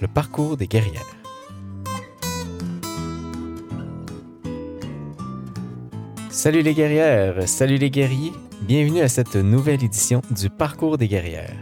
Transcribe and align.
le 0.00 0.06
parcours 0.06 0.56
des 0.56 0.68
guerrières. 0.68 1.02
Salut 6.30 6.62
les 6.62 6.74
guerrières, 6.74 7.48
salut 7.48 7.78
les 7.78 7.90
guerriers, 7.90 8.32
bienvenue 8.62 9.00
à 9.00 9.08
cette 9.08 9.34
nouvelle 9.34 9.82
édition 9.82 10.22
du 10.30 10.50
Parcours 10.50 10.98
des 10.98 11.08
guerrières. 11.08 11.56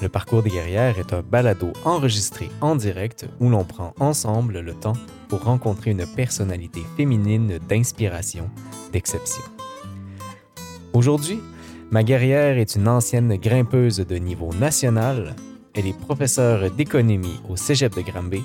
Le 0.00 0.08
Parcours 0.08 0.44
des 0.44 0.50
guerrières 0.50 0.96
est 1.00 1.12
un 1.12 1.22
balado 1.22 1.72
enregistré 1.84 2.50
en 2.60 2.76
direct 2.76 3.26
où 3.40 3.48
l'on 3.48 3.64
prend 3.64 3.94
ensemble 3.98 4.60
le 4.60 4.74
temps 4.74 4.96
pour 5.28 5.42
rencontrer 5.42 5.90
une 5.90 6.06
personnalité 6.06 6.82
féminine 6.96 7.58
d'inspiration, 7.68 8.48
d'exception. 8.92 9.42
Aujourd'hui, 10.92 11.40
ma 11.90 12.04
guerrière 12.04 12.58
est 12.58 12.76
une 12.76 12.86
ancienne 12.86 13.36
grimpeuse 13.36 13.96
de 13.96 14.16
niveau 14.16 14.52
national, 14.52 15.34
elle 15.76 15.86
est 15.86 15.98
professeure 15.98 16.70
d'économie 16.70 17.40
au 17.48 17.56
Cégep 17.56 17.94
de 17.94 18.00
Granby 18.00 18.42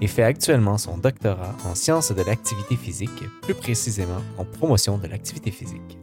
et 0.00 0.06
fait 0.06 0.22
actuellement 0.22 0.78
son 0.78 0.96
doctorat 0.96 1.54
en 1.64 1.74
sciences 1.74 2.12
de 2.12 2.22
l'activité 2.22 2.76
physique, 2.76 3.24
plus 3.42 3.54
précisément 3.54 4.22
en 4.38 4.44
promotion 4.44 4.96
de 4.96 5.08
l'activité 5.08 5.50
physique. 5.50 5.98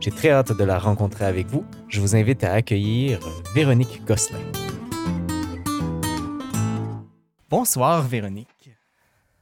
J'ai 0.00 0.10
très 0.10 0.30
hâte 0.30 0.52
de 0.52 0.64
la 0.64 0.78
rencontrer 0.78 1.24
avec 1.24 1.46
vous. 1.46 1.64
Je 1.88 2.00
vous 2.00 2.16
invite 2.16 2.42
à 2.42 2.52
accueillir 2.52 3.20
Véronique 3.54 4.04
Gosselin. 4.04 4.40
Bonsoir 7.48 8.02
Véronique. 8.02 8.70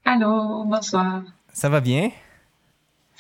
Allô, 0.05 0.65
bonsoir. 0.65 1.23
Ça 1.53 1.71
va 1.71 1.81
bien? 1.81 2.11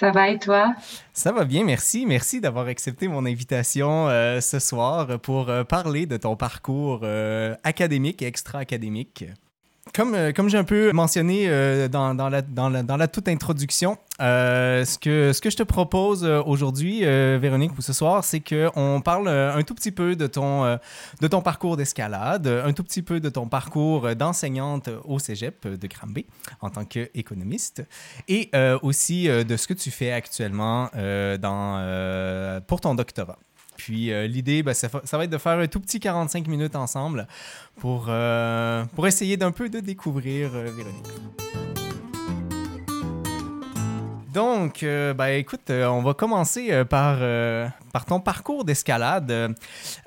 Ça 0.05 0.11
va 0.11 0.29
et 0.29 0.39
toi? 0.39 0.75
Ça 1.15 1.33
va 1.33 1.47
bien, 1.47 1.65
merci. 1.65 2.05
Merci 2.05 2.43
d'avoir 2.43 2.67
accepté 2.67 3.09
mon 3.09 3.25
invitation 3.25 4.11
euh, 4.11 4.39
ce 4.43 4.59
soir 4.59 5.19
pour 5.21 5.49
euh, 5.49 5.65
parler 5.65 6.05
de 6.05 6.19
ton 6.19 6.37
parcours 6.37 7.01
euh, 7.05 7.55
académique 7.65 8.21
et 8.21 8.27
extra-académique. 8.27 9.25
Comme, 9.93 10.15
euh, 10.15 10.33
comme 10.33 10.49
j'ai 10.49 10.57
un 10.57 10.65
peu 10.65 10.93
mentionné 10.93 11.45
euh, 11.47 11.89
dans, 11.89 12.15
dans, 12.15 12.31
la, 12.31 12.41
dans, 12.41 12.71
la, 12.71 12.83
dans, 12.83 12.97
la, 12.97 13.07
toute 13.07 13.29
introduction, 13.29 13.99
euh, 14.21 14.85
ce, 14.85 14.99
que, 14.99 15.33
ce 15.33 15.41
que 15.41 15.51
je 15.51 15.57
te 15.57 15.63
propose 15.63 16.25
aujourd'hui, 16.25 17.01
Véronique, 17.05 17.77
ou 17.77 17.83
ce 17.83 17.93
soir, 17.93 18.25
c'est 18.25 18.41
qu'on 18.41 19.03
parle 19.05 19.29
un 19.29 19.63
tout 19.63 19.75
petit 19.75 19.93
peu 19.93 20.17
de 20.17 20.27
ton, 20.27 20.79
de 21.21 21.29
ton 21.29 21.43
parcours 21.43 21.77
d'escalade, 21.77 22.47
un 22.47 22.73
tout 22.73 22.83
petit 22.83 23.03
peu 23.03 23.21
de 23.21 23.29
ton 23.29 23.47
parcours 23.47 24.15
d'enseignante 24.15 24.89
au 25.05 25.19
cégep 25.19 25.67
de 25.67 25.87
Granby 25.87 26.27
en 26.61 26.71
tant 26.71 26.85
qu'économiste, 26.85 27.83
et 28.29 28.51
aussi 28.83 29.27
de 29.27 29.57
ce 29.57 29.67
que 29.67 29.75
tu 29.75 29.91
fais 29.91 30.13
actuellement 30.13 30.91
dans, 31.41 32.63
pour 32.67 32.81
ton 32.81 32.95
doctorat. 32.95 33.39
Puis 33.77 34.13
euh, 34.13 34.27
l'idée, 34.27 34.63
ben, 34.63 34.75
ça, 34.75 34.89
va 34.89 35.25
être 35.25 35.31
de 35.31 35.39
faire 35.39 35.59
un 35.59 35.67
tout 35.67 35.81
petit 35.81 36.01
45 36.01 36.47
minutes 36.49 36.77
ensemble 36.77 37.27
pour, 37.77 38.07
euh, 38.09 38.85
pour 38.95 39.07
essayer 39.07 39.37
d'un 39.37 39.53
peu 39.53 39.69
de 39.69 39.81
découvrir 39.81 40.51
euh, 40.55 40.71
Véronique. 40.71 41.07
Donc, 44.33 44.81
ben, 44.83 45.27
écoute, 45.29 45.71
on 45.71 46.03
va 46.03 46.13
commencer 46.13 46.85
par, 46.87 47.19
par 47.93 48.05
ton 48.05 48.19
parcours 48.19 48.65
d'escalade. 48.65 49.55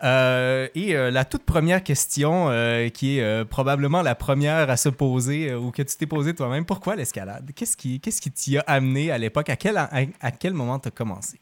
et 0.04 0.94
la 0.94 1.24
toute 1.24 1.44
première 1.44 1.82
question, 1.82 2.50
qui 2.94 3.20
est 3.20 3.46
probablement 3.46 4.02
la 4.02 4.16
première 4.16 4.70
à 4.70 4.76
se 4.76 4.90
poser 4.90 5.56
ou 5.56 5.72
que 5.72 5.82
tu 5.82 5.96
t'es 5.96 6.08
posée 6.08 6.36
toi-même, 6.36 6.66
pourquoi 6.66 6.98
l'escalade? 6.98 7.52
Qu'est-ce 7.56 7.78
qui 7.78 8.02
qu'est-ce 8.02 8.20
qui 8.20 8.30
t'y 8.30 8.58
a 8.58 8.66
amené 8.68 9.12
à 9.12 9.18
l'époque? 9.18 9.50
À 9.50 9.56
quel, 9.56 9.78
à, 9.78 9.90
à 10.20 10.32
quel 10.32 10.52
moment 10.52 10.78
tu 10.78 10.90
as 10.90 10.92
commencé? 10.92 11.40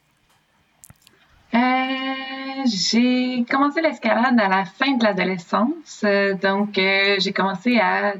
Euh, 1.56 2.64
j'ai 2.66 3.44
commencé 3.50 3.80
l'escalade 3.80 4.38
à 4.38 4.48
la 4.48 4.64
fin 4.66 4.92
de 4.96 5.04
l'adolescence. 5.04 6.02
Euh, 6.04 6.34
donc, 6.34 6.76
euh, 6.76 7.16
j'ai 7.18 7.32
commencé 7.32 7.78
à 7.78 8.14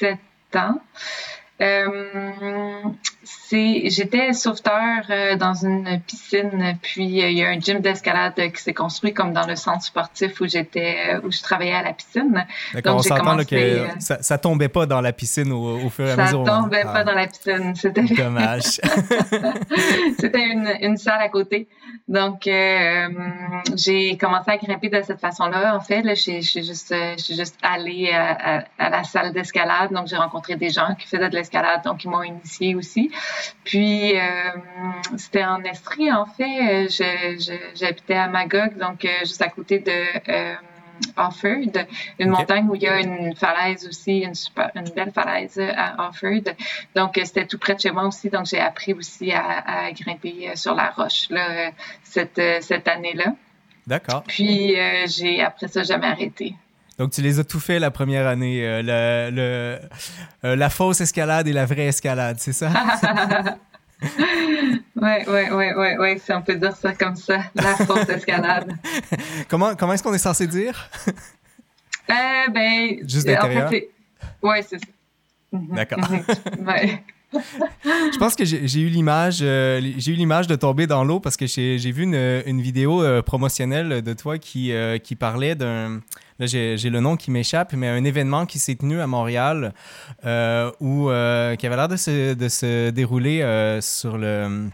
17 0.00 0.18
ans. 0.56 0.80
Euh, 3.52 3.80
j'étais 3.84 4.32
sauveteur 4.32 5.04
euh, 5.10 5.36
dans 5.36 5.54
une 5.54 6.00
piscine, 6.06 6.76
puis 6.82 7.22
euh, 7.22 7.28
il 7.28 7.38
y 7.38 7.44
a 7.44 7.48
un 7.48 7.60
gym 7.60 7.80
d'escalade 7.80 8.34
qui 8.34 8.62
s'est 8.62 8.74
construit 8.74 9.12
comme 9.12 9.32
dans 9.32 9.46
le 9.46 9.56
centre 9.56 9.84
sportif 9.84 10.40
où 10.40 10.46
j'étais, 10.46 11.16
où 11.22 11.30
je 11.30 11.40
travaillais 11.40 11.74
à 11.74 11.82
la 11.82 11.92
piscine. 11.92 12.44
D'accord, 12.74 12.96
on 12.96 13.02
s'entend 13.02 13.36
que 13.44 13.86
ça, 13.98 14.22
ça, 14.22 14.38
tombait 14.38 14.68
pas 14.68 14.86
dans 14.86 15.00
la 15.00 15.12
piscine 15.12 15.52
au, 15.52 15.84
au 15.84 15.90
fur 15.90 16.06
et 16.06 16.12
à 16.12 16.16
ça 16.16 16.22
mesure. 16.24 16.46
Ça 16.46 16.52
tombait 16.52 16.82
ah. 16.84 16.92
pas 16.92 17.04
dans 17.04 17.14
la 17.14 17.26
piscine. 17.26 17.74
C'était 17.76 18.02
dommage. 18.16 18.62
C'était 20.18 20.46
une, 20.46 20.72
une, 20.80 20.96
salle 20.96 21.20
à 21.20 21.28
côté. 21.28 21.68
Donc, 22.08 22.46
euh, 22.46 23.08
j'ai 23.76 24.16
commencé 24.16 24.50
à 24.50 24.56
grimper 24.56 24.88
de 24.88 25.02
cette 25.02 25.20
façon-là. 25.20 25.76
En 25.76 25.80
fait, 25.80 26.02
là, 26.02 26.14
je, 26.14 26.40
suis 26.40 26.64
juste, 26.64 26.92
je 26.92 27.22
suis 27.22 27.36
juste 27.36 27.56
allée 27.62 28.10
à, 28.12 28.58
à, 28.58 28.64
à 28.78 28.90
la 28.90 29.04
salle 29.04 29.32
d'escalade. 29.32 29.92
Donc, 29.92 30.06
j'ai 30.08 30.16
rencontré 30.16 30.56
des 30.56 30.70
gens 30.70 30.94
qui 30.98 31.06
faisaient 31.06 31.28
de 31.28 31.36
l'escalade, 31.36 31.82
donc 31.84 32.04
ils 32.04 32.10
m'ont 32.10 32.22
initié 32.22 32.74
aussi. 32.74 33.11
Puis, 33.64 34.18
euh, 34.18 34.22
c'était 35.16 35.44
en 35.44 35.62
Estrie, 35.62 36.12
en 36.12 36.26
fait. 36.26 36.88
J'habitais 37.74 38.14
à 38.14 38.28
Magog, 38.28 38.76
donc 38.76 39.04
euh, 39.04 39.08
juste 39.20 39.42
à 39.42 39.48
côté 39.48 39.78
de 39.78 39.92
euh, 40.28 40.54
Offord, 41.16 41.54
une 42.18 42.30
okay. 42.30 42.40
montagne 42.40 42.68
où 42.68 42.74
il 42.74 42.82
y 42.82 42.88
a 42.88 43.00
une 43.00 43.34
falaise 43.34 43.86
aussi, 43.86 44.18
une, 44.18 44.34
super, 44.34 44.70
une 44.74 44.88
belle 44.90 45.12
falaise 45.12 45.58
à 45.58 46.08
Offord. 46.08 46.54
Donc, 46.94 47.20
c'était 47.24 47.46
tout 47.46 47.58
près 47.58 47.74
de 47.74 47.80
chez 47.80 47.90
moi 47.90 48.06
aussi. 48.06 48.30
Donc, 48.30 48.46
j'ai 48.46 48.60
appris 48.60 48.92
aussi 48.92 49.32
à, 49.32 49.86
à, 49.86 49.92
grimper 49.92 50.52
sur 50.54 50.74
la 50.74 50.90
roche 50.90 51.28
là, 51.30 51.70
cette, 52.02 52.40
cette 52.60 52.88
année-là. 52.88 53.34
D'accord. 53.86 54.22
Puis, 54.26 54.78
euh, 54.78 55.06
j'ai 55.06 55.42
après 55.42 55.68
ça 55.68 55.82
jamais 55.82 56.06
arrêté. 56.06 56.54
Donc, 57.02 57.10
tu 57.10 57.20
les 57.20 57.40
as 57.40 57.44
tout 57.44 57.58
fait 57.58 57.80
la 57.80 57.90
première 57.90 58.28
année, 58.28 58.64
euh, 58.64 58.80
le, 58.80 59.34
le 59.34 59.78
euh, 60.48 60.54
la 60.54 60.70
fausse 60.70 61.00
escalade 61.00 61.48
et 61.48 61.52
la 61.52 61.66
vraie 61.66 61.86
escalade, 61.86 62.36
c'est 62.38 62.52
ça? 62.52 62.70
ouais, 64.94 65.28
ouais, 65.28 65.50
ouais, 65.50 65.74
ouais, 65.74 65.98
ouais, 65.98 66.18
si 66.24 66.32
on 66.32 66.42
peut 66.42 66.54
dire 66.54 66.76
ça 66.76 66.92
comme 66.92 67.16
ça, 67.16 67.40
la 67.56 67.74
fausse 67.74 68.08
escalade. 68.08 68.72
comment 69.48 69.74
comment 69.74 69.94
est-ce 69.94 70.04
qu'on 70.04 70.14
est 70.14 70.18
censé 70.18 70.46
dire? 70.46 70.88
euh, 72.08 72.14
ben, 72.54 72.98
Juste 73.08 73.26
d'intérieur? 73.26 73.66
En 73.66 73.70
fait, 73.70 73.88
ouais, 74.40 74.62
c'est 74.62 74.78
ça. 74.78 74.86
D'accord. 75.52 75.98
ouais. 76.68 77.02
Je 77.32 78.18
pense 78.18 78.34
que 78.34 78.44
j'ai 78.44 78.80
eu 78.80 78.88
l'image 78.88 79.38
euh, 79.42 79.80
eu 79.80 80.12
l'image 80.12 80.46
de 80.46 80.56
tomber 80.56 80.86
dans 80.86 81.04
l'eau 81.04 81.20
parce 81.20 81.36
que 81.36 81.46
j'ai 81.46 81.78
vu 81.78 82.02
une, 82.04 82.60
vidéo 82.60 83.02
euh, 83.02 83.22
promotionnelle 83.22 84.02
de 84.02 84.12
toi 84.12 84.38
qui, 84.38 84.72
euh, 84.72 84.98
parlait 85.18 85.54
d'un 85.54 86.00
là 86.38 86.46
j'ai 86.46 86.76
le 86.76 87.00
nom 87.00 87.16
qui 87.16 87.30
m'échappe 87.30 87.74
mais 87.74 87.88
un 87.88 88.04
événement 88.04 88.46
qui 88.46 88.58
s'est 88.58 88.74
tenu 88.74 89.00
à 89.00 89.06
Montréal 89.06 89.72
où 90.80 91.08
qui 91.08 91.66
avait 91.66 91.76
l'air 91.76 91.88
de 91.88 91.96
se 91.96 92.90
dérouler 92.90 93.78
sur 93.80 94.18
le 94.18 94.68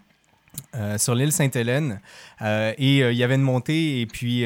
euh, 0.75 0.99
sur 0.99 1.15
l'île 1.15 1.33
Sainte-Hélène. 1.33 2.01
Euh, 2.43 2.75
et 2.77 3.03
euh, 3.03 3.11
il 3.11 3.17
y 3.17 3.25
avait 3.25 3.37
une 3.37 3.43
montée, 3.43 4.01
et 4.01 4.07
puis 4.07 4.45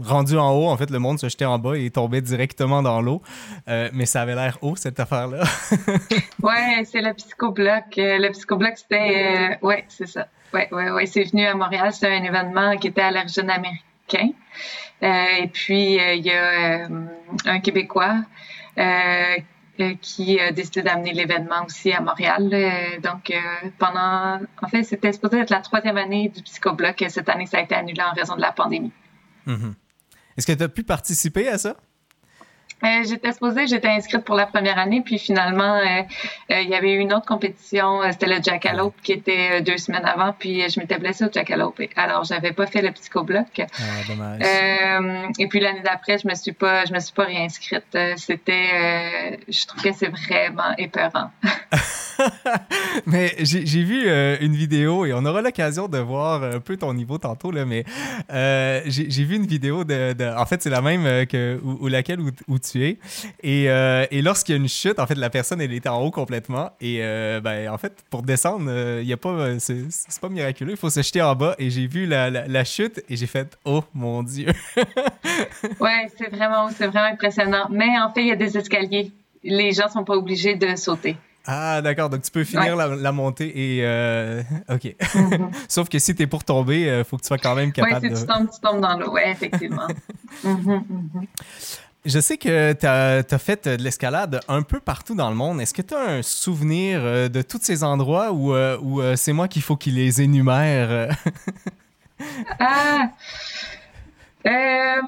rendu 0.00 0.36
en 0.36 0.52
haut, 0.52 0.68
en 0.68 0.76
fait, 0.76 0.90
le 0.90 1.00
monde 1.00 1.18
se 1.18 1.28
jetait 1.28 1.44
en 1.44 1.58
bas 1.58 1.76
et 1.76 1.90
tombait 1.90 2.20
directement 2.20 2.82
dans 2.82 3.00
l'eau. 3.00 3.22
mais 3.66 4.06
ça 4.06 4.22
avait 4.22 4.36
l'air 4.36 4.58
haut, 4.62 4.76
cette 4.76 5.00
affaire-là. 5.00 5.42
ouais, 6.42 6.84
c'est 6.84 7.00
le 7.00 7.12
psychobloc. 7.14 7.84
le 7.96 8.30
psychobloc, 8.30 8.74
c'était. 8.76 9.58
ouais, 9.62 9.84
c'est 9.88 10.06
ça. 10.06 10.28
Ouais, 10.54 10.68
ouais, 10.70 10.90
ouais. 10.90 11.06
C'est 11.06 11.24
venu 11.24 11.44
à 11.44 11.54
Montréal. 11.54 11.92
C'était 11.92 12.14
un 12.14 12.22
événement 12.22 12.76
qui 12.76 12.88
était 12.88 13.02
à 13.02 13.10
l'origine 13.10 13.50
américain. 13.50 14.30
et 15.02 15.48
puis, 15.52 15.96
il 15.96 16.24
y 16.24 16.30
a 16.30 16.88
un 17.46 17.60
Québécois 17.60 18.18
qui 18.76 18.82
a 19.82 20.52
décidé 20.52 20.82
d'amener 20.82 21.12
l'événement 21.12 21.64
aussi 21.66 21.92
à 21.92 22.00
Montréal. 22.00 22.50
Donc, 23.02 23.32
pendant, 23.78 24.40
en 24.62 24.68
fait, 24.68 24.82
c'était 24.82 25.12
supposé 25.12 25.38
être 25.38 25.50
la 25.50 25.60
troisième 25.60 25.96
année 25.96 26.28
du 26.28 26.42
Psychobloc. 26.42 27.04
Cette 27.08 27.28
année, 27.28 27.46
ça 27.46 27.58
a 27.58 27.62
été 27.62 27.74
annulé 27.74 28.02
en 28.02 28.12
raison 28.12 28.36
de 28.36 28.40
la 28.40 28.52
pandémie. 28.52 28.92
Mm-hmm. 29.46 29.74
Est-ce 30.36 30.46
que 30.46 30.52
tu 30.52 30.62
as 30.62 30.68
pu 30.68 30.82
participer 30.82 31.48
à 31.48 31.58
ça? 31.58 31.76
Euh, 32.84 33.04
j'étais 33.08 33.32
supposée, 33.32 33.66
j'étais 33.66 33.88
inscrite 33.88 34.22
pour 34.24 34.34
la 34.34 34.46
première 34.46 34.78
année, 34.78 35.00
puis 35.00 35.18
finalement, 35.18 35.76
euh, 35.76 36.02
euh, 36.50 36.60
il 36.60 36.68
y 36.68 36.74
avait 36.74 36.92
eu 36.92 36.98
une 36.98 37.12
autre 37.14 37.24
compétition, 37.26 38.00
c'était 38.10 38.26
le 38.26 38.42
Jackalope 38.42 38.94
qui 39.02 39.12
était 39.12 39.62
deux 39.62 39.78
semaines 39.78 40.04
avant, 40.04 40.34
puis 40.38 40.68
je 40.68 40.78
m'étais 40.78 40.98
blessée 40.98 41.24
au 41.24 41.32
Jackalope. 41.32 41.80
Alors, 41.96 42.24
j'avais 42.24 42.52
pas 42.52 42.66
fait 42.66 42.82
le 42.82 42.92
psychobloc. 42.92 43.46
Ah, 43.60 43.82
dommage. 44.06 44.42
et 45.38 45.46
puis 45.48 45.60
l'année 45.60 45.82
d'après, 45.82 46.18
je 46.18 46.28
me 46.28 46.34
suis 46.34 46.52
pas, 46.52 46.84
je 46.84 46.92
me 46.92 47.00
suis 47.00 47.14
pas 47.14 47.24
réinscrite. 47.24 47.98
C'était, 48.16 49.38
je 49.48 49.66
trouve 49.66 49.82
que 49.82 49.92
c'est 49.92 50.08
vraiment 50.08 50.74
épeurant. 50.76 51.30
mais 53.06 53.34
j'ai 53.40 53.82
vu 53.82 54.04
euh, 54.06 54.36
une 54.40 54.54
vidéo 54.54 55.04
et 55.06 55.12
on 55.12 55.24
aura 55.24 55.42
l'occasion 55.42 55.88
de 55.88 55.98
voir 55.98 56.42
un 56.42 56.60
peu 56.60 56.76
ton 56.76 56.92
niveau 56.94 57.18
tantôt, 57.18 57.50
là, 57.50 57.64
mais 57.64 57.84
euh, 58.32 58.80
j'ai 58.86 59.24
vu 59.24 59.36
une 59.36 59.46
vidéo 59.46 59.84
de. 59.84 60.36
en 60.36 60.46
fait, 60.46 60.62
c'est 60.62 60.70
la 60.70 60.80
même 60.80 61.06
euh, 61.06 61.24
que 61.24 61.58
ou, 61.62 61.88
laquelle 61.88 62.20
où, 62.20 62.58
tu 62.58 62.84
es. 62.84 62.98
Et, 63.42 64.22
lorsqu'il 64.22 64.54
y 64.54 64.58
a 64.58 64.60
une 64.60 64.68
chute, 64.68 64.98
en 64.98 65.06
fait, 65.06 65.14
la 65.14 65.30
personne, 65.30 65.60
elle 65.60 65.72
est 65.72 65.86
en 65.86 66.00
haut 66.02 66.10
complètement. 66.10 66.70
Et 66.80 66.98
ben, 67.42 67.68
en 67.70 67.78
fait, 67.78 68.04
pour 68.10 68.22
descendre, 68.22 68.70
il 69.00 69.06
y 69.06 69.12
a 69.12 69.16
pas. 69.16 69.58
C'est 69.58 70.20
pas 70.20 70.28
miraculeux. 70.28 70.72
Il 70.72 70.76
faut 70.76 70.90
se 70.90 71.02
jeter 71.02 71.22
en 71.22 71.34
bas. 71.34 71.54
Et 71.58 71.70
j'ai 71.70 71.86
vu 71.86 72.06
la, 72.06 72.30
la, 72.30 72.64
chute 72.64 73.02
et 73.08 73.16
j'ai 73.16 73.26
fait 73.26 73.56
Oh 73.64 73.84
mon 73.94 74.22
Dieu. 74.22 74.48
ouais, 75.80 76.08
c'est 76.18 76.30
vraiment, 76.30 76.68
vraiment 76.68 77.12
impressionnant. 77.12 77.68
Mais 77.70 77.98
en 77.98 78.12
fait, 78.12 78.22
il 78.22 78.28
y 78.28 78.32
a 78.32 78.36
des 78.36 78.56
escaliers. 78.56 79.12
Les 79.42 79.72
gens 79.72 79.88
sont 79.88 80.04
pas 80.04 80.14
obligés 80.14 80.56
de 80.56 80.74
sauter. 80.76 81.16
Ah, 81.46 81.80
d'accord. 81.80 82.10
Donc, 82.10 82.22
tu 82.22 82.30
peux 82.30 82.44
finir 82.44 82.76
la, 82.76 83.12
montée 83.12 83.76
et. 83.76 83.84
Euh, 83.84 84.42
OK. 84.68 84.94
Mhm. 85.14 85.50
Sauf 85.68 85.88
que 85.88 85.98
si 85.98 86.14
tu 86.14 86.22
es 86.22 86.26
pour 86.26 86.44
tomber, 86.44 86.82
il 86.82 86.88
euh, 86.88 87.04
faut 87.04 87.16
que 87.16 87.22
tu 87.22 87.28
sois 87.28 87.38
quand 87.38 87.54
même 87.54 87.72
capable. 87.72 88.06
Oui, 88.06 88.16
si 88.16 88.22
tu 88.22 88.26
tombes, 88.26 88.48
tu 88.52 88.60
tombes 88.60 88.80
dans 88.80 88.98
l'eau. 88.98 89.12
Oui, 89.12 89.22
effectivement. 89.26 89.88
Mhm, 90.42 90.84
mhm. 90.88 91.26
Je 92.04 92.20
sais 92.20 92.36
que 92.36 92.72
tu 92.72 92.86
as, 92.86 93.38
fait 93.38 93.68
de 93.68 93.82
l'escalade 93.82 94.40
un 94.48 94.62
peu 94.62 94.80
partout 94.80 95.14
dans 95.14 95.30
le 95.30 95.36
monde. 95.36 95.60
Est-ce 95.60 95.72
que 95.72 95.82
tu 95.82 95.94
as 95.94 96.00
un 96.00 96.22
souvenir 96.22 97.00
euh, 97.02 97.28
de 97.28 97.42
tous 97.42 97.60
ces 97.62 97.84
endroits 97.84 98.32
où, 98.32 98.54
où 98.54 99.16
c'est 99.16 99.32
moi 99.32 99.48
qu'il 99.48 99.62
faut 99.62 99.76
qu'il 99.76 99.94
les 99.94 100.20
énumère? 100.20 101.16
ah! 102.58 103.08
Euh... 104.46 105.00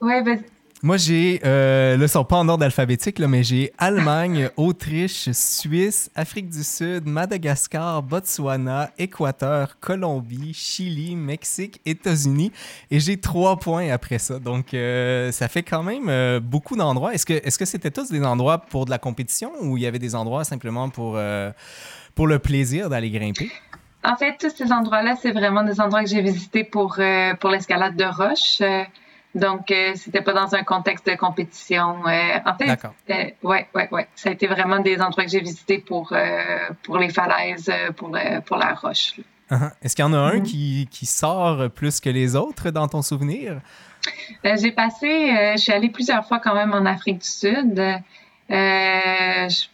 Ouais, 0.00 0.22
ben, 0.22 0.42
moi, 0.84 0.96
j'ai, 0.96 1.40
euh, 1.44 1.96
là, 1.96 2.08
sont 2.08 2.24
pas 2.24 2.38
en 2.38 2.48
ordre 2.48 2.64
alphabétique, 2.64 3.20
là, 3.20 3.28
mais 3.28 3.44
j'ai 3.44 3.72
Allemagne, 3.78 4.50
Autriche, 4.56 5.30
Suisse, 5.30 6.10
Afrique 6.16 6.48
du 6.48 6.64
Sud, 6.64 7.06
Madagascar, 7.06 8.02
Botswana, 8.02 8.90
Équateur, 8.98 9.78
Colombie, 9.78 10.52
Chili, 10.52 11.14
Mexique, 11.14 11.80
États-Unis. 11.86 12.50
Et 12.90 12.98
j'ai 12.98 13.16
trois 13.16 13.60
points 13.60 13.92
après 13.92 14.18
ça. 14.18 14.40
Donc, 14.40 14.74
euh, 14.74 15.30
ça 15.30 15.46
fait 15.46 15.62
quand 15.62 15.84
même 15.84 16.08
euh, 16.08 16.40
beaucoup 16.40 16.74
d'endroits. 16.74 17.14
Est-ce 17.14 17.26
que, 17.26 17.34
est-ce 17.34 17.60
que 17.60 17.64
c'était 17.64 17.92
tous 17.92 18.10
des 18.10 18.24
endroits 18.24 18.58
pour 18.58 18.84
de 18.84 18.90
la 18.90 18.98
compétition 18.98 19.52
ou 19.60 19.76
il 19.76 19.84
y 19.84 19.86
avait 19.86 20.00
des 20.00 20.16
endroits 20.16 20.42
simplement 20.42 20.88
pour, 20.88 21.14
euh, 21.16 21.52
pour 22.16 22.26
le 22.26 22.40
plaisir 22.40 22.90
d'aller 22.90 23.10
grimper? 23.10 23.52
En 24.02 24.16
fait, 24.16 24.36
tous 24.36 24.50
ces 24.50 24.72
endroits-là, 24.72 25.14
c'est 25.22 25.30
vraiment 25.30 25.62
des 25.62 25.80
endroits 25.80 26.02
que 26.02 26.10
j'ai 26.10 26.22
visités 26.22 26.64
pour, 26.64 26.98
pour 27.38 27.50
l'escalade 27.50 27.94
de 27.94 28.04
roche. 28.04 28.60
Donc, 29.34 29.70
euh, 29.70 29.92
c'était 29.94 30.20
pas 30.20 30.34
dans 30.34 30.54
un 30.54 30.62
contexte 30.62 31.06
de 31.06 31.14
compétition. 31.14 32.06
Euh, 32.06 32.38
en 32.44 32.54
fait, 32.54 32.78
euh, 33.10 33.30
ouais, 33.42 33.66
ouais, 33.74 33.88
ouais. 33.90 34.08
Ça 34.14 34.28
a 34.28 34.32
été 34.32 34.46
vraiment 34.46 34.80
des 34.80 35.00
endroits 35.00 35.24
que 35.24 35.30
j'ai 35.30 35.40
visités 35.40 35.78
pour, 35.78 36.12
euh, 36.12 36.68
pour 36.82 36.98
les 36.98 37.08
falaises, 37.08 37.72
pour, 37.96 38.16
pour 38.44 38.56
la 38.56 38.74
roche. 38.74 39.14
Uh-huh. 39.50 39.70
Est-ce 39.82 39.96
qu'il 39.96 40.04
y 40.04 40.08
en 40.08 40.12
a 40.12 40.18
un 40.18 40.36
mm-hmm. 40.36 40.42
qui, 40.42 40.88
qui, 40.90 41.06
sort 41.06 41.70
plus 41.70 42.00
que 42.00 42.10
les 42.10 42.36
autres 42.36 42.70
dans 42.70 42.88
ton 42.88 43.02
souvenir? 43.02 43.60
j'ai 44.42 44.72
passé, 44.72 45.52
je 45.56 45.60
suis 45.60 45.72
allée 45.72 45.90
plusieurs 45.90 46.26
fois 46.26 46.40
quand 46.40 46.54
même 46.54 46.72
en 46.72 46.84
Afrique 46.86 47.18
du 47.18 47.28
Sud. 47.28 47.80
Je 48.48 49.66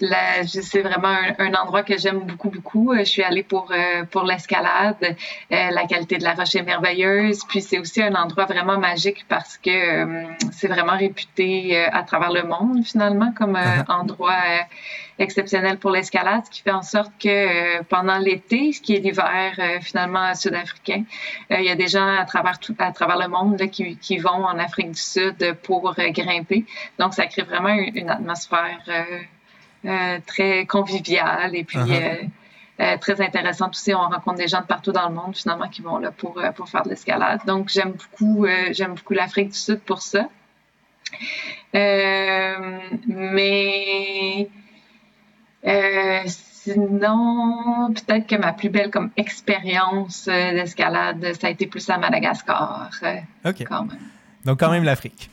c'est 0.00 0.82
vraiment 0.82 1.16
un, 1.38 1.54
endroit 1.54 1.82
que 1.82 1.96
j'aime 1.96 2.20
beaucoup, 2.20 2.50
beaucoup. 2.50 2.92
Euh, 2.92 2.98
je 2.98 3.04
suis 3.04 3.22
allée 3.22 3.42
pour, 3.42 3.70
euh, 3.70 4.04
pour 4.04 4.24
l'escalade. 4.24 4.96
Euh, 5.02 5.14
la 5.50 5.86
qualité 5.86 6.18
de 6.18 6.24
la 6.24 6.34
roche 6.34 6.54
est 6.54 6.62
merveilleuse. 6.62 7.40
Puis 7.48 7.62
c'est 7.62 7.78
aussi 7.78 8.02
un 8.02 8.14
endroit 8.14 8.44
vraiment 8.44 8.78
magique 8.78 9.24
parce 9.28 9.56
que 9.56 10.26
c'est 10.52 10.68
vraiment 10.68 10.96
réputé 10.96 11.84
à 11.86 12.02
travers 12.02 12.32
le 12.32 12.42
monde, 12.42 12.84
finalement, 12.84 13.32
comme 13.32 13.56
un 13.56 13.82
uh-huh. 13.82 14.00
endroit 14.00 14.42
exceptionnel 15.18 15.78
pour 15.78 15.90
l'escalade, 15.90 16.44
ce 16.44 16.50
qui 16.50 16.60
fait 16.60 16.72
en 16.72 16.82
sorte 16.82 17.10
que 17.18 17.82
pendant 17.84 18.18
l'été, 18.18 18.72
ce 18.72 18.82
qui 18.82 18.94
est 18.94 19.00
l'hiver 19.00 19.58
finalement 19.80 20.34
sud-africain, 20.34 21.04
il 21.48 21.64
y 21.64 21.70
a 21.70 21.74
des 21.74 21.86
gens 21.86 22.06
à 22.06 22.24
travers 22.26 22.58
tout, 22.58 22.74
à 22.78 22.92
travers 22.92 23.16
le 23.16 23.28
monde 23.28 23.58
là, 23.58 23.66
qui, 23.66 23.96
qui 23.96 24.18
vont 24.18 24.44
en 24.44 24.58
Afrique 24.58 24.90
du 24.90 25.00
Sud 25.00 25.56
pour 25.62 25.94
grimper. 25.94 26.66
Donc 26.98 27.14
ça 27.14 27.26
crée 27.26 27.42
vraiment 27.42 27.70
une, 27.70 27.96
une 27.96 28.10
atmosphère 28.10 28.80
euh, 28.88 29.02
très 30.26 30.66
convivial 30.66 31.54
et 31.54 31.64
puis 31.64 31.78
uh-huh. 31.78 32.20
euh, 32.20 32.24
euh, 32.80 32.96
très 32.98 33.20
intéressante 33.20 33.70
aussi. 33.70 33.94
On 33.94 34.00
rencontre 34.00 34.38
des 34.38 34.48
gens 34.48 34.60
de 34.60 34.66
partout 34.66 34.92
dans 34.92 35.08
le 35.08 35.14
monde 35.14 35.36
finalement 35.36 35.68
qui 35.68 35.82
vont 35.82 35.98
là 35.98 36.10
pour, 36.10 36.40
pour 36.54 36.68
faire 36.68 36.82
de 36.82 36.90
l'escalade. 36.90 37.40
Donc 37.46 37.68
j'aime 37.68 37.92
beaucoup, 37.92 38.46
j'aime 38.72 38.94
beaucoup 38.94 39.14
l'Afrique 39.14 39.50
du 39.50 39.58
Sud 39.58 39.80
pour 39.80 40.02
ça. 40.02 40.28
mais 43.06 44.48
sinon, 46.26 47.92
peut-être 47.94 48.26
que 48.26 48.36
ma 48.36 48.52
plus 48.52 48.70
belle 48.70 48.90
comme 48.90 49.10
expérience 49.16 50.26
d'escalade, 50.26 51.32
ça 51.40 51.46
a 51.46 51.50
été 51.50 51.66
plus 51.66 51.88
à 51.90 51.98
Madagascar. 51.98 52.90
OK. 53.44 53.64
Donc 54.44 54.60
quand 54.60 54.70
même 54.70 54.84
l'Afrique. 54.84 55.30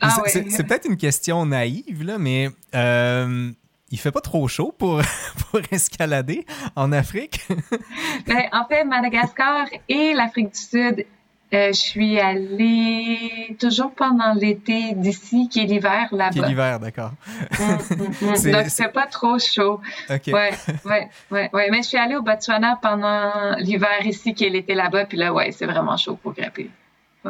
Ah 0.00 0.16
c'est 0.26 0.66
peut-être 0.66 0.88
une 0.88 0.96
question 0.96 1.46
naïve, 1.46 2.04
là, 2.04 2.18
mais 2.18 2.48
euh, 2.74 3.50
il 3.90 3.98
fait 3.98 4.10
pas 4.10 4.20
trop 4.20 4.48
chaud 4.48 4.74
pour, 4.76 5.00
pour 5.50 5.60
escalader 5.70 6.44
en 6.74 6.92
Afrique? 6.92 7.46
ben, 8.26 8.44
en 8.52 8.66
fait, 8.66 8.84
Madagascar 8.84 9.66
et 9.88 10.14
l'Afrique 10.14 10.52
du 10.52 10.60
Sud, 10.60 11.06
euh, 11.54 11.68
je 11.68 11.72
suis 11.72 12.18
allée 12.18 13.54
toujours 13.60 13.92
pendant 13.92 14.32
l'été 14.32 14.94
d'ici, 14.94 15.50
qui 15.50 15.60
est 15.60 15.66
l'hiver 15.66 16.08
là-bas. 16.10 16.30
Qui 16.30 16.38
est 16.38 16.48
l'hiver, 16.48 16.80
d'accord. 16.80 17.12
Mm, 17.60 17.94
mm, 17.94 18.48
mm. 18.48 18.52
Donc, 18.52 18.66
c'est 18.68 18.88
pas 18.88 19.06
trop 19.06 19.38
chaud. 19.38 19.80
OK. 20.08 20.28
Ouais, 20.28 20.52
ouais, 20.86 21.10
ouais, 21.30 21.50
ouais. 21.52 21.68
Mais 21.70 21.82
je 21.82 21.88
suis 21.88 21.98
allée 21.98 22.16
au 22.16 22.22
Botswana 22.22 22.78
pendant 22.80 23.54
l'hiver 23.58 24.06
ici, 24.06 24.32
qui 24.32 24.46
est 24.46 24.48
l'été 24.48 24.74
là-bas, 24.74 25.04
puis 25.04 25.18
là, 25.18 25.34
ouais, 25.34 25.52
c'est 25.52 25.66
vraiment 25.66 25.98
chaud 25.98 26.16
pour 26.16 26.32
grimper. 26.32 26.70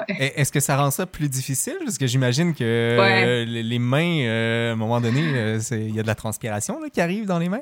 Est-ce 0.08 0.52
que 0.52 0.60
ça 0.60 0.76
rend 0.76 0.90
ça 0.90 1.06
plus 1.06 1.28
difficile? 1.28 1.76
Parce 1.84 1.98
que 1.98 2.06
j'imagine 2.06 2.54
que 2.54 2.62
euh, 2.62 3.44
les 3.44 3.78
mains, 3.78 4.20
euh, 4.20 4.70
à 4.70 4.72
un 4.72 4.76
moment 4.76 5.00
donné, 5.00 5.22
euh, 5.34 5.58
il 5.72 5.94
y 5.94 6.00
a 6.00 6.02
de 6.02 6.06
la 6.06 6.14
transpiration 6.14 6.80
qui 6.92 7.00
arrive 7.00 7.26
dans 7.26 7.38
les 7.38 7.48
mains? 7.48 7.60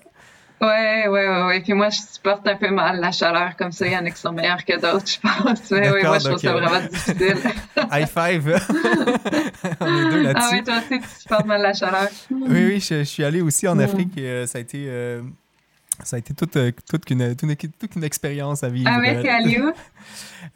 Ouais, 0.61 1.09
ouais, 1.09 1.29
ouais, 1.29 1.43
ouais. 1.45 1.61
Puis 1.61 1.73
moi, 1.73 1.89
je 1.89 2.01
supporte 2.13 2.47
un 2.47 2.55
peu 2.55 2.69
mal 2.69 3.01
la 3.01 3.13
chaleur 3.13 3.57
comme 3.57 3.73
ça. 3.73 3.87
Il 3.87 3.93
y 3.95 3.97
en 3.97 4.05
a 4.05 4.11
qui 4.11 4.21
sont 4.21 4.33
meilleurs 4.33 4.63
que 4.65 4.75
d'autres, 4.75 5.07
je 5.07 5.19
pense. 5.19 5.71
Ouais, 5.71 5.91
ouais, 5.91 6.03
moi, 6.03 6.19
je 6.19 6.29
trouve 6.29 6.39
ça 6.39 6.53
vraiment 6.53 6.81
difficile. 6.81 7.39
High 7.91 8.07
five! 8.07 8.61
On 9.81 9.87
est 9.87 10.11
deux 10.11 10.23
là-dessus. 10.23 10.47
Ah 10.47 10.51
oui, 10.53 10.63
toi 10.63 10.75
aussi, 10.77 11.01
tu 11.01 11.21
supportes 11.21 11.47
mal 11.47 11.63
la 11.63 11.73
chaleur. 11.73 12.09
oui, 12.31 12.67
oui, 12.67 12.81
je, 12.81 13.05
suis 13.05 13.25
allé 13.25 13.41
aussi 13.41 13.67
en 13.67 13.77
mm. 13.77 13.81
Afrique 13.81 14.19
et 14.19 14.47
ça 14.47 14.59
a 14.59 14.61
été. 14.61 14.87
ça 16.05 16.17
a 16.17 16.19
été 16.19 16.35
toute, 16.35 16.59
toute, 16.87 17.11
une, 17.11 17.35
toute, 17.35 17.97
une, 17.97 18.05
expérience 18.05 18.63
à 18.63 18.69
vivre. 18.69 18.91
Ah 18.93 19.01
ouais, 19.01 19.23
t'es 19.23 19.31
allé 19.31 19.61
où? 19.61 19.73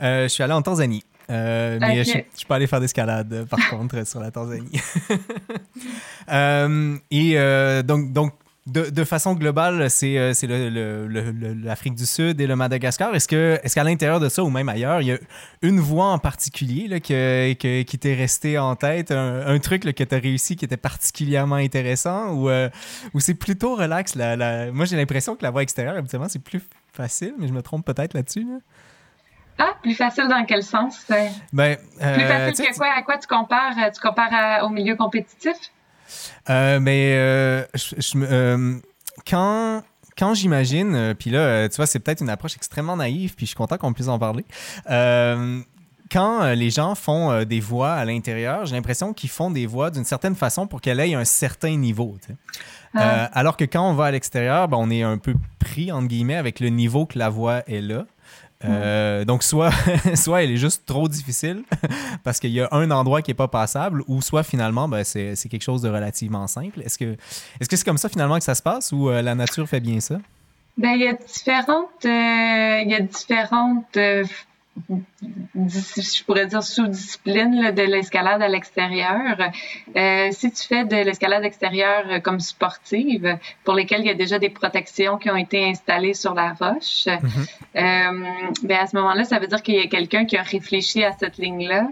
je 0.01 0.29
suis 0.29 0.43
allé 0.43 0.53
en 0.53 0.61
Tanzanie. 0.61 1.03
Euh, 1.31 1.79
mais 1.81 2.05
je, 2.05 2.19
je, 2.39 2.45
peux 2.47 2.55
aller 2.55 2.67
faire 2.67 2.81
d'escalade, 2.81 3.33
euh, 3.33 3.45
par 3.45 3.59
contre, 3.71 4.07
sur 4.07 4.21
la 4.21 4.31
Tanzanie. 4.31 4.81
Euh, 6.33 6.97
et 7.11 7.35
donc, 7.83 8.13
donc 8.15 8.33
de, 8.67 9.05
façon 9.05 9.35
globale, 9.35 9.91
c'est 9.91 10.33
l'Afrique 11.63 11.95
du 11.95 12.07
Sud 12.07 12.41
et 12.41 12.47
le 12.47 12.57
Madagascar. 12.57 13.15
Est-ce 13.15 13.29
qu'à 13.29 13.63
est 13.63 13.75
qu'à 13.75 13.85
l'intérieur 13.85 14.21
de 14.21 14.31
ça 14.31 14.43
ou 14.43 14.49
même 14.49 14.71
ailleurs, 14.71 15.03
il 15.03 15.09
y 15.09 15.13
a 15.13 15.19
une 15.61 15.81
voie 15.81 16.07
en 16.07 16.19
particulier 16.19 16.89
là, 16.89 17.01
que, 17.01 17.53
qui 17.83 17.99
t'est 17.99 18.15
resté 18.15 18.59
en 18.59 18.75
tête, 18.75 19.11
un, 19.11 19.59
truc 19.59 19.83
que 19.83 20.05
tu 20.05 20.15
as 20.15 20.19
réussi 20.19 20.57
qui 20.57 20.65
était 20.65 20.79
particulièrement 20.79 21.57
intéressant 21.57 22.33
ou, 22.33 22.49
ou 23.13 23.21
c'est 23.21 23.35
plutôt 23.35 23.77
relax? 23.77 24.15
La, 24.15 24.73
Moi, 24.73 24.87
j'ai 24.87 24.97
l'impression 24.97 25.37
que 25.37 25.43
la 25.43 25.51
voie 25.51 25.63
extérieure, 25.63 25.97
habituellement, 25.97 26.31
c'est 26.31 26.43
plus 26.43 26.63
facile, 26.95 27.35
mais 27.39 27.49
je 27.49 27.53
me 27.53 27.61
trompe 27.61 27.85
peut-être 27.85 28.15
là-dessus. 28.15 28.45
là? 28.45 28.55
dessus 28.55 28.65
ah, 29.59 29.75
plus 29.83 29.95
facile 29.95 30.29
dans 30.29 30.45
quel 30.45 30.63
sens? 30.63 31.07
Ben, 31.53 31.77
euh, 32.03 32.15
plus 32.15 32.25
facile 32.25 32.67
que 32.67 32.77
quoi? 32.77 32.89
À 32.97 33.03
quoi 33.03 33.19
tu 33.19 33.27
compares? 33.27 33.75
Tu 33.93 34.01
compares 34.01 34.65
au 34.65 34.69
milieu 34.69 34.97
compétitif? 34.97 35.57
Euh, 36.51 36.81
mais 36.81 37.15
euh, 37.15 37.65
je, 37.75 38.79
quand, 39.29 39.83
quand 40.19 40.35
j'imagine, 40.35 41.15
puis 41.19 41.31
là, 41.31 41.69
tu 41.69 41.77
vois, 41.77 41.87
c'est 41.87 42.01
peut-être 42.01 42.21
une 42.21 42.31
approche 42.31 42.57
extrêmement 42.57 42.97
naïve, 42.97 43.35
puis 43.35 43.47
je 43.47 43.51
suis 43.51 43.57
content 43.57 43.79
qu'on 43.79 43.93
puisse 43.93 44.09
en 44.09 44.19
parler. 44.19 44.45
quand 46.11 46.53
les 46.55 46.71
gens 46.71 46.97
font 46.97 47.45
des 47.45 47.61
voix 47.61 47.93
à 47.93 48.05
l'intérieur, 48.05 48.67
j'ai 48.67 48.75
l'impression 48.75 49.13
qu'ils 49.13 49.31
font 49.31 49.51
des 49.51 49.67
voix 49.67 49.91
d'une 49.91 50.05
certaine 50.05 50.35
façon 50.35 50.67
pour 50.67 50.81
qu'elle 50.81 50.99
ait 50.99 51.15
un 51.15 51.25
certain 51.25 51.77
niveau. 51.77 52.17
Ah. 52.97 53.25
alors 53.33 53.57
que 53.57 53.65
quand 53.65 53.89
on 53.89 53.95
va 53.95 54.07
à 54.07 54.11
l'extérieur, 54.11 54.69
ben, 54.69 54.77
on 54.81 54.91
est 54.91 55.03
un 55.03 55.19
peu 55.19 55.35
pris, 55.59 55.91
entre 55.91 56.07
guillemets, 56.09 56.37
avec 56.37 56.61
le 56.61 56.69
niveau 56.69 57.07
que 57.07 57.19
la 57.19 57.29
voix 57.29 57.63
est 57.69 57.81
là. 57.81 58.05
Euh, 58.65 59.25
donc, 59.25 59.43
soit, 59.43 59.71
soit 60.15 60.43
elle 60.43 60.53
est 60.53 60.57
juste 60.57 60.87
trop 60.87 61.09
difficile 61.09 61.63
parce 62.25 62.41
qu'il 62.41 62.51
y 62.51 62.61
a 62.61 62.69
un 62.73 62.91
endroit 62.91 63.23
qui 63.23 63.31
n'est 63.31 63.37
pas 63.37 63.49
passable, 63.49 64.03
ou 64.09 64.23
soit 64.23 64.43
finalement, 64.43 64.89
ben, 64.89 65.05
c'est 65.05 65.37
quelque 65.49 65.63
chose 65.63 65.83
de 65.83 65.89
relativement 65.89 66.47
simple. 66.47 66.81
Est-ce 66.83 66.99
que 66.99 67.17
c'est 67.61 67.73
-ce 67.73 67.77
c'est 67.77 67.85
comme 67.85 67.99
ça 67.99 68.09
finalement 68.09 68.39
que 68.39 68.45
ça 68.45 68.55
se 68.55 68.63
passe 68.63 68.93
ou 68.93 69.11
euh, 69.11 69.23
la 69.23 69.35
nature 69.35 69.69
fait 69.69 69.81
bien 69.81 70.01
ça? 70.01 70.19
Ben, 70.77 70.93
il 70.95 71.03
y 71.03 71.09
a 71.09 71.15
différentes, 71.15 72.05
euh, 72.05 72.83
il 72.85 72.91
y 72.91 72.95
a 72.95 73.01
différentes 73.01 73.97
je 74.89 76.25
pourrais 76.25 76.47
dire 76.47 76.63
sous-discipline 76.63 77.71
de 77.71 77.83
l'escalade 77.83 78.43
à 78.43 78.49
l'extérieur. 78.49 79.37
Euh, 79.97 80.29
si 80.33 80.51
tu 80.51 80.67
fais 80.67 80.85
de 80.85 80.97
l'escalade 80.97 81.45
extérieure 81.45 82.05
euh, 82.09 82.21
comme 82.21 82.41
sportive, 82.41 83.39
pour 83.65 83.75
lesquelles 83.75 84.01
il 84.01 84.07
y 84.07 84.11
a 84.11 84.15
déjà 84.15 84.39
des 84.39 84.51
protections 84.51 85.17
qui 85.17 85.31
ont 85.31 85.37
été 85.37 85.65
installées 85.65 86.15
sur 86.15 86.35
la 86.35 86.53
roche, 86.53 87.07
mm-hmm. 87.07 87.47
euh, 87.77 88.57
ben 88.65 88.79
à 88.79 88.87
ce 88.87 88.97
moment-là, 88.97 89.25
ça 89.25 89.39
veut 89.39 89.47
dire 89.47 89.63
qu'il 89.63 89.77
y 89.77 89.81
a 89.81 89.87
quelqu'un 89.87 90.25
qui 90.25 90.37
a 90.37 90.43
réfléchi 90.43 91.05
à 91.05 91.13
cette 91.13 91.39
ligne-là 91.39 91.89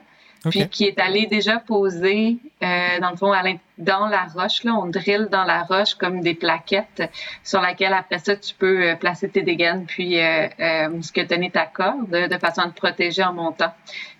puis 0.50 0.68
qui 0.68 0.84
est 0.84 0.98
allé 0.98 1.26
déjà 1.26 1.58
poser, 1.58 2.36
euh, 2.62 3.00
dans 3.00 3.10
le 3.10 3.16
fond, 3.16 3.32
dans 3.78 4.06
la 4.06 4.24
roche. 4.24 4.64
Là, 4.64 4.74
on 4.74 4.86
drille 4.86 5.28
dans 5.30 5.44
la 5.44 5.62
roche 5.62 5.94
comme 5.94 6.20
des 6.20 6.34
plaquettes 6.34 7.02
sur 7.44 7.60
laquelle 7.60 7.92
après 7.92 8.18
ça, 8.18 8.36
tu 8.36 8.54
peux 8.54 8.90
euh, 8.90 8.94
placer 8.96 9.28
tes 9.28 9.42
dégaines 9.42 9.86
puis 9.86 10.20
euh, 10.20 10.48
euh, 10.60 10.88
musquetonner 10.88 11.50
ta 11.50 11.66
corde 11.66 12.10
de 12.10 12.38
façon 12.38 12.62
à 12.62 12.68
te 12.68 12.74
protéger 12.76 13.22
en 13.22 13.32
montant. 13.32 13.72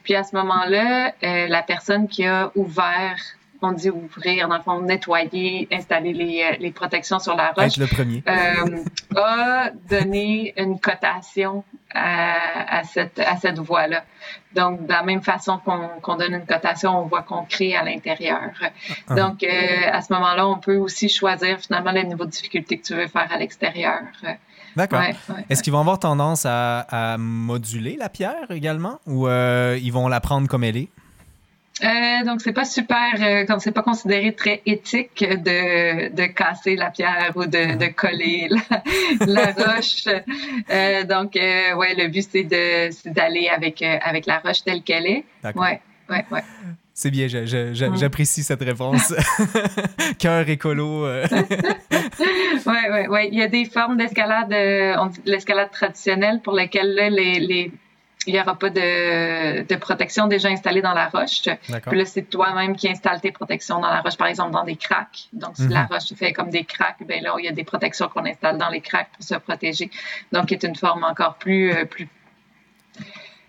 Puis 0.03 0.15
à 0.15 0.25
ce 0.25 0.35
moment-là, 0.37 1.13
euh, 1.23 1.47
la 1.47 1.63
personne 1.63 2.09
qui 2.09 2.25
a 2.25 2.51
ouvert 2.57 3.17
on 3.63 3.73
dit 3.73 3.91
ouvrir, 3.91 4.49
dans 4.49 4.57
le 4.57 4.63
fond, 4.63 4.81
nettoyer, 4.81 5.69
installer 5.73 6.13
les, 6.13 6.43
euh, 6.43 6.57
les 6.61 6.73
protections 6.73 7.19
sur 7.19 7.37
la 7.37 7.53
roche. 7.53 7.77
le 7.77 7.87
premier. 7.87 8.23
Euh, 8.27 8.85
a 9.17 9.71
donné 9.89 10.53
une 10.57 10.79
cotation 10.79 11.65
à, 11.95 12.79
à 12.79 12.85
cette, 12.85 13.19
à 13.19 13.37
cette 13.37 13.59
voie-là. 13.59 14.05
Donc, 14.55 14.87
de 14.87 14.93
la 14.93 15.03
même 15.03 15.23
façon 15.23 15.59
qu'on 15.65 16.17
donne 16.17 16.35
une 16.35 16.47
cotation 16.47 16.99
on 16.99 17.07
voit 17.07 17.23
qu'on 17.23 17.45
crée 17.45 17.75
à 17.75 17.85
l'intérieur. 17.85 18.51
Ah. 19.09 19.15
Donc, 19.15 19.43
euh, 19.43 19.49
à 19.93 20.03
ce 20.03 20.13
moment-là, 20.13 20.47
on 20.47 20.59
peut 20.59 20.77
aussi 20.77 21.09
choisir 21.09 21.59
finalement 21.61 21.93
le 21.93 22.03
niveau 22.03 22.25
de 22.25 22.31
difficulté 22.31 22.79
que 22.79 22.87
tu 22.87 22.95
veux 22.95 23.09
faire 23.09 23.29
à 23.31 23.37
l'extérieur. 23.37 24.01
D'accord. 24.77 25.03
Est-ce 25.51 25.63
qu'ils 25.63 25.73
vont 25.73 25.81
avoir 25.81 25.99
tendance 25.99 26.47
à, 26.47 26.81
à, 26.81 27.19
moduler 27.19 27.97
la 27.99 28.09
pierre 28.09 28.51
également 28.51 29.01
ou 29.07 29.27
euh, 29.27 29.79
ils 29.81 29.93
vont 29.93 30.09
la 30.09 30.21
prendre 30.21 30.49
comme 30.49 30.65
elle 30.65 30.77
est? 30.77 30.89
Euh, 31.83 32.25
donc, 32.27 32.43
c'est 32.43 32.53
pas 32.53 32.65
super, 32.65 33.15
euh, 33.21 33.45
quand 33.47 33.59
c'est 33.59 33.73
pas 33.73 33.83
considéré 33.83 34.35
très 34.35 34.63
éthique 34.67 35.25
de, 35.25 36.15
de 36.15 36.27
casser 36.27 36.77
la 36.77 36.91
pierre 36.91 37.33
ou 37.35 37.47
de, 37.47 37.77
de 37.77 37.87
coller 37.87 38.49
la, 39.21 39.53
roche. 39.53 40.07
Euh, 40.71 41.05
donc, 41.05 41.35
euh, 41.37 41.75
ouais, 41.75 41.95
le 41.97 42.09
but, 42.09 42.29
c'est 42.31 42.45
d'aller 42.45 43.49
avec, 43.49 43.81
euh, 43.81 43.97
avec 44.03 44.27
la 44.27 44.39
roche 44.41 44.63
telle 44.65 44.83
qu'elle 44.83 45.07
est. 45.07 45.25
Ouais, 45.55 45.81
ouais, 46.11 46.25
ouais. 46.31 46.45
C'est 46.95 47.11
bien, 47.11 47.27
mm. 47.27 47.97
j'apprécie 47.97 48.43
cette 48.43 48.63
réponse. 48.63 49.15
Cœur 50.19 50.47
écolo. 50.51 51.07
oui, 51.09 51.41
oui, 52.67 53.07
oui. 53.09 53.29
Il 53.33 53.39
y 53.39 53.43
a 53.43 53.49
des 53.49 53.65
formes 53.65 53.97
d'escalade, 53.97 54.55
l'escalade 55.25 55.71
traditionnelle 55.71 56.41
pour 56.45 56.55
lesquelles 56.55 56.95
les, 56.95 57.41
les, 57.41 57.73
il 58.27 58.35
n'y 58.35 58.41
aura 58.41 58.59
pas 58.59 58.71
de, 58.71 59.63
de, 59.63 59.77
protection 59.77 60.27
déjà 60.27 60.49
installée 60.49 60.83
dans 60.83 60.95
la 60.95 61.09
roche. 61.09 61.43
Puis 61.87 61.99
là, 61.99 62.05
c'est 62.05 62.23
toi-même 62.23 62.77
qui 62.77 62.89
installes 62.89 63.21
tes 63.21 63.33
protections 63.33 63.81
dans 63.81 63.91
la 63.91 64.01
roche, 64.01 64.17
par 64.17 64.29
exemple 64.29 64.53
dans 64.53 64.65
des 64.65 64.77
craques. 64.77 65.29
Donc, 65.33 65.57
si 65.57 65.69
la 65.69 65.83
mhm. 65.83 65.89
roche 65.91 66.13
fait 66.15 66.33
comme 66.33 66.51
des 66.51 66.65
craques, 66.65 67.03
ben 67.07 67.23
là, 67.23 67.35
il 67.39 67.45
y 67.45 67.49
a 67.49 67.53
des 67.53 67.65
protections 67.65 68.09
qu'on 68.09 68.25
installe 68.25 68.59
dans 68.59 68.69
les 68.69 68.81
craques 68.81 69.11
pour 69.13 69.25
se 69.25 69.35
protéger. 69.35 69.91
Donc, 70.31 70.47
c'est 70.49 70.63
une 70.63 70.77
forme 70.77 71.05
encore 71.05 71.35
plus, 71.37 71.73
euh, 71.73 71.85
plus 71.85 72.09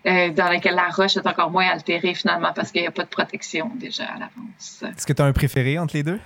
euh, 0.06 0.30
dans 0.30 0.48
laquelle 0.48 0.74
la 0.74 0.88
roche 0.88 1.16
est 1.16 1.26
encore 1.26 1.50
moins 1.50 1.68
altérée 1.68 2.14
finalement 2.14 2.52
parce 2.52 2.72
qu'il 2.72 2.82
n'y 2.82 2.88
a 2.88 2.92
pas 2.92 3.04
de 3.04 3.08
protection 3.08 3.70
déjà 3.76 4.04
à 4.04 4.18
l'avance. 4.18 4.82
Est-ce 4.82 5.06
que 5.06 5.12
tu 5.12 5.22
as 5.22 5.24
un 5.24 5.32
préféré 5.32 5.78
entre 5.78 5.96
les 5.96 6.02
deux? 6.02 6.20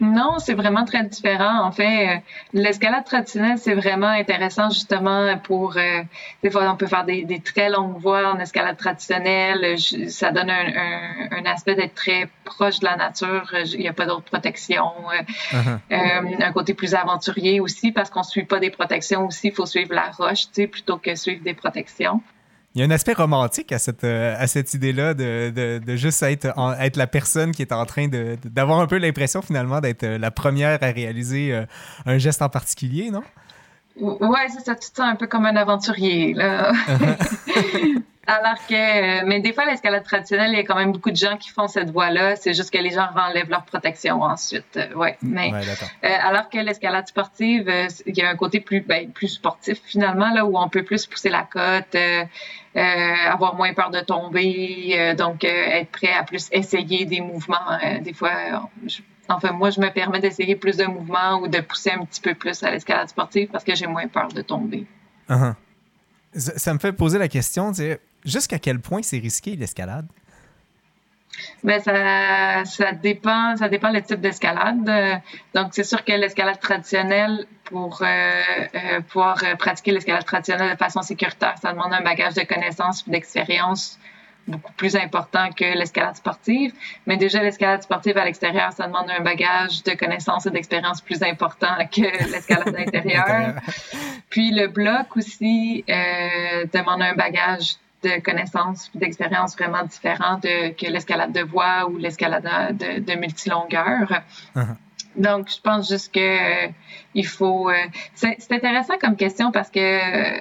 Non, 0.00 0.38
c'est 0.38 0.54
vraiment 0.54 0.86
très 0.86 1.04
différent. 1.04 1.62
En 1.62 1.72
fait, 1.72 2.08
euh, 2.08 2.18
l'escalade 2.54 3.04
traditionnelle, 3.04 3.58
c'est 3.58 3.74
vraiment 3.74 4.08
intéressant 4.08 4.70
justement 4.70 5.36
pour... 5.38 5.76
Euh, 5.76 6.02
des 6.42 6.50
fois, 6.50 6.70
on 6.72 6.76
peut 6.76 6.86
faire 6.86 7.04
des, 7.04 7.24
des, 7.24 7.40
très 7.40 7.68
longues 7.68 7.98
voies 7.98 8.32
en 8.32 8.38
escalade 8.38 8.78
traditionnelle. 8.78 9.78
ça 10.08 10.30
donne 10.30 10.48
un, 10.48 10.66
un, 10.68 11.38
un 11.38 11.44
aspect 11.44 11.74
d'être 11.74 11.94
très 11.94 12.30
proche 12.44 12.80
de 12.80 12.86
la 12.86 12.96
nature. 12.96 13.54
Il 13.74 13.80
n'y 13.80 13.88
a 13.88 13.92
pas 13.92 14.06
d'autres 14.06 14.24
protections. 14.24 14.92
Euh, 15.52 15.56
uh-huh. 15.90 16.42
un 16.42 16.52
côté 16.52 16.72
plus 16.72 16.94
aventurier 16.94 17.60
aussi 17.60 17.92
parce 17.92 18.08
qu'on 18.08 18.22
suit 18.22 18.44
pas 18.44 18.58
des 18.58 18.70
protections 18.70 19.26
aussi. 19.26 19.48
Il 19.48 19.54
faut 19.54 19.66
suivre 19.66 19.94
la 19.94 20.10
roche, 20.10 20.46
tu 20.46 20.62
sais, 20.62 20.66
plutôt 20.66 20.96
que 20.96 21.14
suivre 21.14 21.44
des 21.44 21.54
protections. 21.54 22.22
Il 22.74 22.80
y 22.80 22.84
a 22.84 22.86
un 22.86 22.90
aspect 22.92 23.14
romantique 23.14 23.72
à 23.72 23.80
cette, 23.80 24.04
euh, 24.04 24.36
à 24.38 24.46
cette 24.46 24.74
idée-là 24.74 25.14
de, 25.14 25.50
de, 25.50 25.80
de, 25.84 25.96
juste 25.96 26.22
être, 26.22 26.54
être 26.80 26.96
la 26.96 27.08
personne 27.08 27.50
qui 27.50 27.62
est 27.62 27.72
en 27.72 27.84
train 27.84 28.06
d'avoir 28.44 28.78
un 28.78 28.86
peu 28.86 28.98
l'impression 28.98 29.42
finalement 29.42 29.80
d'être 29.80 30.04
euh, 30.04 30.18
la 30.18 30.30
première 30.30 30.80
à 30.80 30.86
réaliser 30.86 31.52
euh, 31.52 31.64
un 32.06 32.18
geste 32.18 32.42
en 32.42 32.48
particulier, 32.48 33.10
non? 33.10 33.22
Ouais, 33.96 34.46
c'est 34.50 34.64
ça, 34.64 34.76
tu 34.76 34.88
te 34.88 34.96
sens 34.96 35.00
un 35.00 35.16
peu 35.16 35.26
comme 35.26 35.46
un 35.46 35.56
aventurier, 35.56 36.32
là. 36.32 36.72
Alors 38.26 38.64
que, 38.68 39.24
mais 39.24 39.40
des 39.40 39.52
fois, 39.52 39.64
l'escalade 39.64 40.04
traditionnelle, 40.04 40.52
il 40.52 40.56
y 40.56 40.60
a 40.60 40.62
quand 40.62 40.76
même 40.76 40.92
beaucoup 40.92 41.10
de 41.10 41.16
gens 41.16 41.36
qui 41.36 41.50
font 41.50 41.66
cette 41.66 41.90
voie-là. 41.90 42.36
C'est 42.36 42.54
juste 42.54 42.70
que 42.70 42.78
les 42.78 42.90
gens 42.90 43.08
enlèvent 43.16 43.50
leur 43.50 43.64
protection 43.64 44.22
ensuite. 44.22 44.78
ouais, 44.94 45.18
mais 45.20 45.50
alors 46.02 46.48
que 46.48 46.58
l'escalade 46.58 47.08
sportive, 47.08 47.68
il 48.06 48.16
y 48.16 48.22
a 48.22 48.30
un 48.30 48.36
côté 48.36 48.60
plus, 48.60 48.82
ben, 48.82 49.10
plus 49.10 49.28
sportif 49.28 49.80
finalement, 49.84 50.32
là, 50.32 50.44
où 50.44 50.56
on 50.56 50.68
peut 50.68 50.84
plus 50.84 51.06
pousser 51.06 51.28
la 51.28 51.42
cote. 51.42 51.96
Euh, 51.96 52.24
avoir 52.74 53.54
moins 53.56 53.74
peur 53.74 53.90
de 53.90 54.00
tomber, 54.00 54.94
euh, 54.96 55.14
donc 55.14 55.44
euh, 55.44 55.48
être 55.48 55.90
prêt 55.90 56.12
à 56.12 56.22
plus 56.22 56.48
essayer 56.52 57.04
des 57.04 57.20
mouvements. 57.20 57.78
des 58.00 58.12
fois, 58.12 58.70
enfin 59.28 59.52
moi, 59.52 59.70
je 59.70 59.80
me 59.80 59.90
permets 59.90 60.20
d'essayer 60.20 60.56
plus 60.56 60.76
de 60.76 60.84
mouvements 60.84 61.40
ou 61.40 61.48
de 61.48 61.60
pousser 61.60 61.90
un 61.90 62.04
petit 62.04 62.20
peu 62.20 62.34
plus 62.34 62.62
à 62.62 62.70
l'escalade 62.70 63.08
sportive 63.08 63.48
parce 63.50 63.64
que 63.64 63.74
j'ai 63.74 63.86
moins 63.86 64.06
peur 64.08 64.28
de 64.28 64.42
tomber. 64.42 64.86
Uh-huh. 65.28 65.54
ça, 66.34 66.74
me 66.74 66.78
fait 66.78 66.92
poser 66.92 67.18
la 67.18 67.28
question, 67.28 67.72
jusqu'à 68.24 68.58
quel 68.58 68.80
point 68.80 69.02
c'est 69.02 69.18
risqué 69.18 69.56
l'escalade? 69.56 70.06
Ben 71.64 71.80
ça, 71.80 72.64
ça 72.64 72.92
dépend, 72.92 73.56
ça 73.56 73.68
dépend 73.68 73.90
le 73.90 74.02
type 74.02 74.20
d'escalade. 74.20 75.20
Donc, 75.54 75.68
c'est 75.72 75.84
sûr 75.84 76.04
que 76.04 76.12
l'escalade 76.12 76.60
traditionnelle, 76.60 77.46
pour 77.70 78.02
euh, 78.02 78.06
euh, 78.74 79.00
pouvoir 79.00 79.38
euh, 79.44 79.54
pratiquer 79.54 79.92
l'escalade 79.92 80.24
traditionnelle 80.24 80.72
de 80.72 80.76
façon 80.76 81.02
sécuritaire, 81.02 81.54
ça 81.62 81.72
demande 81.72 81.92
un 81.92 82.02
bagage 82.02 82.34
de 82.34 82.42
connaissances 82.42 83.04
et 83.06 83.10
d'expérience 83.10 83.98
beaucoup 84.48 84.72
plus 84.72 84.96
important 84.96 85.50
que 85.52 85.64
l'escalade 85.64 86.16
sportive. 86.16 86.72
Mais 87.06 87.16
déjà, 87.16 87.42
l'escalade 87.42 87.82
sportive 87.82 88.18
à 88.18 88.24
l'extérieur, 88.24 88.72
ça 88.72 88.86
demande 88.86 89.08
un 89.10 89.22
bagage 89.22 89.84
de 89.84 89.92
connaissances 89.92 90.46
et 90.46 90.50
d'expérience 90.50 91.00
plus 91.00 91.22
important 91.22 91.76
que 91.94 92.02
l'escalade 92.30 92.74
intérieure. 92.78 93.54
Puis 94.28 94.50
le 94.50 94.66
bloc 94.66 95.16
aussi 95.16 95.84
euh, 95.88 96.64
demande 96.72 97.02
un 97.02 97.14
bagage 97.14 97.76
de 98.02 98.20
connaissances 98.20 98.90
et 98.94 98.98
d'expérience 98.98 99.56
vraiment 99.56 99.84
différent 99.84 100.40
que 100.40 100.86
l'escalade 100.90 101.32
de 101.32 101.42
voie 101.42 101.88
ou 101.88 101.96
l'escalade 101.96 102.76
de, 102.78 103.00
de 103.00 103.18
multilongueur. 103.18 104.22
Uh-huh. 104.56 104.76
Donc, 105.16 105.50
je 105.50 105.60
pense 105.60 105.88
juste 105.88 106.12
que 106.14 106.20
euh, 106.20 106.70
il 107.14 107.26
faut. 107.26 107.68
Euh, 107.68 107.74
c'est 108.14 108.52
intéressant 108.52 108.94
comme 109.00 109.16
question 109.16 109.50
parce 109.50 109.70
que 109.70 109.80
euh, 109.80 110.40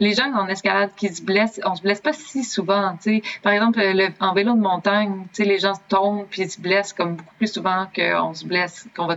les 0.00 0.14
gens 0.14 0.32
en 0.32 0.46
escalade 0.46 0.90
qui 0.96 1.08
se 1.08 1.22
blessent, 1.22 1.60
on 1.64 1.74
se 1.74 1.82
blesse 1.82 2.00
pas 2.00 2.12
si 2.12 2.44
souvent. 2.44 2.96
sais. 3.00 3.22
Par 3.42 3.52
exemple, 3.52 3.80
le, 3.80 4.08
en 4.20 4.32
vélo 4.34 4.54
de 4.54 4.60
montagne, 4.60 5.26
les 5.38 5.58
gens 5.58 5.72
tombent 5.88 6.26
puis 6.30 6.48
se 6.48 6.60
blessent 6.60 6.92
comme 6.92 7.16
beaucoup 7.16 7.34
plus 7.36 7.52
souvent 7.52 7.86
qu'on 7.94 8.34
se 8.34 8.44
blesse, 8.44 8.88
qu'on 8.96 9.06
va 9.06 9.16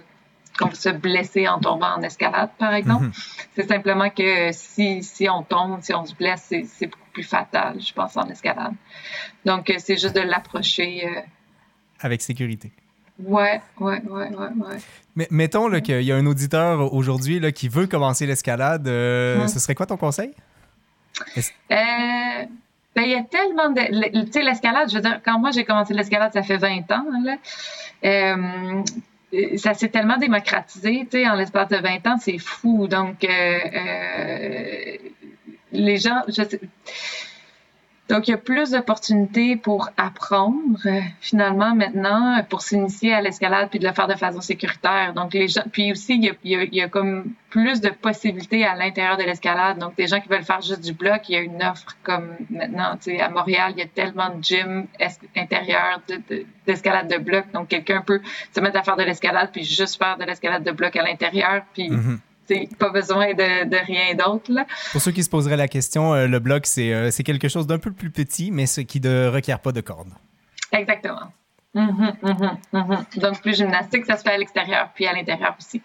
qu'on 0.60 0.68
va 0.68 0.76
se 0.76 0.90
blesser 0.90 1.48
en 1.48 1.60
tombant 1.60 1.94
en 1.98 2.02
escalade, 2.02 2.50
par 2.58 2.74
exemple. 2.74 3.06
Mm-hmm. 3.06 3.48
C'est 3.56 3.68
simplement 3.68 4.10
que 4.10 4.52
si, 4.52 5.02
si 5.02 5.30
on 5.30 5.44
tombe, 5.44 5.80
si 5.82 5.94
on 5.94 6.06
se 6.06 6.14
blesse, 6.14 6.46
c'est 6.50 6.90
plus 7.12 7.24
fatal, 7.24 7.80
je 7.80 7.94
pense, 7.94 8.18
en 8.18 8.28
escalade. 8.30 8.74
Donc, 9.46 9.72
c'est 9.78 9.98
juste 9.98 10.16
de 10.16 10.22
l'approcher. 10.22 11.08
Avec 12.00 12.22
sécurité. 12.22 12.72
Ouais, 13.26 13.62
ouais, 13.80 14.02
ouais, 14.10 14.30
ouais, 14.30 14.48
ouais. 14.48 14.78
Mais 15.16 15.28
mettons 15.30 15.70
qu'il 15.82 16.02
y 16.02 16.12
a 16.12 16.16
un 16.16 16.26
auditeur 16.26 16.94
aujourd'hui 16.94 17.40
qui 17.54 17.68
veut 17.68 17.88
commencer 17.88 18.26
l'escalade. 18.26 18.88
Euh, 18.88 19.48
ce 19.48 19.60
serait 19.60 19.76
quoi 19.76 19.86
ton 19.86 19.98
conseil? 19.98 20.32
Euh, 21.38 21.44
ben, 21.70 23.04
il 23.04 23.10
y 23.10 23.16
a 23.16 23.24
tellement 23.24 23.70
de. 23.70 24.26
Tu 24.26 24.32
sais, 24.32 24.42
l'escalade, 24.42 24.90
je 24.90 24.96
veux 24.96 25.02
dire, 25.02 25.20
quand 25.24 25.38
moi 25.40 25.52
j'ai 25.52 25.66
commencé 25.66 25.94
l'escalade, 25.94 26.34
ça 26.34 26.42
fait 26.42 26.58
20 26.58 26.92
ans, 26.92 27.06
là, 27.24 27.38
euh, 28.06 28.84
ça 29.58 29.74
s'est 29.74 29.90
tellement 29.90 30.18
démocratisé, 30.18 31.08
tu 31.10 31.20
sais, 31.20 31.28
en 31.28 31.36
l'espace 31.36 31.70
de 31.70 31.78
20 31.78 32.08
ans, 32.08 32.18
c'est 32.20 32.38
fou. 32.38 32.88
Donc, 32.88 33.26
les 35.72 35.98
gens, 35.98 36.22
je 36.28 36.44
sais, 36.44 36.60
donc, 38.12 38.28
il 38.28 38.32
y 38.32 38.34
a 38.34 38.38
plus 38.38 38.72
d'opportunités 38.72 39.56
pour 39.56 39.90
apprendre 39.96 40.78
euh, 40.86 41.00
finalement 41.22 41.74
maintenant 41.74 42.44
pour 42.50 42.62
s'initier 42.62 43.14
à 43.14 43.22
l'escalade 43.22 43.70
puis 43.70 43.80
de 43.80 43.88
le 43.88 43.94
faire 43.94 44.08
de 44.08 44.16
façon 44.16 44.42
sécuritaire. 44.42 45.14
Donc, 45.14 45.34
les 45.34 45.48
gens, 45.48 45.64
puis 45.72 45.94
aussi, 45.94 46.16
il 46.44 46.74
y 46.74 46.82
a, 46.82 46.90
comme 46.90 47.32
plus 47.50 47.80
de 47.80 47.88
possibilités 47.88 48.66
à 48.66 48.76
l'intérieur 48.76 49.16
de 49.16 49.24
l'escalade. 49.24 49.78
Donc, 49.78 49.96
des 49.96 50.08
gens 50.08 50.20
qui 50.20 50.28
veulent 50.28 50.44
faire 50.44 50.60
juste 50.60 50.82
du 50.82 50.92
bloc, 50.92 51.30
il 51.30 51.36
y 51.36 51.36
a 51.38 51.40
une 51.40 51.64
offre 51.64 51.96
comme 52.04 52.36
maintenant, 52.50 52.98
tu 52.98 53.12
sais, 53.12 53.22
à 53.22 53.30
Montréal, 53.30 53.72
il 53.78 53.80
y 53.80 53.84
a 53.84 53.88
tellement 53.88 54.30
de 54.36 54.44
gyms 54.44 54.88
intérieurs 55.38 56.02
d'escalade 56.68 57.10
de, 57.10 57.18
bloc. 57.18 57.46
Donc, 57.54 57.70
quelqu'un 57.70 58.02
peut 58.02 58.20
se 58.54 58.60
mettre 58.60 58.78
à 58.78 58.84
faire 58.84 58.98
de 58.98 59.04
l'escalade 59.04 59.52
puis 59.54 59.64
juste 59.64 59.98
faire 59.98 60.18
de 60.18 60.26
l'escalade 60.26 60.66
de 60.66 60.72
bloc 60.72 60.98
à 60.98 61.04
l'intérieur 61.04 61.64
puis 61.74 61.90
mm-hmm 62.54 62.78
pas 62.78 62.90
besoin 62.90 63.34
de, 63.34 63.70
de 63.70 63.78
rien 63.78 64.16
d'autre. 64.16 64.52
Pour 64.92 65.02
ceux 65.02 65.12
qui 65.12 65.24
se 65.24 65.30
poseraient 65.30 65.58
la 65.58 65.68
question, 65.68 66.14
le 66.14 66.40
bloc, 66.40 66.66
c'est 66.66 67.24
quelque 67.24 67.48
chose 67.48 67.68
d'un 67.68 67.80
peu 67.80 67.92
plus 67.92 68.12
petit, 68.12 68.52
mais 68.52 68.66
ce 68.66 68.82
qui 68.82 69.00
ne 69.00 69.28
requiert 69.28 69.60
pas 69.60 69.72
de 69.72 69.82
cordes. 69.82 70.12
Exactement. 70.72 71.32
Mhm, 71.74 72.14
mhm, 72.22 72.58
mhm. 72.74 73.06
Donc, 73.18 73.42
plus 73.42 73.56
gymnastique, 73.56 74.06
ça 74.06 74.18
se 74.18 74.24
fait 74.24 74.32
à 74.32 74.38
l'extérieur, 74.38 74.90
puis 74.94 75.08
à 75.08 75.14
l'intérieur 75.14 75.56
aussi. 75.58 75.82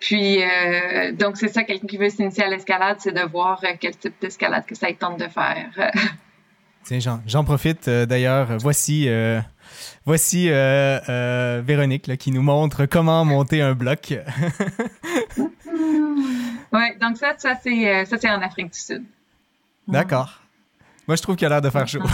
Puis, 0.00 0.42
euh, 0.42 1.12
donc, 1.12 1.36
c'est 1.36 1.48
ça, 1.48 1.62
quelqu'un 1.62 1.86
qui 1.86 1.98
veut 1.98 2.08
s'initier 2.08 2.44
à 2.44 2.48
l'escalade, 2.48 2.96
c'est 3.00 3.12
de 3.12 3.22
voir 3.22 3.60
euh, 3.62 3.74
quel 3.78 3.96
type 3.96 4.14
d'escalade 4.20 4.64
que 4.66 4.74
ça 4.74 4.88
tente 4.98 5.20
de 5.20 5.28
faire. 5.28 5.70
Tiens, 6.84 7.20
j'en 7.26 7.44
profite 7.44 7.88
euh, 7.88 8.06
d'ailleurs. 8.06 8.56
Voici, 8.58 9.08
voici 10.06 10.48
Véronique 10.48 12.16
qui 12.16 12.32
nous 12.32 12.42
montre 12.42 12.86
comment 12.86 13.24
monter 13.24 13.60
un 13.60 13.74
bloc. 13.74 14.14
oui, 16.72 16.96
donc 17.00 17.16
ça, 17.16 17.34
ça 17.36 17.54
c'est 17.62 18.30
en 18.30 18.42
Afrique 18.42 18.72
du 18.72 18.78
Sud. 18.78 19.04
D'accord. 19.88 20.40
Moi, 21.06 21.16
je 21.16 21.22
trouve 21.22 21.36
qu'il 21.36 21.46
a 21.46 21.50
l'air 21.50 21.60
de 21.60 21.70
faire 21.70 21.88
chaud. 21.88 22.02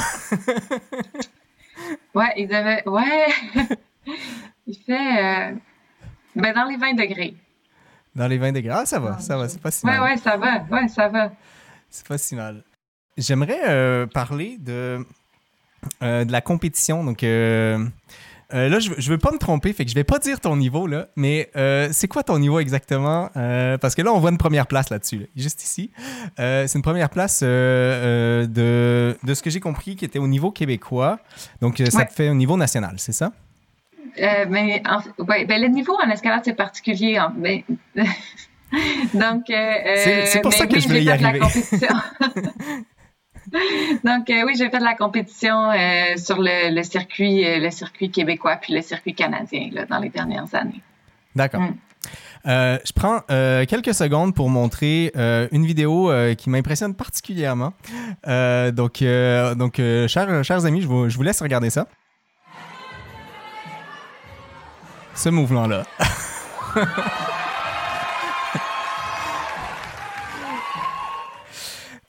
ouais, 2.14 2.32
il 2.36 2.48
devait. 2.48 2.82
Ouais! 2.88 3.26
il 4.66 4.76
fait. 4.86 5.54
Ben, 6.34 6.54
dans 6.54 6.64
les 6.64 6.76
20 6.76 6.94
degrés. 6.94 7.34
Dans 8.14 8.26
les 8.26 8.38
20 8.38 8.52
degrés. 8.52 8.74
Ah, 8.74 8.86
ça 8.86 8.98
va, 8.98 9.18
ça 9.18 9.36
va, 9.36 9.48
c'est 9.48 9.60
pas 9.60 9.70
si 9.70 9.84
mal. 9.84 10.00
Ouais, 10.00 10.10
ouais, 10.10 10.16
ça 10.16 10.36
va, 10.36 10.64
ouais, 10.70 10.88
ça 10.88 11.08
va. 11.08 11.32
C'est 11.90 12.06
pas 12.06 12.18
si 12.18 12.34
mal. 12.34 12.62
J'aimerais 13.16 13.60
euh, 13.64 14.06
parler 14.06 14.58
de, 14.58 15.04
euh, 16.02 16.24
de 16.24 16.32
la 16.32 16.40
compétition. 16.40 17.04
Donc, 17.04 17.22
euh, 18.54 18.68
là, 18.68 18.78
je, 18.78 18.90
je 18.96 19.10
veux 19.10 19.18
pas 19.18 19.32
me 19.32 19.38
tromper, 19.38 19.72
fait 19.72 19.84
que 19.84 19.90
je 19.90 19.94
vais 19.94 20.04
pas 20.04 20.18
dire 20.18 20.40
ton 20.40 20.56
niveau, 20.56 20.86
là, 20.86 21.08
mais 21.16 21.50
c'est 21.92 22.08
quoi 22.08 22.22
ton 22.22 22.38
niveau 22.38 22.60
exactement? 22.60 23.30
parce 23.80 23.94
que 23.94 24.02
là, 24.02 24.12
on 24.12 24.20
voit 24.20 24.30
une 24.30 24.38
première 24.38 24.66
place 24.66 24.90
là-dessus, 24.90 25.28
juste 25.36 25.62
ici. 25.62 25.90
c'est 26.36 26.74
une 26.74 26.82
première 26.82 27.10
place 27.10 27.42
de, 27.42 28.46
de 29.22 29.34
ce 29.34 29.42
que 29.42 29.50
j'ai 29.50 29.60
compris 29.60 29.96
qui 29.96 30.04
était 30.04 30.18
au 30.18 30.28
niveau 30.28 30.50
québécois. 30.50 31.18
Donc, 31.60 31.82
ça 31.90 32.04
te 32.04 32.12
fait 32.12 32.28
au 32.28 32.34
niveau 32.34 32.56
national, 32.56 32.94
c'est 32.98 33.12
ça? 33.12 33.32
Euh, 34.18 34.46
mais 34.48 34.82
ouais, 35.18 35.44
ben, 35.44 35.60
le 35.60 35.68
niveau 35.68 35.96
en 36.02 36.10
escalade, 36.10 36.42
c'est 36.44 36.54
particulier. 36.54 37.16
Hein, 37.16 37.32
mais, 37.36 37.64
donc, 39.14 39.50
euh, 39.50 40.22
c'est 40.26 40.40
pour 40.42 40.52
ça 40.52 40.66
que 40.66 40.78
je 40.78 40.86
voulais 40.86 41.04
y 41.04 41.10
arriver. 41.10 41.40
Donc 44.04 44.30
euh, 44.30 44.44
oui, 44.44 44.54
j'ai 44.56 44.68
fait 44.70 44.78
de 44.78 44.84
la 44.84 44.94
compétition 44.94 45.70
euh, 45.70 46.16
sur 46.16 46.38
le, 46.38 46.74
le 46.74 46.82
circuit, 46.82 47.44
euh, 47.44 47.58
le 47.58 47.70
circuit 47.70 48.10
québécois 48.10 48.56
puis 48.56 48.74
le 48.74 48.82
circuit 48.82 49.14
canadien 49.14 49.68
là, 49.72 49.86
dans 49.86 49.98
les 49.98 50.08
dernières 50.10 50.54
années. 50.54 50.80
D'accord. 51.34 51.60
Mm. 51.60 51.74
je 52.44 52.92
prends 52.94 53.20
quelques 53.66 53.94
secondes 53.94 54.34
pour 54.34 54.48
montrer 54.48 55.12
une 55.52 55.66
vidéo 55.66 56.10
qui 56.38 56.48
m'impressionne 56.48 56.94
particulièrement. 56.94 57.72
donc, 58.26 59.04
donc 59.56 59.76
chers, 60.06 60.44
chers 60.44 60.64
amis, 60.64 60.80
je 60.80 60.86
vous, 60.86 61.08
je 61.08 61.16
vous 61.16 61.22
laisse 61.22 61.42
regarder 61.42 61.70
ça. 61.70 61.86
ce 65.14 65.28
mouvement-là. 65.30 65.84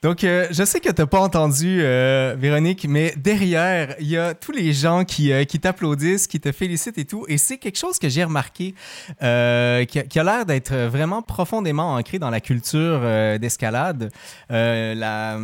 Donc, 0.03 0.23
euh, 0.23 0.47
je 0.51 0.63
sais 0.63 0.79
que 0.79 0.89
tu 0.91 1.01
n'as 1.01 1.07
pas 1.07 1.19
entendu, 1.19 1.79
euh, 1.81 2.35
Véronique, 2.37 2.85
mais 2.87 3.13
derrière, 3.17 3.95
il 3.99 4.07
y 4.07 4.17
a 4.17 4.35
tous 4.35 4.51
les 4.51 4.71
gens 4.71 5.05
qui, 5.05 5.31
euh, 5.31 5.43
qui 5.43 5.59
t'applaudissent, 5.59 6.27
qui 6.27 6.39
te 6.39 6.51
félicitent 6.51 6.99
et 6.99 7.05
tout. 7.05 7.25
Et 7.27 7.39
c'est 7.39 7.57
quelque 7.57 7.77
chose 7.77 7.97
que 7.97 8.07
j'ai 8.07 8.23
remarqué 8.23 8.75
qui 9.19 9.23
a, 9.23 10.23
l'air 10.23 10.45
d'être 10.45 10.73
vraiment 10.73 11.21
profondément 11.23 11.95
ancré 11.95 12.19
dans 12.19 12.29
la 12.29 12.41
culture 12.41 13.01
d'escalade. 13.39 14.11
la 14.49 15.39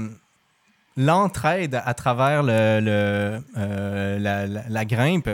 l'entraide 0.95 1.81
à 1.83 1.95
travers 1.95 2.43
le, 2.43 3.41
la, 3.59 4.85
grimpe. 4.85 5.29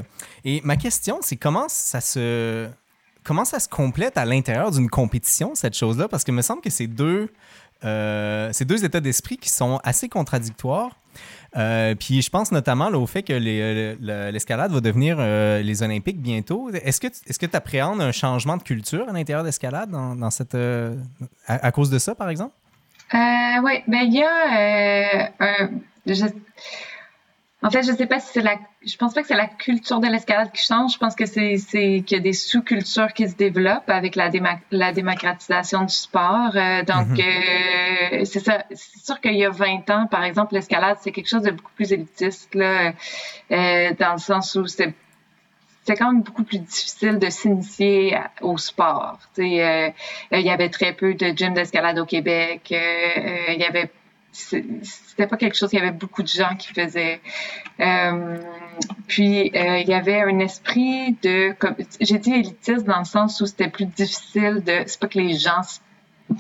Et 0.46 0.62
ma 0.64 0.78
question, 0.78 1.20
c'est 1.22 1.36
comment 1.36 1.68
ça 1.68 2.00
se 2.00 2.70
comment 3.24 3.44
ça 3.44 3.60
se 3.60 3.68
complète 3.68 4.18
à 4.18 4.24
l'intérieur 4.24 4.72
d'une 4.72 4.90
compétition, 4.90 5.54
cette 5.56 5.76
chose-là? 5.76 6.08
Parce 6.08 6.24
que 6.24 6.32
me 6.32 6.42
semble 6.42 6.62
que 6.62 6.70
c'est 6.70 6.88
deux, 6.88 7.30
euh, 7.84 8.52
deux 8.62 8.86
états 8.86 9.00
d'esprit 9.00 9.38
qui 9.38 9.50
sont 9.50 9.80
assez 9.84 10.10
contradictoires. 10.10 10.92
Euh, 11.58 11.96
puis 11.96 12.22
je 12.22 12.30
pense 12.30 12.52
notamment 12.52 12.90
au 12.90 13.08
fait 13.08 13.24
que 13.24 13.34
l'escalade 13.34 14.72
va 14.72 14.80
devenir 14.82 15.18
les 15.18 15.84
Olympiques 15.84 16.22
bientôt. 16.22 16.70
Est-ce 16.70 17.00
que 17.00 17.46
tu 17.46 17.56
appréhendes 17.56 18.02
un 18.02 18.12
changement 18.12 18.58
de 18.58 18.64
culture 18.64 19.10
à 19.10 19.14
l'intérieur 19.14 19.44
d'escalade 19.44 19.90
dans, 19.90 20.30
à, 21.48 21.72
cause 21.72 21.90
de 21.90 21.98
ça, 21.98 22.16
par 22.16 22.30
exemple? 22.30 22.54
Euh, 23.14 23.18
oui, 23.64 23.82
ben 23.88 24.04
il 24.04 24.14
y 24.14 24.22
a 24.22 25.26
euh, 25.26 25.28
un. 25.40 25.70
En 27.62 27.70
fait, 27.70 27.84
je 27.84 27.92
sais 27.92 28.06
pas 28.06 28.22
si 28.22 28.32
c'est 28.32 28.42
la. 28.42 28.56
Je 28.86 28.96
pense 28.96 29.13
pas 29.13 29.22
que 29.22 29.28
c'est 29.28 29.36
la 29.36 29.48
culture 29.48 30.00
de 30.00 30.08
l'escalade 30.08 30.50
qui 30.54 30.63
change. 30.63 30.93
Je 30.93 30.98
pense 30.98 31.13
que 31.13 31.26
c'est 31.26 31.58
c'est 31.58 32.04
qu'il 32.06 32.17
y 32.17 32.19
a 32.19 32.24
des 32.24 32.32
sous-cultures 32.32 33.12
qui 33.12 33.28
se 33.28 33.36
développent 33.36 33.89
avec 33.89 34.15
la, 34.15 34.30
la 34.72 34.93
démocratisation 34.93 35.82
du 35.84 35.93
sport. 35.93 36.56
Euh, 36.56 36.84
donc 36.84 37.17
mm-hmm. 37.17 38.22
euh, 38.22 38.26
c'est 38.26 38.39
ça. 38.39 38.63
C'est 38.72 39.06
sûr 39.06 39.19
qu'il 39.19 39.36
y 39.36 39.43
a 39.43 39.50
20 39.50 39.89
ans, 39.89 40.08
par 40.08 40.24
exemple, 40.24 40.54
l'escalade 40.54 40.98
c'est 41.02 41.12
quelque 41.12 41.28
chose 41.28 41.41
de 41.41 41.52
beaucoup 41.52 41.74
plus 41.76 41.91
élitiste 41.91 42.56
là, 42.56 42.93
euh, 43.52 43.93
dans 44.00 44.13
le 44.13 44.19
sens 44.19 44.56
où 44.56 44.65
c'est 44.65 44.93
c'est 45.89 45.95
quand 45.95 46.12
même 46.12 46.22
beaucoup 46.22 46.43
plus 46.43 46.60
difficile 46.60 47.17
de 47.17 47.30
s'initier 47.32 48.15
au 48.41 48.58
sport. 48.58 49.17
Euh, 49.39 49.41
euh, 49.41 49.91
il 50.32 50.41
y 50.41 50.52
avait 50.52 50.69
très 50.69 50.93
peu 50.93 51.15
de 51.15 51.28
gyms 51.36 51.56
d'escalade 51.56 51.98
au 51.98 52.06
Québec. 52.06 52.69
Euh, 52.72 52.76
euh 52.76 53.54
il 53.54 53.60
y 53.60 53.65
avait 53.65 53.89
c'était 54.32 55.28
pas 55.28 55.38
quelque 55.38 55.56
chose 55.56 55.70
qu'il 55.70 55.80
y 55.80 55.82
avait 55.82 55.92
beaucoup 55.92 56.24
de 56.24 56.28
gens 56.28 56.56
qui 56.56 56.74
faisaient. 56.74 57.22
puis 59.08 59.52
il 59.54 59.88
y 59.88 59.94
avait 59.94 60.22
un 60.22 60.39
esprit 60.39 61.18
de 61.24 61.56
j'ai 62.00 62.18
dit 62.20 62.34
élitiste 62.34 62.86
dans 62.86 63.00
le 63.00 63.06
sens 63.06 63.42
où 63.42 63.46
c'était 63.46 63.70
plus 63.70 63.86
difficile 63.86 64.63
de 64.63 64.84
c'est 64.86 65.00
pas 65.00 65.08
que 65.08 65.20
les 65.20 65.34
gens 65.34 65.62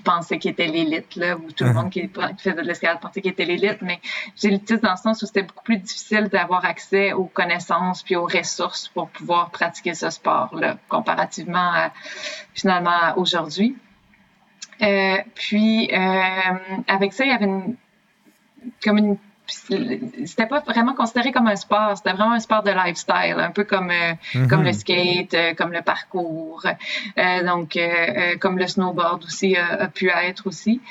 pensait 0.03 0.37
qu'il 0.37 0.51
était 0.51 0.67
l'élite, 0.67 1.15
là, 1.15 1.35
ou 1.35 1.51
tout 1.51 1.63
le 1.63 1.73
monde 1.73 1.89
qui, 1.89 2.09
faisait 2.37 2.53
de 2.53 2.61
l'escalade 2.61 2.99
pensait 2.99 3.21
qu'il 3.21 3.31
était 3.31 3.45
l'élite, 3.45 3.81
mais 3.81 3.99
j'ai 4.35 4.49
l'élitiste 4.49 4.83
dans 4.83 4.91
le 4.91 4.97
sens 4.97 5.21
où 5.21 5.25
c'était 5.25 5.43
beaucoup 5.43 5.63
plus 5.63 5.77
difficile 5.77 6.29
d'avoir 6.29 6.65
accès 6.65 7.13
aux 7.13 7.25
connaissances 7.25 8.03
puis 8.03 8.15
aux 8.15 8.25
ressources 8.25 8.87
pour 8.89 9.09
pouvoir 9.09 9.49
pratiquer 9.49 9.93
ce 9.93 10.09
sport-là, 10.09 10.77
comparativement 10.87 11.71
à, 11.73 11.91
finalement, 12.53 13.17
aujourd'hui. 13.17 13.75
Euh, 14.81 15.17
puis, 15.35 15.89
euh, 15.91 16.81
avec 16.87 17.13
ça, 17.13 17.25
il 17.25 17.31
y 17.31 17.33
avait 17.33 17.45
une, 17.45 17.75
comme 18.83 18.97
une 18.97 19.17
c'était 19.49 20.45
pas 20.45 20.59
vraiment 20.59 20.93
considéré 20.93 21.31
comme 21.31 21.47
un 21.47 21.55
sport, 21.55 21.97
c'était 21.97 22.13
vraiment 22.13 22.33
un 22.33 22.39
sport 22.39 22.63
de 22.63 22.71
lifestyle, 22.71 23.35
un 23.37 23.51
peu 23.51 23.63
comme 23.63 23.89
euh, 23.89 24.13
mm-hmm. 24.33 24.47
comme 24.47 24.63
le 24.63 24.73
skate, 24.73 25.33
euh, 25.33 25.53
comme 25.55 25.71
le 25.71 25.81
parcours, 25.81 26.63
euh, 27.17 27.43
donc 27.43 27.77
comme 28.39 28.57
le 28.57 28.67
snowboard 28.67 29.23
aussi 29.23 29.55
a, 29.57 29.87
pu 29.87 30.09
être 30.09 30.47
aussi 30.47 30.81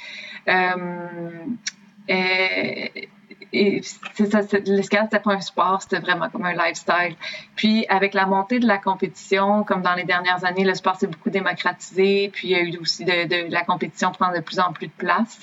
et 3.53 3.81
c'est 4.15 4.31
ça, 4.31 4.41
l'escalade, 4.67 5.09
c'était 5.11 5.23
pas 5.23 5.35
un 5.35 5.41
sport, 5.41 5.83
c'était 5.83 6.01
vraiment 6.01 6.29
comme 6.29 6.45
un 6.45 6.53
lifestyle. 6.53 7.17
Puis 7.57 7.87
avec 7.89 8.15
la 8.15 8.27
montée 8.27 8.59
de 8.59 8.67
la 8.67 8.79
compétition, 8.79 9.65
comme 9.65 9.83
dans 9.83 9.95
les 9.95 10.05
dernières 10.05 10.45
années, 10.45 10.65
le 10.65 10.75
sport 10.75 10.97
s'est 10.97 11.07
beaucoup 11.07 11.31
démocratisé, 11.31 12.31
puis 12.33 12.49
il 12.49 12.51
y 12.51 12.55
a 12.55 12.63
eu 12.63 12.77
aussi 12.79 13.05
de, 13.05 13.27
de, 13.27 13.53
la 13.53 13.65
compétition 13.65 14.13
prend 14.13 14.33
de 14.33 14.41
plus 14.41 14.59
en 14.59 14.73
plus 14.73 14.89
de 14.89 14.93
place. 14.93 15.41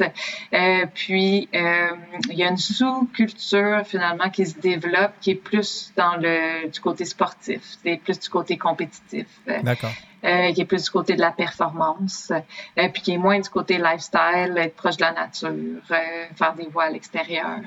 Euh, 0.53 0.85
puis 0.93 1.49
euh, 1.55 1.89
il 2.29 2.37
y 2.37 2.43
a 2.43 2.49
une 2.49 2.57
sous-culture 2.57 3.81
finalement 3.85 4.29
qui 4.29 4.45
se 4.45 4.59
développe, 4.59 5.13
qui 5.21 5.31
est 5.31 5.35
plus 5.35 5.91
dans 5.95 6.15
le 6.15 6.69
du 6.69 6.79
côté 6.79 7.05
sportif, 7.05 7.61
c'est 7.83 7.97
plus 7.97 8.19
du 8.19 8.29
côté 8.29 8.57
compétitif. 8.57 9.27
D'accord. 9.63 9.91
Euh, 10.25 10.51
qui 10.53 10.61
est 10.61 10.65
plus 10.65 10.83
du 10.83 10.89
côté 10.89 11.15
de 11.15 11.21
la 11.21 11.29
performance, 11.29 12.31
euh, 12.31 12.89
puis 12.91 13.01
qui 13.03 13.11
est 13.11 13.17
moins 13.17 13.39
du 13.39 13.47
côté 13.47 13.77
lifestyle, 13.77 14.55
être 14.57 14.75
proche 14.75 14.97
de 14.97 15.01
la 15.01 15.11
nature, 15.11 15.49
euh, 15.51 15.95
faire 16.35 16.55
des 16.55 16.65
voies 16.65 16.85
à 16.85 16.89
l'extérieur. 16.89 17.59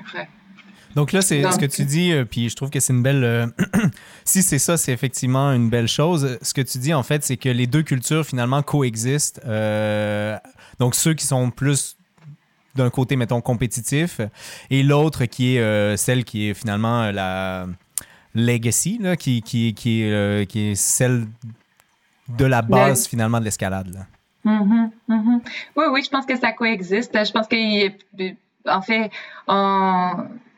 Donc 0.93 1.13
là, 1.13 1.21
c'est 1.21 1.41
ce 1.49 1.57
que 1.57 1.67
tu 1.67 1.85
dis, 1.85 2.11
puis 2.29 2.49
je 2.49 2.55
trouve 2.57 2.69
que 2.69 2.81
c'est 2.81 2.91
une 2.91 3.03
belle. 3.03 3.53
si 4.25 4.41
c'est 4.41 4.59
ça, 4.59 4.75
c'est 4.75 4.91
effectivement 4.91 5.53
une 5.53 5.69
belle 5.69 5.87
chose. 5.87 6.37
Ce 6.41 6.53
que 6.53 6.61
tu 6.61 6.79
dis, 6.79 6.93
en 6.93 7.03
fait, 7.03 7.23
c'est 7.23 7.37
que 7.37 7.47
les 7.47 7.67
deux 7.67 7.83
cultures, 7.83 8.25
finalement, 8.25 8.61
coexistent. 8.61 9.39
donc 10.79 10.95
ceux 10.95 11.13
qui 11.13 11.25
sont 11.25 11.51
plus 11.51 11.95
d'un 12.75 12.89
côté, 12.89 13.15
mettons, 13.15 13.39
compétitif, 13.39 14.19
et 14.69 14.83
l'autre 14.83 15.25
qui 15.25 15.55
est 15.55 15.97
celle 15.97 16.25
qui 16.25 16.49
est 16.49 16.53
finalement 16.53 17.09
la 17.11 17.67
legacy, 18.35 18.97
là, 18.99 19.15
qui, 19.15 19.41
qui, 19.43 19.73
qui, 19.73 20.01
est, 20.01 20.49
qui 20.49 20.71
est 20.71 20.75
celle 20.75 21.25
de 22.37 22.45
la 22.45 22.61
base 22.61 23.07
finalement 23.07 23.39
de 23.39 23.45
l'escalade. 23.45 24.05
Mm-hmm, 24.45 24.89
mm-hmm. 25.09 25.39
Oui, 25.75 25.85
oui, 25.91 26.03
je 26.03 26.09
pense 26.09 26.25
que 26.25 26.37
ça 26.37 26.51
coexiste. 26.51 27.13
Je 27.13 27.31
pense 27.31 27.47
qu'en 27.47 28.81
fait, 28.81 29.11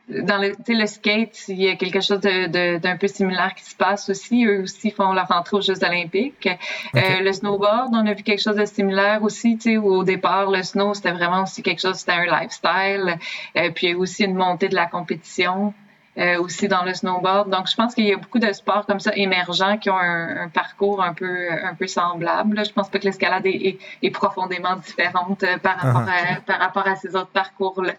dans 0.08 0.38
le, 0.38 0.52
le 0.68 0.86
skate, 0.86 1.48
il 1.48 1.62
y 1.62 1.68
a 1.68 1.76
quelque 1.76 2.00
chose 2.00 2.20
d'un 2.20 2.96
peu 2.96 3.06
similaire 3.06 3.54
qui 3.54 3.64
se 3.64 3.74
passe 3.74 4.08
aussi. 4.08 4.44
Eux 4.44 4.62
aussi 4.62 4.90
font 4.90 5.12
leur 5.12 5.30
entrée 5.30 5.56
aux 5.56 5.60
Jeux 5.60 5.82
olympiques. 5.82 6.48
Euh, 6.94 7.20
le 7.20 7.32
snowboard, 7.32 7.90
on 7.92 8.06
a 8.06 8.12
vu 8.12 8.22
quelque 8.22 8.42
chose 8.42 8.56
de 8.56 8.64
similaire 8.64 9.22
aussi. 9.22 9.58
Où 9.78 9.94
au 9.94 10.04
départ, 10.04 10.50
le 10.50 10.62
snow, 10.62 10.94
c'était 10.94 11.12
vraiment 11.12 11.42
aussi 11.42 11.62
quelque 11.62 11.80
chose, 11.80 11.96
c'était 11.96 12.12
un 12.12 12.24
lifestyle. 12.24 13.18
Euh, 13.56 13.70
puis 13.74 13.88
il 13.88 13.90
y 13.90 13.92
a 13.94 13.98
aussi 13.98 14.24
une 14.24 14.34
montée 14.34 14.68
de 14.68 14.74
la 14.74 14.86
compétition. 14.86 15.72
Euh, 16.18 16.38
aussi 16.42 16.68
dans 16.68 16.84
le 16.84 16.92
snowboard. 16.92 17.48
Donc, 17.48 17.70
je 17.70 17.74
pense 17.74 17.94
qu'il 17.94 18.04
y 18.04 18.12
a 18.12 18.18
beaucoup 18.18 18.38
de 18.38 18.52
sports 18.52 18.84
comme 18.84 19.00
ça 19.00 19.12
émergents 19.16 19.78
qui 19.78 19.88
ont 19.88 19.98
un, 19.98 20.50
parcours 20.50 21.02
un 21.02 21.14
peu 21.14 21.50
un 21.50 21.74
peu 21.74 21.86
semblable. 21.86 22.54
Là. 22.54 22.64
Je 22.64 22.70
pense 22.70 22.90
pas 22.90 22.98
que 22.98 23.06
l'escalade 23.06 23.46
est, 23.46 23.78
est, 24.02 24.10
profondément 24.10 24.76
différente 24.76 25.42
euh, 25.42 25.56
par 25.56 25.78
rapport 25.78 26.02
uh-huh. 26.02 26.36
à 26.36 26.40
par 26.42 26.58
rapport 26.58 26.86
à 26.86 26.96
ces 26.96 27.16
autres 27.16 27.30
parcours-là. 27.30 27.94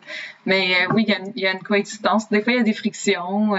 Mais 0.45 0.75
euh, 0.75 0.93
oui, 0.93 1.05
il 1.07 1.09
y, 1.09 1.15
a 1.15 1.19
une, 1.21 1.33
il 1.35 1.41
y, 1.41 1.47
a 1.47 1.53
une, 1.53 1.63
coexistence. 1.63 2.29
Des 2.29 2.43
fois, 2.43 2.53
il 2.53 2.57
y 2.57 2.59
a 2.59 2.63
des 2.63 2.73
frictions. 2.73 3.55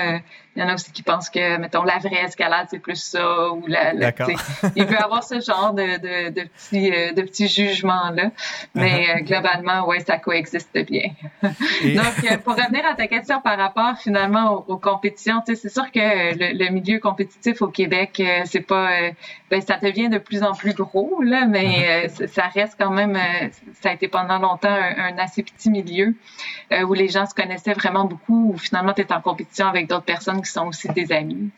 Il 0.57 0.63
y 0.63 0.67
en 0.67 0.69
a 0.69 0.75
aussi 0.75 0.93
qui 0.93 1.03
pensent 1.03 1.31
que, 1.31 1.57
mettons, 1.57 1.83
la 1.83 1.99
vraie 1.99 2.23
escalade, 2.25 2.69
c'est 2.71 2.79
plus 2.79 3.03
ça. 3.03 3.51
Ou 3.51 3.67
la, 3.67 3.93
il 4.77 4.87
peut 4.87 4.97
avoir 4.97 5.25
ce 5.25 5.41
genre 5.41 5.73
de, 5.75 5.83
de, 5.83 6.31
de 6.31 6.47
petits, 6.47 6.93
euh, 6.93 7.13
de 7.13 7.23
petits 7.23 7.49
jugements-là. 7.49 8.31
Mais 8.75 9.09
euh, 9.09 9.21
globalement, 9.23 9.87
ouais, 9.87 9.99
ça 10.01 10.19
coexiste 10.19 10.79
bien. 10.87 11.11
Donc, 11.43 11.51
euh, 12.31 12.37
pour 12.39 12.55
revenir 12.55 12.87
à 12.87 12.95
ta 12.95 13.09
question 13.09 13.41
par 13.41 13.59
rapport 13.59 13.99
finalement 13.99 14.65
aux, 14.69 14.77
compétitions, 14.77 15.43
c'est 15.45 15.69
sûr 15.69 15.91
que 15.91 15.99
le, 16.37 16.71
milieu 16.71 17.01
compétitif 17.01 17.61
au 17.63 17.69
Québec, 17.69 18.23
c'est 18.45 18.61
pas. 18.61 18.91
ben, 19.51 19.61
ça 19.61 19.77
devient 19.79 20.09
de 20.09 20.19
plus 20.19 20.43
en 20.43 20.53
plus 20.53 20.75
gros, 20.75 21.21
là, 21.23 21.47
mais 21.47 22.07
uh-huh. 22.07 22.29
ça 22.29 22.45
reste 22.49 22.77
quand 22.79 22.91
même. 22.91 23.19
ça 23.81 23.91
a 23.91 23.93
été 23.93 24.09
pendant 24.09 24.39
longtemps 24.39 24.69
un, 24.69 25.17
assez 25.19 25.43
petit 25.43 25.71
milieu 25.71 26.15
où 26.87 26.93
les 26.93 27.09
gens 27.09 27.27
se 27.27 27.35
connaissaient 27.35 27.73
vraiment 27.73 28.05
beaucoup, 28.05 28.53
où 28.53 28.59
finalement, 28.59 28.93
tu 28.93 29.03
es 29.03 29.13
en 29.13 29.21
compétition 29.21 29.67
avec 29.67 29.89
d'autres 29.89 30.05
personnes 30.05 30.44
qui 30.45 30.51
sont 30.51 30.67
aussi 30.67 30.89
des 30.89 31.11
amis. 31.13 31.51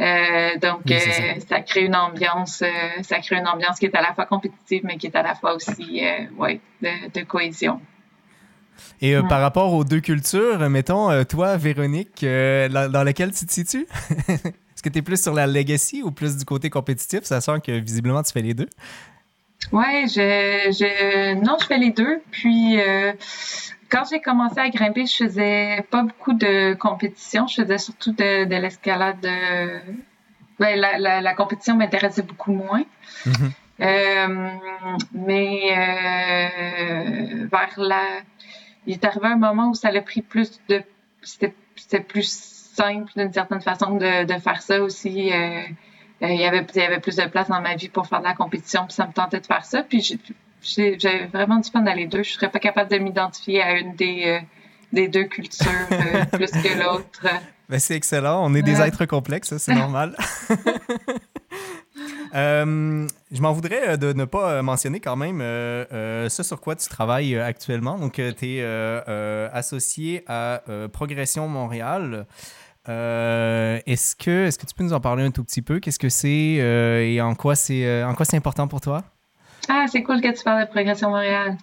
Euh, 0.00 0.58
donc, 0.60 0.90
euh, 0.90 0.98
ça. 1.48 1.60
crée 1.60 1.84
une 1.84 1.94
ambiance, 1.96 2.62
euh, 2.62 2.68
ça 3.02 3.20
crée 3.20 3.36
une 3.36 3.46
ambiance 3.46 3.78
qui 3.78 3.86
est 3.86 3.94
à 3.94 4.02
la 4.02 4.14
fois 4.14 4.26
compétitive, 4.26 4.82
mais 4.84 4.96
qui 4.96 5.06
est 5.06 5.16
à 5.16 5.22
la 5.22 5.34
fois 5.34 5.54
aussi, 5.54 6.02
ouais, 6.36 6.60
de, 6.82 7.22
cohésion. 7.22 7.80
Et 9.00 9.14
par 9.28 9.40
rapport 9.40 9.72
aux 9.72 9.84
deux 9.84 10.00
cultures, 10.00 10.68
mettons, 10.70 11.24
toi, 11.24 11.56
Véronique, 11.56 12.24
dans 12.24 13.04
laquelle 13.04 13.32
tu 13.32 13.46
te 13.46 13.52
situes? 13.52 13.86
Est-ce 14.28 14.82
que 14.82 14.88
tu 14.88 14.98
es 14.98 15.02
plus 15.02 15.22
sur 15.22 15.34
la 15.34 15.46
legacy 15.46 16.02
ou 16.02 16.10
plus 16.10 16.36
du 16.36 16.44
côté 16.44 16.70
compétitif? 16.70 17.22
Ça 17.22 17.40
sent 17.40 17.60
que 17.64 17.72
visiblement 17.72 18.22
tu 18.22 18.32
fais 18.32 18.42
les 18.42 18.54
deux. 18.54 18.68
Ouais, 19.70 20.06
je, 20.08 20.72
je, 20.72 21.34
non, 21.34 21.56
je 21.60 21.66
fais 21.66 21.78
les 21.78 21.90
deux. 21.90 22.20
Puis, 22.32 22.78
quand 23.92 24.04
j'ai 24.10 24.20
commencé 24.22 24.58
à 24.58 24.70
grimper, 24.70 25.04
je 25.04 25.24
faisais 25.24 25.86
pas 25.90 26.02
beaucoup 26.02 26.32
de 26.32 26.72
compétition. 26.74 27.46
Je 27.46 27.62
faisais 27.62 27.76
surtout 27.76 28.12
de, 28.12 28.44
l'escalade. 28.44 29.24
Euh, 29.24 29.80
ben, 30.58 30.80
la, 30.80 31.34
compétition 31.34 31.76
m'intéressait 31.76 32.22
beaucoup 32.22 32.52
moins. 32.52 32.84
Mm-hmm. 33.26 33.50
Euh, 33.80 34.50
mais 35.12 35.60
euh, 35.72 37.46
vers 37.52 37.74
la. 37.76 38.02
Il 38.86 38.94
est 38.94 39.04
arrivé 39.04 39.26
un 39.26 39.36
moment 39.36 39.70
où 39.70 39.74
ça 39.74 39.88
a 39.88 40.00
pris 40.00 40.22
plus 40.22 40.58
de. 40.68 40.82
C'était 41.22 42.00
plus 42.00 42.30
simple 42.74 43.12
d'une 43.14 43.32
certaine 43.32 43.60
façon 43.60 43.96
de, 43.96 44.38
faire 44.38 44.62
ça 44.62 44.80
aussi. 44.80 45.10
il, 45.10 45.26
y 46.20 46.44
avait, 46.44 46.66
il 46.74 46.80
y 46.80 46.84
avait 46.84 47.00
plus 47.00 47.16
de 47.16 47.26
place 47.26 47.48
dans 47.48 47.60
ma 47.60 47.74
vie 47.74 47.90
pour 47.90 48.06
faire 48.06 48.20
de 48.20 48.24
la 48.24 48.34
compétition, 48.34 48.86
puis 48.86 48.94
ça 48.94 49.06
me 49.06 49.12
tentait 49.12 49.40
de 49.40 49.46
faire 49.46 49.66
ça. 49.66 49.82
Puis 49.82 50.18
j'ai 50.62 51.26
vraiment 51.32 51.58
du 51.58 51.70
fun 51.70 51.82
dans 51.82 51.94
les 51.94 52.06
deux. 52.06 52.22
Je 52.22 52.32
serais 52.32 52.50
pas 52.50 52.58
capable 52.58 52.90
de 52.90 52.98
m'identifier 52.98 53.62
à 53.62 53.78
une 53.78 53.94
des, 53.94 54.22
euh, 54.26 54.38
des 54.92 55.08
deux 55.08 55.24
cultures 55.24 55.70
euh, 55.90 56.24
plus 56.32 56.50
que 56.50 56.78
l'autre. 56.78 57.26
Ben, 57.68 57.78
c'est 57.78 57.96
excellent. 57.96 58.44
On 58.44 58.54
est 58.54 58.62
des 58.62 58.80
êtres 58.80 59.04
complexes, 59.06 59.56
c'est 59.58 59.74
normal. 59.74 60.16
Euh, 62.34 63.06
je 63.30 63.42
m'en 63.42 63.52
voudrais 63.52 63.98
de 63.98 64.14
ne 64.14 64.24
pas 64.24 64.62
mentionner 64.62 65.00
quand 65.00 65.16
même 65.16 65.40
ce 65.40 66.42
sur 66.42 66.62
quoi 66.62 66.74
tu 66.74 66.88
travailles 66.88 67.36
actuellement. 67.36 67.98
Donc, 67.98 68.14
tu 68.14 68.46
es 68.56 68.62
associé 69.52 70.24
à 70.26 70.62
Progression 70.94 71.46
Montréal. 71.46 72.26
est-ce 72.86 74.16
que, 74.16 74.46
est 74.46 74.58
que 74.58 74.66
tu 74.66 74.74
peux 74.74 74.84
nous 74.84 74.94
en 74.94 75.00
parler 75.00 75.24
un 75.24 75.30
tout 75.30 75.44
petit 75.44 75.60
peu? 75.60 75.78
Qu'est-ce 75.78 75.98
que 75.98 76.08
c'est 76.08 76.28
et 77.10 77.20
en 77.20 77.34
quoi 77.34 77.54
c'est 77.54 78.02
en 78.02 78.14
quoi 78.14 78.24
c'est 78.24 78.38
important 78.38 78.66
pour 78.66 78.80
toi? 78.80 79.04
Ah, 79.68 79.84
c'est 79.86 80.02
cool 80.02 80.20
que 80.20 80.36
tu 80.36 80.42
parles 80.42 80.66
de 80.66 80.70
Progression 80.70 81.10
Montréal. 81.10 81.56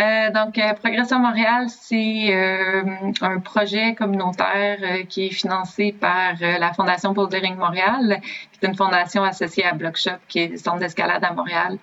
Euh, 0.00 0.30
donc, 0.32 0.58
euh, 0.58 0.74
Progression 0.74 1.20
Montréal, 1.20 1.66
c'est 1.68 2.34
euh, 2.34 2.82
un 3.20 3.38
projet 3.38 3.94
communautaire 3.94 4.78
euh, 4.82 5.04
qui 5.04 5.26
est 5.26 5.30
financé 5.30 5.92
par 5.92 6.34
euh, 6.42 6.58
la 6.58 6.72
Fondation 6.72 7.12
Bouldering 7.12 7.54
Montréal, 7.54 8.20
qui 8.52 8.58
est 8.60 8.68
une 8.68 8.74
fondation 8.74 9.22
associée 9.22 9.64
à 9.64 9.72
Blockshop, 9.72 10.18
qui 10.26 10.40
est 10.40 10.48
le 10.48 10.56
centre 10.56 10.78
d'escalade 10.78 11.22
à 11.22 11.32
Montréal. 11.32 11.78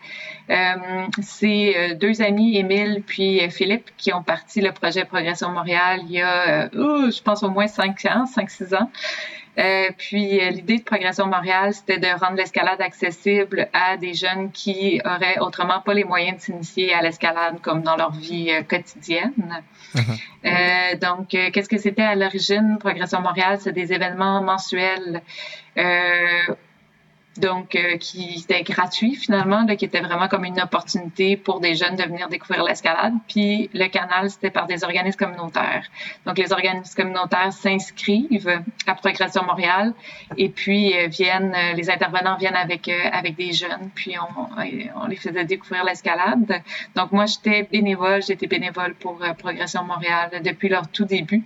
c'est 1.22 1.96
deux 1.96 2.22
amis, 2.22 2.58
Émile 2.58 3.02
puis 3.08 3.40
Philippe, 3.50 3.92
qui 3.96 4.14
ont 4.14 4.24
parti 4.24 4.60
le 4.60 4.74
projet 4.74 5.06
Progression 5.06 5.50
Montréal 5.52 6.02
il 6.04 6.12
y 6.12 6.22
a, 6.22 6.70
je 6.70 7.22
pense, 7.22 7.44
au 7.44 7.50
moins 7.50 7.68
cinq 7.68 8.06
ans, 8.06 8.26
cinq, 8.26 8.50
six 8.50 8.74
ans. 8.74 8.90
Euh, 9.58 9.90
puis 9.98 10.40
euh, 10.40 10.50
l'idée 10.50 10.78
de 10.78 10.84
Progression 10.84 11.28
Montréal, 11.28 11.74
c'était 11.74 12.00
de 12.00 12.08
rendre 12.08 12.38
l'escalade 12.38 12.82
accessible 12.82 13.68
à 13.74 13.98
des 13.98 14.14
jeunes 14.14 14.52
qui 14.52 15.02
auraient 15.04 15.40
autrement 15.40 15.82
pas 15.82 15.94
les 15.94 16.06
moyens 16.06 16.38
de 16.38 16.42
s'initier 16.42 16.94
à 16.94 17.02
l'escalade 17.02 17.60
comme 17.62 17.82
dans 17.82 17.98
leur 17.98 18.12
vie 18.12 18.50
euh, 18.52 18.62
quotidienne. 18.64 19.62
Uh-huh. 19.94 21.00
donc, 21.00 21.28
qu'est-ce 21.30 21.68
que 21.68 21.78
c'était 21.78 22.02
à 22.02 22.16
l'origine? 22.16 22.78
Progression 22.80 23.20
Montréal, 23.20 23.58
c'est 23.60 23.74
des 23.74 23.92
événements 23.92 24.42
mensuels 24.42 25.22
donc 27.38 27.76
euh, 27.76 27.98
qui 27.98 28.44
était 28.44 28.64
gratuit 28.64 29.16
finalement, 29.16 29.64
là, 29.66 29.76
qui 29.78 29.86
était 29.86 30.02
vraiment 30.02 30.28
comme 30.28 30.44
une 30.44 30.60
opportunité 30.60 31.38
pour 31.38 31.62
des 31.62 31.76
jeunes 31.76 31.96
de 31.96 32.04
venir 32.04 32.28
découvrir 32.28 32.64
l'escalade. 32.64 33.14
Puis 33.30 33.70
le 33.74 33.88
canal, 33.88 34.30
c'était 34.30 34.50
par 34.50 34.68
des 34.68 34.84
organismes 34.84 35.18
communautaires. 35.18 35.86
Donc 36.26 36.38
les 36.38 36.52
organismes 36.52 36.94
communautaires 36.94 37.54
s'inscrivent 37.54 38.62
à 38.86 38.96
Progression 38.96 39.44
Montréal 39.44 39.94
et 40.38 40.50
puis 40.50 40.94
euh, 40.94 41.08
viennent, 41.08 41.56
euh, 41.56 41.74
les 41.74 41.90
intervenants 41.90 42.36
viennent 42.38 42.56
avec 42.56 42.90
avec 42.90 43.36
des 43.36 43.54
jeunes, 43.54 43.90
puis 43.94 44.16
on, 44.18 45.02
on 45.02 45.08
les 45.08 45.16
faisait 45.16 45.46
découvrir 45.46 45.84
l'escalade. 45.84 46.62
Donc 46.96 47.12
moi 47.12 47.26
j'étais 47.26 47.64
bénévole, 47.64 48.22
j'étais 48.22 48.48
bénévole 48.48 48.96
pour 48.96 49.20
Progression 49.38 49.84
Montréal 49.84 50.42
depuis 50.44 50.68
leur 50.68 50.88
tout 50.88 51.06
début. 51.06 51.44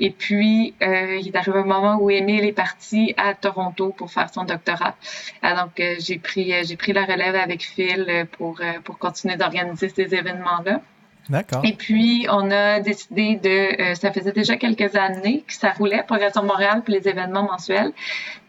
Et 0.00 0.10
puis 0.10 0.74
il 0.80 1.28
est 1.28 1.36
arrivé 1.36 1.58
un 1.58 1.64
moment 1.64 1.96
où 2.00 2.10
Émile 2.10 2.44
est 2.44 2.52
parti 2.52 3.14
à 3.16 3.34
Toronto 3.34 3.94
pour 3.96 4.10
faire 4.10 4.28
son 4.32 4.44
doctorat. 4.44 4.96
Ah, 5.42 5.62
donc, 5.62 5.78
euh, 5.80 5.96
j'ai 5.98 6.18
pris, 6.18 6.52
euh, 6.52 6.62
j'ai 6.64 6.76
pris 6.76 6.92
la 6.92 7.04
relève 7.04 7.34
avec 7.34 7.62
Phil 7.62 8.06
euh, 8.08 8.24
pour, 8.30 8.60
pour 8.84 8.98
continuer 8.98 9.36
d'organiser 9.36 9.88
ces 9.88 10.14
événements-là. 10.14 10.80
D'accord. 11.30 11.62
Et 11.64 11.72
puis, 11.72 12.26
on 12.30 12.50
a 12.50 12.80
décidé 12.80 13.36
de, 13.36 13.94
ça 13.94 14.12
faisait 14.12 14.32
déjà 14.32 14.56
quelques 14.56 14.94
années 14.94 15.42
que 15.46 15.54
ça 15.54 15.70
roulait, 15.70 16.02
Progression 16.06 16.42
Montréal, 16.42 16.82
pour 16.84 16.92
les 16.92 17.08
événements 17.08 17.44
mensuels. 17.44 17.92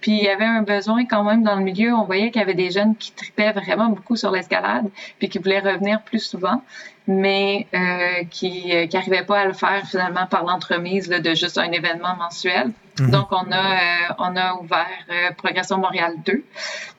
Puis, 0.02 0.12
il 0.18 0.24
y 0.24 0.28
avait 0.28 0.44
un 0.46 0.62
besoin 0.62 1.06
quand 1.06 1.24
même 1.24 1.42
dans 1.42 1.56
le 1.56 1.64
milieu. 1.64 1.94
On 1.94 2.04
voyait 2.04 2.32
qu'il 2.32 2.42
y 2.42 2.44
avait 2.44 2.54
des 2.54 2.72
jeunes 2.72 2.98
qui 2.98 3.14
tripaient 3.14 3.54
vraiment 3.54 3.88
beaucoup 3.88 4.18
sur 4.18 4.30
l'escalade, 4.30 4.90
puis 5.20 5.30
qui 5.30 5.40
voulaient 5.40 5.62
revenir 5.62 6.02
plus 6.02 6.20
souvent 6.20 6.62
mais 7.08 7.68
euh, 7.74 8.24
qui 8.32 8.74
n'arrivaient 8.92 9.26
pas 9.26 9.42
à 9.42 9.46
le 9.46 9.54
faire 9.54 9.86
finalement 9.86 10.26
par 10.26 10.44
l'entremise 10.44 11.08
de 11.10 11.36
juste 11.36 11.58
un 11.58 11.72
événement 11.72 12.16
mensuel. 12.16 12.72
Mhm. 13.00 13.12
Donc, 13.12 13.28
on 13.32 13.52
a, 13.52 13.74
euh, 13.74 14.14
on 14.20 14.36
a 14.36 14.56
ouvert 14.56 14.88
euh, 15.10 15.32
Progression 15.38 15.78
Montréal 15.78 16.14
2. 16.26 16.44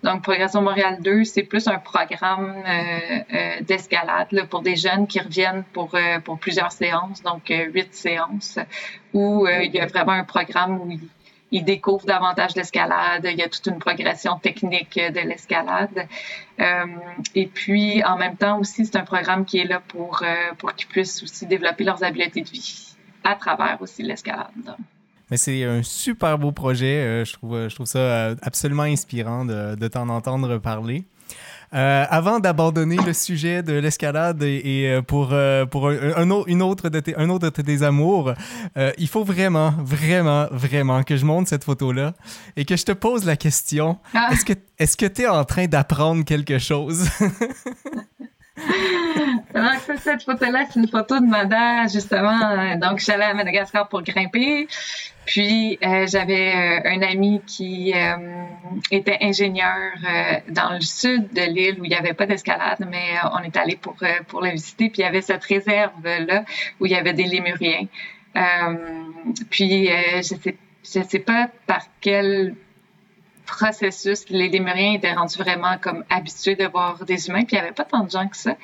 Donc, 0.03 0.23
Progression 0.23 0.63
Montréal 0.63 0.99
2, 1.01 1.25
c'est 1.25 1.43
plus 1.43 1.67
un 1.69 1.79
programme 1.79 2.63
euh, 2.67 3.61
d'escalade 3.63 4.47
pour 4.51 4.63
des 4.63 4.77
jeunes 4.77 5.07
qui 5.07 5.21
reviennent 5.21 5.65
pour, 5.73 5.97
pour 6.25 6.39
plusieurs 6.39 6.73
séances, 6.73 7.23
donc 7.23 7.49
huit 7.49 7.95
séances, 7.95 8.59
où 9.15 9.47
il 9.49 9.75
y 9.75 9.81
a 9.81 9.87
vraiment 9.87 10.13
un 10.13 10.25
programme 10.25 10.81
où 10.81 10.91
ils 10.91 11.09
ils 11.51 11.65
découvrent 11.65 12.07
davantage 12.07 12.57
l'escalade. 12.57 13.27
Il 13.31 13.39
y 13.39 13.43
a 13.43 13.49
toute 13.49 13.67
une 13.67 13.79
progression 13.79 14.39
technique 14.39 14.99
de 14.99 15.21
l'escalade. 15.21 16.09
Euh, 16.61 16.87
et 17.35 17.47
puis, 17.47 18.05
en 18.05 18.17
même 18.17 18.37
temps 18.37 18.59
aussi, 18.59 18.87
c'est 18.87 18.97
un 18.97 19.05
programme 19.05 19.45
qui 19.45 19.59
est 19.59 19.65
là 19.65 19.81
pour, 19.87 20.23
euh, 20.23 20.55
pour 20.59 20.75
qu'ils 20.75 20.89
puissent 20.89 21.23
aussi 21.23 21.47
développer 21.47 21.85
leurs 21.85 22.03
habiletés 22.03 22.43
de 22.43 22.49
vie 22.49 22.97
à 23.23 23.35
travers 23.35 23.81
aussi 23.81 24.03
l'escalade. 24.03 24.77
Mais 25.31 25.37
c'est 25.37 25.65
un 25.65 25.83
super 25.83 26.39
beau 26.39 26.53
projet. 26.53 26.99
Euh, 26.99 27.25
je, 27.25 27.33
trouve, 27.33 27.69
je 27.69 27.75
trouve 27.75 27.87
ça 27.87 28.35
absolument 28.43 28.85
inspirant 28.85 29.45
de, 29.45 29.75
de 29.75 29.89
t'en 29.89 30.09
entendre 30.09 30.59
parler. 30.59 31.05
Euh, 31.75 32.05
avant 32.09 32.39
d'abandonner 32.39 32.97
le 33.05 33.13
sujet 33.13 33.63
de 33.63 33.73
l'escalade 33.73 34.43
et, 34.43 34.87
euh, 34.87 35.03
pour, 35.03 35.31
euh, 35.33 35.67
pour 35.67 35.89
un, 35.89 36.45
une 36.47 36.63
autre 36.63 36.89
de 36.89 37.01
tes, 37.01 37.17
un 37.17 37.29
autre 37.29 37.51
de 37.51 37.63
tes 37.63 37.83
amours, 37.83 38.33
il 38.99 39.09
faut 39.09 39.25
vraiment, 39.25 39.75
vraiment, 39.79 40.47
vraiment 40.51 41.03
que 41.03 41.17
je 41.17 41.25
monte 41.25 41.49
cette 41.49 41.65
photo-là 41.65 42.15
et 42.57 42.65
que 42.65 42.77
je 42.77 42.85
te 42.85 42.93
pose 42.93 43.25
la 43.25 43.37
question 43.37 43.99
ah. 44.15 44.29
est-ce 44.33 44.45
que 44.45 44.53
est-ce 44.79 44.97
que 44.97 45.07
tu 45.07 45.23
es 45.23 45.27
en 45.27 45.45
train 45.45 45.67
d'apprendre 45.67 46.25
quelque 46.25 46.59
chose? 46.59 47.09
Donc, 49.55 49.99
cette 49.99 50.23
photo-là, 50.23 50.65
c'est 50.71 50.81
une 50.81 50.89
photo 50.89 51.21
de 51.21 51.27
Mada, 51.27 51.87
justement. 51.87 52.77
Donc, 52.77 52.99
j'allais 53.01 53.25
à 53.25 53.35
Madagascar 53.35 53.89
pour 53.89 54.03
grimper. 54.03 54.67
Puis, 55.27 55.79
euh, 55.85 56.07
j'avais 56.07 56.55
euh, 56.55 56.81
un 56.89 57.03
ami 57.03 57.43
qui 57.47 57.93
euh, 57.95 58.17
était 58.91 59.19
ingénieur 59.21 59.93
dans 60.49 60.75
le 60.75 60.81
sud 60.81 61.33
de 61.33 61.43
l'île 61.43 61.81
où 61.81 61.85
il 61.85 61.91
n'y 61.91 61.97
avait 61.97 62.15
pas 62.15 62.27
d'escalade, 62.27 62.87
mais 62.89 63.17
on 63.33 63.43
est 63.43 63.57
allé 63.57 63.77
pour, 63.77 63.97
pour 64.29 64.41
le 64.41 64.51
visiter. 64.51 64.89
Puis, 64.89 65.03
il 65.03 65.05
y 65.05 65.09
avait 65.09 65.23
cette 65.23 65.45
réserve-là 65.45 66.45
où 66.81 66.87
il 66.87 66.93
y 66.93 66.95
avait 66.95 67.13
des 67.13 67.25
lémuriens. 67.25 67.87
puis, 69.51 69.89
je 69.89 70.23
sais, 70.23 70.57
je 70.85 71.03
sais 71.03 71.19
pas 71.19 71.51
par 71.67 71.83
quel 72.01 72.55
processus, 73.47 74.29
les 74.29 74.49
Lémuriens 74.49 74.95
étaient 74.95 75.13
rendus 75.13 75.39
vraiment 75.39 75.79
comme 75.81 76.05
habitués 76.11 76.57
de 76.57 76.67
voir 76.67 77.05
des 77.05 77.29
humains, 77.29 77.45
puis 77.45 77.57
il 77.57 77.61
n'y 77.61 77.65
avait 77.65 77.75
pas 77.75 77.85
tant 77.85 78.05
de 78.05 78.11
gens 78.11 78.29
que 78.29 78.37
ça, 78.37 78.57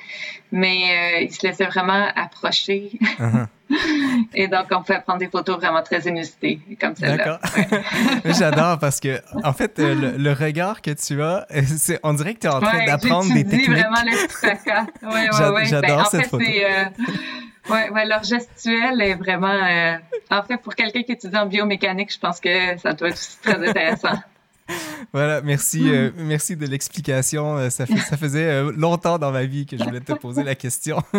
mais 0.51 1.17
euh, 1.17 1.21
ils 1.21 1.33
se 1.33 1.45
laissaient 1.45 1.65
vraiment 1.65 2.07
approcher. 2.15 2.91
Uh-huh. 3.19 3.47
Et 4.35 4.47
donc, 4.47 4.67
on 4.71 4.83
pouvait 4.83 5.01
prendre 5.01 5.19
des 5.19 5.29
photos 5.29 5.57
vraiment 5.57 5.81
très 5.81 6.01
inusitées, 6.01 6.59
comme 6.79 6.95
celle-là. 6.95 7.39
D'accord. 7.39 7.81
J'adore 8.25 8.77
parce 8.77 8.99
que, 8.99 9.19
en 9.43 9.53
fait, 9.53 9.79
euh, 9.79 10.15
le, 10.17 10.33
regard 10.33 10.81
que 10.81 10.91
tu 10.91 11.23
as, 11.23 11.47
c'est, 11.65 11.99
on 12.03 12.13
dirait 12.13 12.35
que 12.35 12.39
tu 12.39 12.47
es 12.47 12.51
en 12.51 12.59
train 12.59 12.85
d'apprendre 12.85 13.33
des 13.33 13.45
techniques. 13.45 13.69
vraiment 13.69 14.03
le 14.05 14.11
ouais, 15.07 15.29
ouais, 15.29 15.49
ouais. 15.49 15.65
J'adore 15.65 15.97
ben, 15.97 16.05
cette 16.05 16.27
photo. 16.27 16.45
Euh, 16.45 16.85
ouais, 17.73 17.89
ouais, 17.89 18.05
leur 18.05 18.23
gestuelle 18.23 19.01
est 19.01 19.15
vraiment. 19.15 19.57
en 20.29 20.43
fait, 20.43 20.57
pour 20.57 20.75
quelqu'un 20.75 21.01
qui 21.01 21.13
étudie 21.13 21.37
en 21.37 21.47
biomécanique, 21.47 22.13
je 22.13 22.19
pense 22.19 22.39
que 22.39 22.77
ça 22.77 22.93
doit 22.93 23.09
être 23.09 23.41
très 23.41 23.67
intéressant. 23.67 24.19
Voilà, 25.11 25.41
merci, 25.41 25.89
euh, 25.89 26.11
merci 26.17 26.55
de 26.55 26.65
l'explication. 26.65 27.57
Euh, 27.57 27.69
ça, 27.69 27.85
ça 27.85 28.17
faisait 28.17 28.49
euh, 28.49 28.71
longtemps 28.75 29.19
dans 29.19 29.31
ma 29.31 29.45
vie 29.45 29.65
que 29.65 29.77
je 29.77 29.83
voulais 29.83 29.99
te 29.99 30.13
poser 30.13 30.43
la 30.43 30.55
question. 30.55 30.97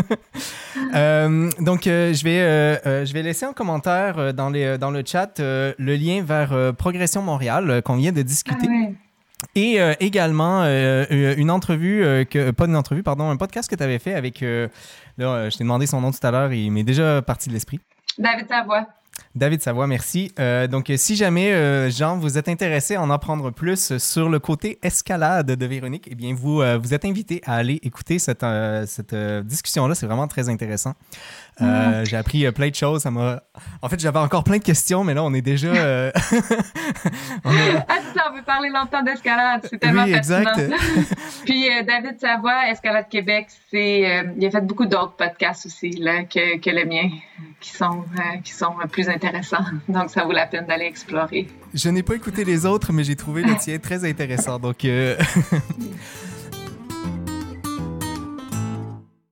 donc, 0.75 1.85
je, 1.85 2.25
vais, 2.25 3.07
je 3.07 3.13
vais 3.13 3.23
laisser 3.23 3.47
en 3.47 3.53
commentaire 3.53 4.35
dans, 4.35 4.51
les, 4.51 4.79
dans 4.79 4.91
le 4.91 5.03
chat 5.05 5.39
le 5.39 5.97
lien 5.97 6.23
vers 6.25 6.75
Progression 6.75 7.23
Montréal 7.23 7.83
qu'on 7.85 7.97
vient 7.97 8.13
de 8.13 8.23
discuter. 8.23 8.67
Ah 8.69 9.49
Et 9.55 9.79
également 10.01 10.65
une 10.65 11.51
entrevue, 11.51 12.27
que, 12.31 12.51
pas 12.51 12.67
une 12.67 12.77
entrevue, 12.77 13.03
pardon, 13.03 13.31
un 13.31 13.37
podcast 13.37 13.71
que 13.71 13.77
tu 13.77 13.83
avais 13.83 13.99
fait 13.99 14.15
avec. 14.15 14.41
là, 14.41 15.51
je 15.51 15.57
t'ai 15.57 15.65
demandé 15.65 15.87
son 15.87 16.01
nom 16.01 16.11
tout 16.11 16.27
à 16.27 16.31
l'heure, 16.31 16.53
il 16.53 16.71
m'est 16.71 16.85
déjà 16.85 17.23
parti 17.23 17.49
de 17.49 17.55
l'esprit. 17.55 17.81
David 18.19 18.49
Savoie. 18.49 18.87
David 19.35 19.63
Savoie, 19.63 19.89
merci. 19.89 20.33
Euh, 20.39 20.69
donc, 20.69 20.93
si 20.97 21.17
jamais, 21.17 21.53
euh, 21.53 21.91
Jean, 21.91 22.19
vous 22.19 22.39
êtes 22.39 22.49
intéressé 22.49 22.95
à 22.95 23.03
en 23.03 23.11
apprendre 23.11 23.51
plus 23.51 23.99
sur 23.99 24.29
le 24.29 24.39
côté 24.39 24.79
escalade 24.83 25.51
de 25.51 25.67
Véronique, 25.67 26.07
eh 26.11 26.15
bien, 26.15 26.35
vous, 26.35 26.61
euh, 26.61 26.81
êtes 26.93 27.05
invité 27.05 27.41
à 27.45 27.57
aller 27.57 27.81
écouter 27.83 28.21
cette, 28.21 28.47
cette 28.87 29.15
discussion-là. 29.15 29.95
C'est 29.97 30.07
vraiment 30.07 30.29
très 30.29 30.49
intéressant. 30.49 30.95
Euh, 31.61 32.05
j'ai 32.05 32.17
appris 32.17 32.45
euh, 32.47 32.53
plein 32.53 32.69
de 32.69 32.75
choses. 32.75 33.03
Ça 33.03 33.11
m'a. 33.11 33.43
En 33.81 33.89
fait, 33.89 34.01
j'avais 34.01 34.19
encore 34.19 34.45
plein 34.45 34.59
de 34.59 34.63
questions, 34.63 35.05
mais 35.05 35.15
là, 35.15 35.23
on 35.23 35.33
est 35.35 35.43
déjà. 35.43 35.69
Euh, 35.69 36.11
on 37.45 37.51
Ah, 37.89 37.99
ça, 38.15 38.25
on 38.31 38.37
veut 38.37 38.43
parler 38.43 38.71
longtemps 38.71 39.03
d'escalade. 39.03 39.67
C'est 39.71 39.79
tellement 39.79 40.05
oui, 40.05 40.15
exact. 40.15 40.61
Puis 41.45 41.69
David 41.87 42.19
Savoie, 42.21 42.71
Escalade 42.71 43.09
Québec, 43.09 43.47
c'est. 43.71 44.25
il 44.37 44.47
a 44.47 44.51
fait 44.51 44.61
beaucoup 44.61 44.87
d'autres 44.87 45.15
podcasts 45.17 45.67
aussi 45.67 45.91
là, 45.91 46.25
que, 46.25 46.59
que 46.59 46.71
le 46.71 46.85
mien, 46.87 47.09
qui 47.61 47.71
sont, 47.71 48.05
qui 48.43 48.53
sont 48.53 48.75
plus 48.91 49.09
intéressants. 49.09 49.65
Donc, 49.89 50.11
ça 50.11 50.25
vaut 50.25 50.33
la 50.33 50.47
peine 50.47 50.67
d'aller 50.67 50.87
explorer. 50.87 51.47
Je 51.73 51.89
n'ai 51.89 52.03
pas 52.03 52.15
écouté 52.15 52.45
les 52.45 52.67
autres, 52.67 52.93
mais 52.93 53.05
j'ai 53.05 53.17
trouvé 53.17 53.43
le 53.43 53.57
tien 53.57 53.79
très 53.79 54.05
intéressant. 54.05 54.59
Donc. 54.59 54.87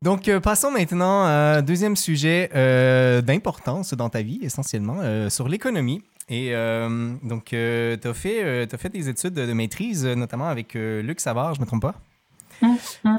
Donc, 0.03 0.27
euh, 0.27 0.41
passons 0.41 0.73
maintenant 0.73 1.23
à 1.23 1.59
un 1.59 1.63
deuxième 1.63 1.95
sujet 1.95 2.51
euh, 2.57 3.23
d'importance 3.23 3.95
dans 3.95 4.09
ta 4.09 4.21
vie, 4.21 4.41
essentiellement, 4.43 4.97
euh, 5.01 5.31
sur 5.31 5.49
l'économie. 5.49 6.03
Et 6.29 6.53
donc, 7.23 7.47
tu 7.47 7.57
as, 7.57 8.09
as 8.09 8.15
fait 8.15 8.89
des 8.91 9.09
études 9.09 9.35
de, 9.35 9.53
maîtrise, 9.53 10.07
notamment 10.07 10.49
avec 10.49 10.75
Luc 10.75 11.21
Savard, 11.21 11.55
je 11.55 11.61
ne 11.61 11.65
me 11.65 11.67
trompe 11.67 11.83
pas? 11.83 11.95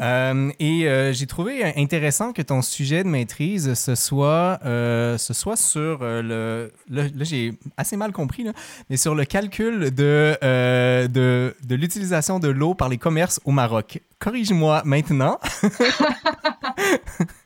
Euh, 0.01 0.51
et 0.59 0.87
euh, 0.87 1.13
j'ai 1.13 1.27
trouvé 1.27 1.63
intéressant 1.75 2.33
que 2.33 2.41
ton 2.41 2.61
sujet 2.61 3.03
de 3.03 3.09
maîtrise 3.09 3.73
ce 3.73 3.95
soit, 3.95 4.59
euh, 4.65 5.17
ce 5.17 5.33
soit 5.33 5.55
sur 5.55 5.99
le. 6.01 6.71
Là, 6.89 7.03
j'ai 7.21 7.53
assez 7.77 7.97
mal 7.97 8.11
compris, 8.11 8.43
là, 8.43 8.53
mais 8.89 8.97
sur 8.97 9.15
le 9.15 9.25
calcul 9.25 9.91
de, 9.93 10.37
de, 10.41 11.55
de 11.65 11.75
l'utilisation 11.75 12.39
de 12.39 12.47
l'eau 12.47 12.73
par 12.73 12.89
les 12.89 12.97
commerces 12.97 13.39
au 13.45 13.51
Maroc. 13.51 14.01
Corrige-moi 14.19 14.81
maintenant. 14.85 15.39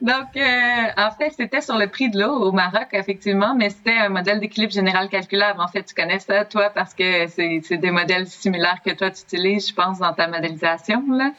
Donc, 0.00 0.36
euh, 0.36 0.86
en 0.96 1.10
fait, 1.12 1.32
c'était 1.36 1.60
sur 1.60 1.78
le 1.78 1.88
prix 1.88 2.10
de 2.10 2.20
l'eau 2.20 2.32
au 2.32 2.52
Maroc, 2.52 2.88
effectivement, 2.92 3.54
mais 3.54 3.70
c'était 3.70 3.96
un 3.96 4.08
modèle 4.08 4.40
d'équilibre 4.40 4.72
général 4.72 5.08
calculable. 5.08 5.60
En 5.60 5.68
fait, 5.68 5.82
tu 5.84 5.94
connais 5.94 6.18
ça, 6.18 6.44
toi, 6.44 6.70
parce 6.70 6.94
que 6.94 7.26
c'est 7.28 7.76
des 7.76 7.90
modèles 7.90 8.26
similaires 8.26 8.80
que 8.84 8.92
toi, 8.92 9.10
tu 9.10 9.22
utilises, 9.22 9.68
je 9.68 9.74
pense, 9.74 9.98
dans 9.98 10.12
ta 10.12 10.28
modélisation, 10.28 11.04
là. 11.10 11.30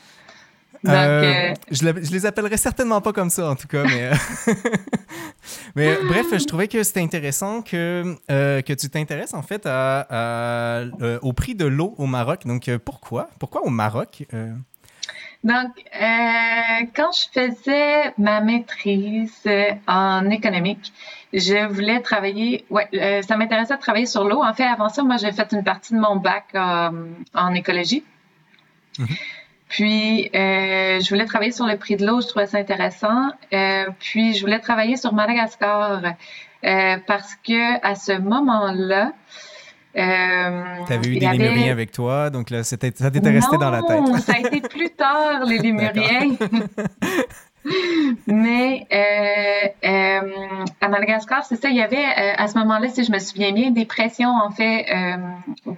Donc, 0.83 0.93
euh, 0.93 1.23
euh, 1.23 1.53
je, 1.71 1.77
je, 1.77 2.11
les 2.11 2.25
appellerais 2.27 2.57
certainement 2.57 3.01
pas 3.01 3.11
comme 3.11 3.31
ça, 3.31 3.49
en 3.49 3.55
tout 3.55 3.67
cas, 3.67 3.83
mais, 3.85 4.11
mais 5.75 5.97
bref, 6.07 6.27
je 6.31 6.45
trouvais 6.45 6.67
que 6.67 6.83
c'était 6.83 6.99
intéressant 6.99 7.63
que, 7.63 8.15
que 8.27 8.73
tu 8.73 8.89
t'intéresses, 8.89 9.33
en 9.33 9.41
fait, 9.41 9.63
à, 9.65 10.83
au 11.23 11.33
prix 11.33 11.55
de 11.55 11.65
l'eau 11.65 11.95
au 11.97 12.05
Maroc. 12.05 12.45
Donc, 12.45 12.69
pourquoi? 12.83 13.29
Pourquoi 13.39 13.65
au 13.65 13.69
Maroc? 13.69 14.27
Donc, 15.45 15.73
euh, 15.77 16.85
quand 16.95 17.11
je 17.11 17.27
faisais 17.31 18.13
ma 18.17 18.41
maîtrise 18.41 19.47
en 19.87 20.27
économique, 20.31 20.91
je 21.33 21.67
voulais 21.67 22.01
travailler, 22.01 22.65
ouais, 22.71 22.87
euh, 22.95 23.21
ça 23.21 23.37
m'intéressait 23.37 23.75
de 23.75 23.79
travailler 23.79 24.07
sur 24.07 24.23
l'eau. 24.23 24.43
En 24.43 24.53
fait, 24.55 24.63
avant 24.63 24.89
ça, 24.89 25.03
moi, 25.03 25.17
j'ai 25.17 25.31
fait 25.31 25.51
une 25.51 25.63
partie 25.63 25.93
de 25.93 25.99
mon 25.99 26.15
bac 26.15 26.45
euh, 26.55 26.89
en 27.35 27.53
écologie. 27.53 28.03
Mhm. 28.97 29.07
Puis, 29.67 30.31
euh, 30.33 30.99
je 30.99 31.09
voulais 31.09 31.25
travailler 31.25 31.51
sur 31.51 31.67
le 31.67 31.77
prix 31.77 31.95
de 31.95 32.07
l'eau, 32.07 32.21
je 32.21 32.27
trouvais 32.27 32.47
ça 32.47 32.57
intéressant. 32.57 33.29
Euh, 33.53 33.85
puis, 33.99 34.33
je 34.33 34.41
voulais 34.41 34.59
travailler 34.59 34.97
sur 34.97 35.13
Madagascar 35.13 36.01
parce 37.05 37.35
que 37.35 37.85
à 37.85 37.93
ce 37.93 38.13
moment-là, 38.13 39.11
euh, 39.97 40.63
tu 40.87 40.93
avais 40.93 41.07
eu 41.07 41.17
des 41.19 41.27
lémuriens 41.27 41.71
avec 41.71 41.91
toi, 41.91 42.29
donc 42.29 42.49
là, 42.49 42.63
ça 42.63 42.77
t'était 42.77 43.03
resté 43.29 43.57
dans 43.57 43.71
la 43.71 43.81
tête. 43.83 44.05
ça 44.17 44.33
a 44.33 44.39
été 44.39 44.61
plus 44.61 44.89
tard, 44.89 45.45
les 45.45 45.57
lémuriens. 45.59 46.35
Mais 48.27 48.85
euh, 48.91 49.87
euh, 49.87 50.31
à 50.81 50.87
Madagascar, 50.87 51.43
c'est 51.45 51.55
ça, 51.55 51.69
il 51.69 51.75
y 51.75 51.81
avait 51.81 51.97
euh, 51.97 52.33
à 52.37 52.47
ce 52.47 52.57
moment-là, 52.59 52.89
si 52.89 53.03
je 53.03 53.11
me 53.11 53.19
souviens 53.19 53.51
bien, 53.51 53.71
des 53.71 53.85
pressions, 53.85 54.29
en 54.29 54.51
fait, 54.51 54.85
ou, 55.65 55.75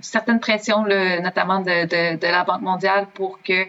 certaines 0.00 0.40
pressions, 0.40 0.84
notamment 1.22 1.60
de, 1.60 1.84
de, 1.84 2.16
de, 2.16 2.26
la 2.26 2.44
Banque 2.44 2.62
mondiale 2.62 3.06
pour 3.12 3.40
que 3.42 3.66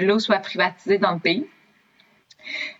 l'eau 0.00 0.18
soit 0.18 0.38
privatisée 0.38 0.98
dans 0.98 1.12
le 1.12 1.18
pays. 1.18 1.46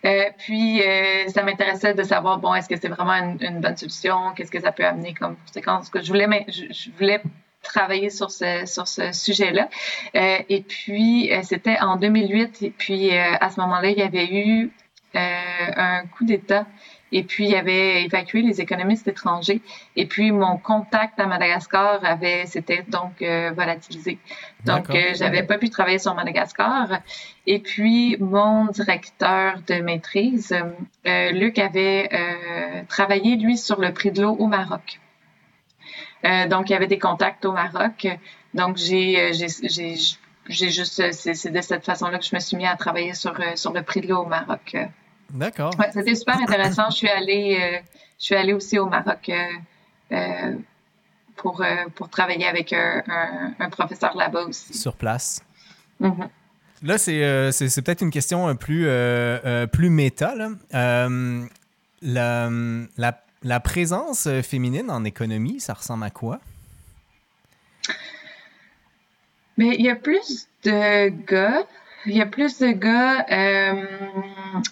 Euh, 0.05 0.25
puis, 0.37 0.81
euh, 0.81 1.27
ça 1.29 1.43
m'intéressait 1.43 1.93
de 1.93 2.03
savoir, 2.03 2.39
bon, 2.39 2.53
est-ce 2.53 2.69
que 2.69 2.75
c'est 2.79 2.87
vraiment 2.87 3.35
une, 3.39 3.59
bonne 3.59 3.77
solution? 3.77 4.33
Qu'est-ce 4.35 4.51
que 4.51 4.59
ça 4.59 4.71
peut 4.71 4.85
amener 4.85 5.13
comme 5.13 5.35
conséquence? 5.45 5.89
Que 5.89 6.01
je 6.01 6.07
voulais, 6.07 6.27
je, 6.47 6.89
voulais 6.97 7.21
travailler 7.61 8.09
sur 8.09 8.31
ce, 8.31 8.65
sur 8.65 8.87
ce 8.87 9.11
sujet-là. 9.11 9.69
Euh, 10.15 10.37
et 10.49 10.61
puis, 10.61 11.31
c'était 11.43 11.79
en 11.79 11.97
2008. 11.97 12.63
Et 12.63 12.69
puis, 12.69 13.11
à 13.17 13.49
ce 13.49 13.59
moment-là, 13.61 13.89
il 13.89 13.97
y 13.97 14.03
avait 14.03 14.31
eu 14.31 14.71
un 15.13 16.05
coup 16.05 16.25
d'État 16.25 16.65
et 17.11 17.23
puis, 17.23 17.47
il 17.47 17.55
avait 17.55 18.03
évacué 18.03 18.41
les 18.41 18.59
économistes 18.59 19.07
étrangers. 19.07 19.61
Et 19.95 20.05
puis, 20.05 20.31
mon 20.31 20.57
contact 20.57 21.19
à 21.19 21.25
Madagascar 21.25 22.03
avait, 22.03 22.45
s'était 22.45 22.83
donc 22.87 23.21
euh, 23.21 23.51
volatilisé. 23.55 24.19
Donc, 24.65 24.89
euh, 24.89 25.13
j'avais 25.13 25.43
pas 25.43 25.57
pu 25.57 25.69
travailler 25.69 25.99
sur 25.99 26.13
Madagascar. 26.15 26.99
Et 27.45 27.59
puis, 27.59 28.17
mon 28.19 28.65
directeur 28.65 29.61
de 29.67 29.75
maîtrise, 29.75 30.53
euh, 31.07 31.31
Luc, 31.31 31.59
avait 31.59 32.09
euh, 32.11 32.81
travaillé, 32.89 33.37
lui, 33.37 33.57
sur 33.57 33.79
le 33.79 33.93
prix 33.93 34.11
de 34.11 34.23
l'eau 34.23 34.35
au 34.37 34.47
Maroc. 34.47 34.99
donc, 36.49 36.69
il 36.69 36.73
y 36.73 36.75
avait 36.75 36.87
des 36.87 36.99
contacts 36.99 37.45
au 37.45 37.53
Maroc. 37.53 38.05
Donc, 38.53 38.75
j'ai, 38.75 39.31
j'ai, 39.33 39.47
j'ai, 40.49 40.69
juste, 40.69 41.11
c'est, 41.13 41.51
de 41.51 41.61
cette 41.61 41.85
façon-là 41.85 42.17
que 42.17 42.25
je 42.25 42.35
me 42.35 42.41
suis 42.41 42.57
mis 42.57 42.65
à 42.65 42.75
travailler 42.75 43.13
sur, 43.13 43.37
sur 43.55 43.71
le 43.71 43.81
prix 43.81 44.01
de 44.01 44.09
l'eau 44.09 44.23
au 44.23 44.25
Maroc. 44.25 44.75
D'accord. 45.33 45.73
Ouais, 45.77 45.89
c'était 45.91 46.15
super 46.15 46.39
intéressant. 46.39 46.89
je 46.89 46.97
suis 46.97 47.09
allée, 47.09 47.57
euh, 47.59 47.79
je 48.19 48.25
suis 48.25 48.35
allée 48.35 48.53
aussi 48.53 48.79
au 48.79 48.85
Maroc 48.85 49.29
euh, 49.29 49.43
euh, 50.11 50.55
pour, 51.35 51.63
pour 51.95 52.09
travailler 52.09 52.47
avec 52.47 52.73
un, 52.73 53.03
un, 53.59 53.69
professeur 53.69 54.15
là-bas 54.15 54.43
aussi. 54.45 54.73
Sur 54.73 54.95
place. 54.95 55.41
Mm-hmm. 56.01 56.29
Là, 56.83 56.97
c'est, 56.97 57.51
c'est, 57.51 57.81
peut-être 57.81 58.01
une 58.01 58.11
question 58.11 58.55
plus, 58.55 58.87
plus 59.71 59.89
méta. 59.89 60.35
Là. 60.35 60.49
La, 62.03 62.49
la, 62.97 63.23
la, 63.43 63.59
présence 63.59 64.27
féminine 64.43 64.91
en 64.91 65.03
économie, 65.03 65.59
ça 65.59 65.73
ressemble 65.73 66.03
à 66.03 66.11
quoi? 66.11 66.39
Mais 69.57 69.75
il 69.77 69.85
y 69.85 69.89
a 69.89 69.95
plus 69.95 70.47
de 70.63 71.09
gars 71.25 71.65
il 72.07 72.15
y 72.15 72.21
a 72.21 72.25
plus 72.25 72.59
de 72.59 72.71
gars 72.71 73.25
euh, 73.31 73.85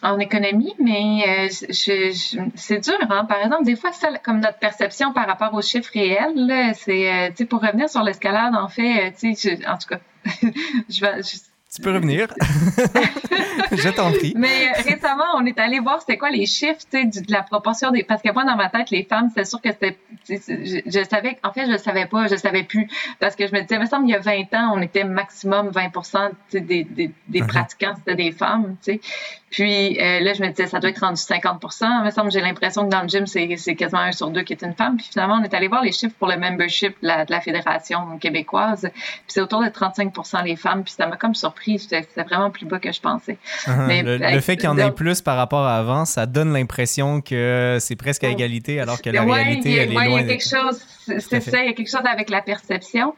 en 0.01 0.19
économie, 0.19 0.73
mais 0.79 1.23
euh, 1.27 1.47
c'est 1.49 2.79
dur. 2.79 2.97
Hein? 3.09 3.25
Par 3.25 3.41
exemple, 3.43 3.65
des 3.65 3.75
fois, 3.75 3.91
ça, 3.91 4.09
comme 4.23 4.39
notre 4.39 4.59
perception 4.59 5.13
par 5.13 5.27
rapport 5.27 5.53
aux 5.53 5.61
chiffres 5.61 5.91
réels, 5.93 6.73
c'est, 6.75 7.31
tu 7.31 7.35
sais, 7.37 7.45
pour 7.45 7.61
revenir 7.61 7.89
sur 7.89 8.03
l'escalade, 8.03 8.55
en 8.55 8.67
fait, 8.67 9.13
tu 9.19 9.35
sais, 9.35 9.59
en 9.67 9.77
tout 9.77 9.89
cas, 9.89 9.99
je 10.89 11.01
vais, 11.01 11.21
tu 11.75 11.81
peux 11.81 11.93
revenir. 11.93 12.27
je 13.71 13.89
t'en 13.89 14.11
prie. 14.11 14.33
Mais 14.37 14.67
euh, 14.67 14.81
récemment, 14.83 15.25
on 15.35 15.45
est 15.45 15.59
allé 15.59 15.79
voir 15.79 15.99
c'était 15.99 16.17
quoi 16.17 16.29
les 16.29 16.45
chiffres 16.45 16.85
de 16.93 17.31
la 17.31 17.43
proportion 17.43 17.91
des. 17.91 18.03
Parce 18.03 18.21
que 18.21 18.31
moi, 18.31 18.45
dans 18.45 18.55
ma 18.55 18.69
tête, 18.69 18.89
les 18.91 19.03
femmes, 19.03 19.29
c'est 19.35 19.45
sûr 19.45 19.61
que 19.61 19.69
c'était. 19.71 19.97
Je, 20.27 20.81
je, 20.85 21.03
savais. 21.09 21.37
En 21.43 21.51
fait, 21.51 21.69
je 21.69 21.77
savais 21.77 22.05
pas, 22.05 22.27
je 22.27 22.35
savais 22.35 22.63
plus. 22.63 22.87
Parce 23.19 23.35
que 23.35 23.47
je 23.47 23.53
me 23.53 23.61
disais, 23.61 23.75
il 23.75 23.81
me 23.81 23.85
semble, 23.85 24.07
il 24.07 24.11
y 24.11 24.15
a 24.15 24.19
20 24.19 24.53
ans, 24.53 24.73
on 24.75 24.81
était 24.81 25.03
maximum 25.03 25.69
20 25.69 25.91
des, 26.53 26.83
des, 26.83 27.11
des 27.27 27.41
uh-huh. 27.41 27.47
pratiquants, 27.47 27.93
c'était 27.97 28.15
des 28.15 28.31
femmes. 28.31 28.75
Puis 29.55 29.97
euh, 30.01 30.19
là, 30.19 30.33
je 30.33 30.41
me 30.41 30.49
disais, 30.49 30.67
ça 30.67 30.79
doit 30.79 30.89
être 30.89 30.99
rendu 30.99 31.21
50 31.21 31.63
Il 31.81 32.03
me 32.03 32.11
semble, 32.11 32.31
j'ai 32.31 32.41
l'impression 32.41 32.85
que 32.85 32.89
dans 32.91 33.03
le 33.03 33.07
gym, 33.07 33.25
c'est 33.25 33.75
quasiment 33.75 34.01
un 34.01 34.11
sur 34.11 34.29
deux 34.29 34.43
qui 34.43 34.53
est 34.53 34.61
une 34.63 34.73
femme. 34.73 34.97
Puis 34.97 35.07
finalement, 35.11 35.35
on 35.41 35.43
est 35.43 35.53
allé 35.53 35.67
voir 35.67 35.81
les 35.81 35.91
chiffres 35.91 36.15
pour 36.19 36.27
le 36.27 36.37
membership 36.37 36.95
de 37.01 37.07
la, 37.07 37.25
de 37.25 37.31
la 37.31 37.41
Fédération 37.41 38.17
québécoise. 38.17 38.89
Puis 38.91 39.23
c'est 39.27 39.41
autour 39.41 39.61
de 39.61 39.67
35% 39.67 40.43
les 40.43 40.55
femmes. 40.55 40.83
Puis 40.83 40.93
ça 40.93 41.07
m'a 41.07 41.15
comme 41.15 41.35
surpris. 41.35 41.64
C'était 41.77 42.05
vraiment 42.23 42.51
plus 42.51 42.65
bas 42.65 42.79
que 42.79 42.91
je 42.91 43.01
pensais. 43.01 43.37
Uh-huh. 43.65 43.85
Mais, 43.87 44.03
le, 44.03 44.39
fait 44.39 44.55
qu'il 44.55 44.65
y 44.65 44.67
en 44.67 44.77
ait 44.77 44.91
plus 44.91 45.21
par 45.21 45.37
rapport 45.37 45.65
à 45.65 45.77
avant, 45.77 46.05
ça 46.05 46.25
donne 46.25 46.53
l'impression 46.53 47.21
que 47.21 47.77
c'est 47.79 47.95
presque 47.95 48.23
à 48.23 48.29
égalité, 48.29 48.79
alors 48.79 49.01
que 49.01 49.09
la 49.09 49.23
réalité, 49.23 49.75
elle 49.75 49.91
est 49.91 49.93
loin. 49.93 50.05
Il 50.05 50.13
y 50.13 50.17
a 50.17 50.23
quelque 50.23 50.47
chose, 50.47 50.81
c'est 51.05 51.41
ça, 51.41 51.63
il 51.63 51.67
y 51.67 51.69
a 51.69 51.73
quelque 51.73 51.89
chose 51.89 52.05
avec 52.05 52.29
la 52.29 52.41
perception. 52.41 53.13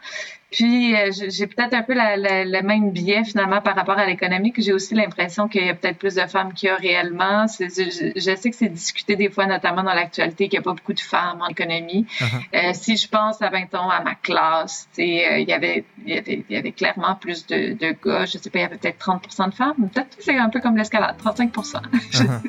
Puis, 0.50 0.95
euh, 0.95 1.12
j'ai 1.12 1.45
peut-être 1.45 1.73
un 1.73 1.84
peu 1.84 1.93
le 1.93 2.62
même 2.62 2.91
biais 2.91 3.26
finalement 3.26 3.60
par 3.60 3.76
rapport 3.76 3.97
à 3.97 4.06
l'économie, 4.06 4.54
que 4.54 4.62
j'ai 4.62 4.71
aussi 4.71 4.95
l'impression 4.95 5.50
qu'il 5.50 5.65
y 5.65 5.69
a 5.69 5.73
peut-être 5.73 5.97
plus 5.97 6.15
de 6.15 6.26
femmes 6.26 6.54
qu'il 6.54 6.67
y 6.67 6.69
a 6.69 6.76
réellement. 6.76 7.45
Je, 7.47 8.13
je, 8.15 8.36
sais 8.36 8.50
que 8.50 8.56
c'est 8.56 8.69
discuté 8.69 9.17
des 9.17 9.30
fois, 9.30 9.45
notamment 9.45 9.84
dans 9.84 9.93
l'actualité, 9.93 10.47
qu'il 10.47 10.58
n'y 10.58 10.62
a 10.62 10.63
pas 10.63 10.73
beaucoup 10.73 10.93
de 10.93 11.02
femmes 11.02 11.41
en 11.41 11.50
économie. 11.50 12.06
Uh-huh. 12.19 12.69
euh, 12.69 12.71
si 12.73 12.95
je 12.95 13.10
pense 13.10 13.41
à 13.41 13.50
20 13.50 13.76
ans 13.76 13.89
à 13.89 14.02
ma 14.02 14.15
classe, 14.15 14.88
euh, 15.00 15.02
il, 15.02 15.50
y 15.50 15.54
avait, 15.54 15.84
il, 16.06 16.13
y 16.13 16.17
avait, 16.17 16.45
il 16.50 16.56
y 16.56 16.58
avait 16.58 16.71
clairement 16.71 17.15
plus 17.15 17.45
de, 17.47 17.73
de 17.73 17.95
gars. 18.04 18.26
Je 18.26 18.38
sais 18.38 18.50
pas, 18.50 18.60
il 18.60 18.62
y 18.62 18.65
avait 18.65 18.78
peut-être 18.78 19.06
30% 19.06 19.50
de 19.50 19.54
femmes. 19.54 19.89
Peut-être 19.93 20.15
que 20.15 20.23
c'est 20.23 20.38
un 20.38 20.50
peu 20.50 20.62
comme 20.62 20.78
l'escalade, 20.78 21.17
35 21.17 21.54
uh-huh. 21.58 22.41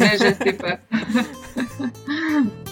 Mais 0.00 0.18
je 0.18 0.34
sais 0.34 0.52
pas. 0.52 0.78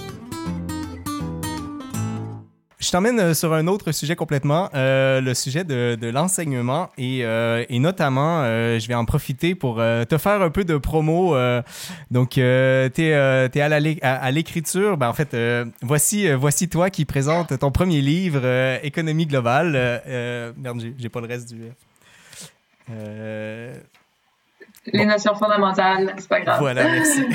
Je 2.87 2.93
t'emmène 2.93 3.19
euh, 3.19 3.35
sur 3.35 3.53
un 3.53 3.67
autre 3.67 3.91
sujet 3.91 4.15
complètement, 4.15 4.71
euh, 4.73 5.21
le 5.21 5.35
sujet 5.35 5.65
de, 5.65 5.97
de 6.01 6.07
l'enseignement 6.07 6.89
et, 6.97 7.25
euh, 7.25 7.65
et, 7.69 7.81
notamment, 7.81 8.43
euh, 8.43 8.79
je 8.79 8.87
vais 8.87 8.95
en 8.95 9.05
profiter 9.05 9.57
pour 9.57 9.79
te 9.79 10.19
faire 10.19 10.41
un 10.41 10.51
peu 10.51 10.63
de 10.63 10.77
promo. 10.77 11.35
donc, 12.13 12.31
tu 12.31 12.41
es, 12.41 12.93
es, 12.97 13.61
à 14.03 14.31
l'écriture. 14.31 14.97
Ben, 14.99 15.09
en 15.09 15.13
fait, 15.15 15.37
voici, 15.83 16.33
voici 16.33 16.69
toi 16.69 16.89
qui 16.89 17.05
présente 17.05 17.59
ton 17.59 17.73
premier 17.73 18.01
livre, 18.01 18.47
Économie 18.85 19.27
globale. 19.27 19.73
merde, 20.57 20.81
j'ai 20.97 21.09
pas 21.09 21.21
le 21.21 21.27
reste 21.27 21.53
du... 21.53 21.63
Les 24.93 25.05
notions 25.05 25.35
fondamentales, 25.35 26.15
c'est 26.19 26.29
pas 26.29 26.41
grave. 26.41 26.61
Voilà, 26.61 26.85
merci. 26.85 27.27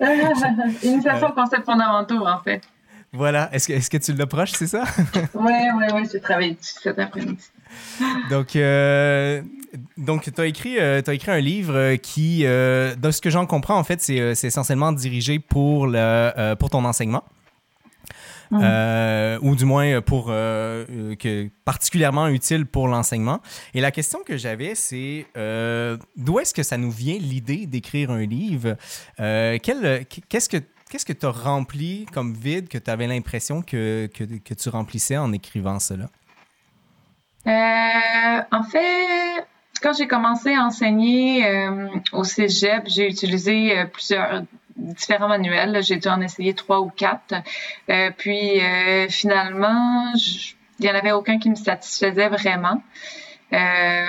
Initiation 0.82 1.28
aux 1.28 1.32
concepts 1.32 1.66
fondamentaux, 1.66 2.26
en 2.26 2.38
fait. 2.38 2.62
Voilà. 3.12 3.48
Est-ce 3.52 3.68
que, 3.68 3.72
est 3.72 3.88
que 3.88 3.96
tu 3.96 4.12
l'approches, 4.12 4.52
c'est 4.52 4.66
ça? 4.66 4.84
oui, 5.34 5.52
oui, 5.76 5.84
oui. 5.94 6.08
J'ai 6.10 6.20
travaillé 6.20 6.54
dessus 6.54 6.74
cet 6.82 6.98
après-midi. 6.98 7.42
Donc, 8.30 8.56
euh, 8.56 9.42
donc 9.96 10.32
tu 10.32 10.40
as, 10.40 10.46
écrit, 10.46 10.78
euh, 10.78 11.02
as 11.06 11.14
écrit 11.14 11.30
un 11.30 11.40
livre 11.40 11.96
qui, 11.96 12.42
euh, 12.44 12.94
de 12.94 13.10
ce 13.10 13.20
que 13.20 13.30
j'en 13.30 13.46
comprends, 13.46 13.78
en 13.78 13.84
fait, 13.84 14.00
c'est 14.00 14.44
essentiellement 14.44 14.92
dirigé 14.92 15.38
pour, 15.38 15.86
le, 15.86 16.54
pour 16.54 16.70
ton 16.70 16.84
enseignement. 16.84 17.24
Mhm. 18.52 19.38
ou 19.42 19.54
du 19.54 19.64
moins 19.64 20.00
pour 20.00 20.26
que 20.26 21.48
particulièrement 21.64 22.26
utile 22.26 22.66
pour 22.66 22.88
l'enseignement. 22.88 23.40
Et 23.74 23.80
la 23.80 23.92
question 23.92 24.24
que 24.26 24.36
j'avais, 24.36 24.74
c'est 24.74 25.26
d'où 26.16 26.40
est-ce 26.40 26.52
que 26.52 26.64
ça 26.64 26.76
nous 26.76 26.90
vient 26.90 27.16
l'idée 27.16 27.66
d'écrire 27.66 28.10
un 28.10 28.26
livre? 28.26 28.76
Qu'est-ce 29.18 30.48
que 30.48 30.56
Qu'est-ce 30.90 31.06
que 31.06 31.12
tu 31.12 31.24
as 31.24 31.30
rempli 31.30 32.04
comme 32.12 32.34
vide 32.34 32.68
que 32.68 32.76
tu 32.76 32.90
avais 32.90 33.06
l'impression 33.06 33.62
que, 33.62 34.08
tu 34.08 34.68
remplissais 34.68 35.16
en 35.16 35.32
écrivant 35.32 35.78
cela? 35.78 36.06
Euh, 37.46 38.42
en 38.50 38.64
fait, 38.64 39.46
quand 39.80 39.92
j'ai 39.96 40.08
commencé 40.08 40.52
à 40.52 40.64
enseigner 40.64 41.46
euh, 41.46 41.86
au 42.12 42.24
cégep, 42.24 42.82
j'ai 42.86 43.08
utilisé 43.08 43.78
euh, 43.78 43.84
plusieurs 43.84 44.42
différents 44.76 45.28
manuels. 45.28 45.80
J'ai 45.84 45.96
dû 45.96 46.08
en 46.08 46.20
essayer 46.20 46.54
trois 46.54 46.80
ou 46.80 46.90
quatre. 46.90 47.34
puis 48.16 48.60
finalement, 49.10 50.12
il 50.14 50.54
n'y 50.80 50.90
en 50.90 50.94
avait 50.94 51.12
aucun 51.12 51.38
qui 51.38 51.50
me 51.50 51.54
satisfaisait 51.54 52.28
vraiment. 52.28 52.82
Euh, 53.52 54.04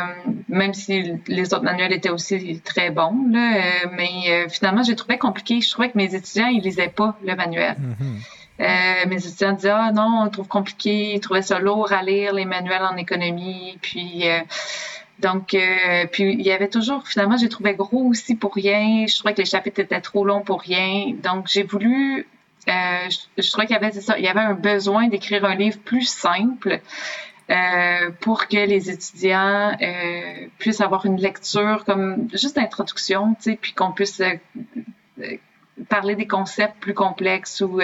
même 0.50 0.74
si 0.74 1.14
les 1.28 1.54
autres 1.54 1.64
manuels 1.64 1.94
étaient 1.94 2.10
aussi 2.10 2.62
très 2.64 2.92
bons. 2.92 3.26
Là, 3.32 3.56
euh, 3.56 3.88
mais 3.94 4.10
euh, 4.30 4.50
finalement, 4.50 4.84
j'ai 4.84 4.96
trouvé 4.96 5.18
compliqué. 5.18 5.62
Je 5.62 5.70
trouvais 5.72 5.90
que 5.90 5.98
mes 5.98 6.14
étudiants, 6.14 6.48
ils 6.48 6.62
lisaient 6.62 6.90
pas 6.90 7.18
le 7.26 7.36
manuel. 7.36 7.76
Mm-hmm. 8.60 9.08
mes 9.10 9.16
étudiants 9.16 9.54
disaient 9.54 9.72
ah 9.72 9.92
non, 9.92 10.20
on 10.22 10.26
le 10.26 10.30
trouve 10.30 10.48
compliqué, 10.48 11.16
ils 11.16 11.20
trouvaient 11.20 11.42
ça 11.42 11.58
lourd 11.58 11.92
à 11.92 12.04
lire 12.04 12.34
les 12.34 12.46
manuels 12.46 12.84
en 12.84 12.96
économie, 12.98 13.80
puis 13.82 14.26
donc 15.18 15.56
puis 16.12 16.34
il 16.34 16.42
y 16.42 16.52
avait 16.52 16.68
toujours 16.68 17.08
finalement 17.08 17.38
j'ai 17.38 17.50
trouvé 17.50 17.74
gros 17.74 18.04
aussi 18.10 18.36
pour 18.36 18.54
rien, 18.54 19.08
je 19.08 19.16
trouvais 19.18 19.34
que 19.34 19.40
les 19.40 19.46
chapitres 19.46 19.80
étaient 19.80 20.02
trop 20.02 20.26
longs 20.26 20.42
pour 20.42 20.62
rien, 20.62 21.14
donc 21.24 21.48
j'ai 21.48 21.64
voulu 21.64 22.28
je, 22.68 23.18
je, 23.36 23.50
trouvais 23.50 23.66
qu'il 23.66 23.76
y 23.76 23.80
avait 23.80 23.92
ça, 23.92 24.20
il 24.20 24.24
y 24.24 24.28
avait 24.28 24.42
un 24.42 24.54
besoin 24.54 25.08
d'écrire 25.08 25.44
un 25.44 25.56
livre 25.56 25.80
plus 25.80 26.08
simple 26.08 26.82
euh, 27.52 28.12
pour 28.22 28.48
que 28.48 28.58
les 28.58 28.90
étudiants 28.90 29.76
euh, 29.82 30.48
puissent 30.58 30.80
avoir 30.80 31.06
une 31.06 31.18
lecture 31.18 31.84
comme 31.86 32.30
juste 32.34 32.56
d'introduction, 32.56 33.36
tu 33.36 33.52
sais, 33.52 33.60
puis 33.60 33.74
qu'on 33.74 33.92
puisse 33.92 34.22
euh, 34.22 35.38
parler 35.90 36.16
des 36.16 36.28
concepts 36.28 36.80
plus 36.80 36.94
complexes 36.94 37.62
ou 37.62 37.80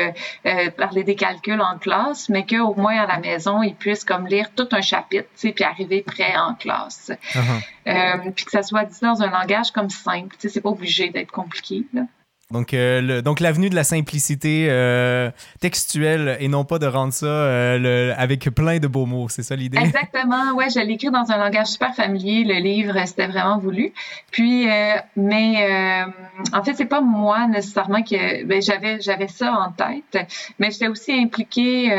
parler 0.77 1.03
des 1.03 1.15
calculs 1.15 1.59
en 1.59 1.77
classe, 1.77 2.29
mais 2.29 2.45
qu'au 2.45 2.75
moins 2.75 2.97
à 2.97 3.07
la 3.07 3.19
maison, 3.19 3.61
ils 3.61 3.75
puissent 3.75 4.05
comme 4.05 4.27
lire 4.27 4.51
tout 4.55 4.69
un 4.71 4.81
chapitre, 4.81 5.27
tu 5.33 5.47
sais, 5.47 5.51
puis 5.51 5.63
arriver 5.63 6.01
prêt 6.01 6.37
en 6.37 6.53
classe. 6.53 7.11
Uh-huh. 7.33 8.31
puis 8.33 8.45
que 8.45 8.51
ça 8.51 8.63
soit 8.63 8.85
dit 8.85 8.99
dans 9.01 9.21
un 9.21 9.29
langage 9.29 9.71
comme 9.71 9.89
simple, 9.89 10.35
tu 10.35 10.41
sais, 10.41 10.49
c'est 10.49 10.61
pas 10.61 10.69
obligé 10.69 11.09
d'être 11.09 11.31
compliqué. 11.31 11.85
Là. 11.93 12.03
Donc, 12.51 12.73
euh, 12.73 13.21
donc 13.21 13.41
l'avenue 13.41 13.69
de 13.69 13.75
la 13.75 13.83
simplicité 13.83 14.67
euh, 14.69 15.29
textuelle 15.59 16.37
et 16.39 16.47
non 16.47 16.63
pas 16.63 16.79
de 16.79 16.85
rendre 16.85 17.11
ça 17.11 17.25
euh, 17.25 18.13
avec 18.17 18.49
plein 18.55 18.79
de 18.79 18.87
beaux 18.87 19.05
mots, 19.05 19.27
c'est 19.27 19.43
ça 19.43 19.57
l'idée? 19.57 19.77
Exactement, 19.81 20.53
ouais, 20.55 20.69
je 20.69 20.79
l'ai 20.79 20.97
dans 20.97 21.29
un 21.29 21.37
langage 21.37 21.67
super 21.67 21.93
familier, 21.93 22.45
le 22.45 22.55
livre, 22.55 22.95
c'était 23.05 23.27
vraiment 23.27 23.57
voulu. 23.57 23.93
Puis, 24.31 24.67
mais 25.15 26.05
en 26.53 26.63
fait, 26.63 26.73
c'est 26.73 26.85
pas 26.85 27.01
moi 27.01 27.47
nécessairement 27.47 28.01
que 28.01 28.43
ben, 28.45 28.61
j'avais 28.61 28.99
j'avais 29.01 29.27
ça 29.27 29.51
en 29.51 29.71
tête, 29.71 30.27
mais 30.57 30.71
j'étais 30.71 30.87
aussi 30.87 31.11
impliquée 31.11 31.91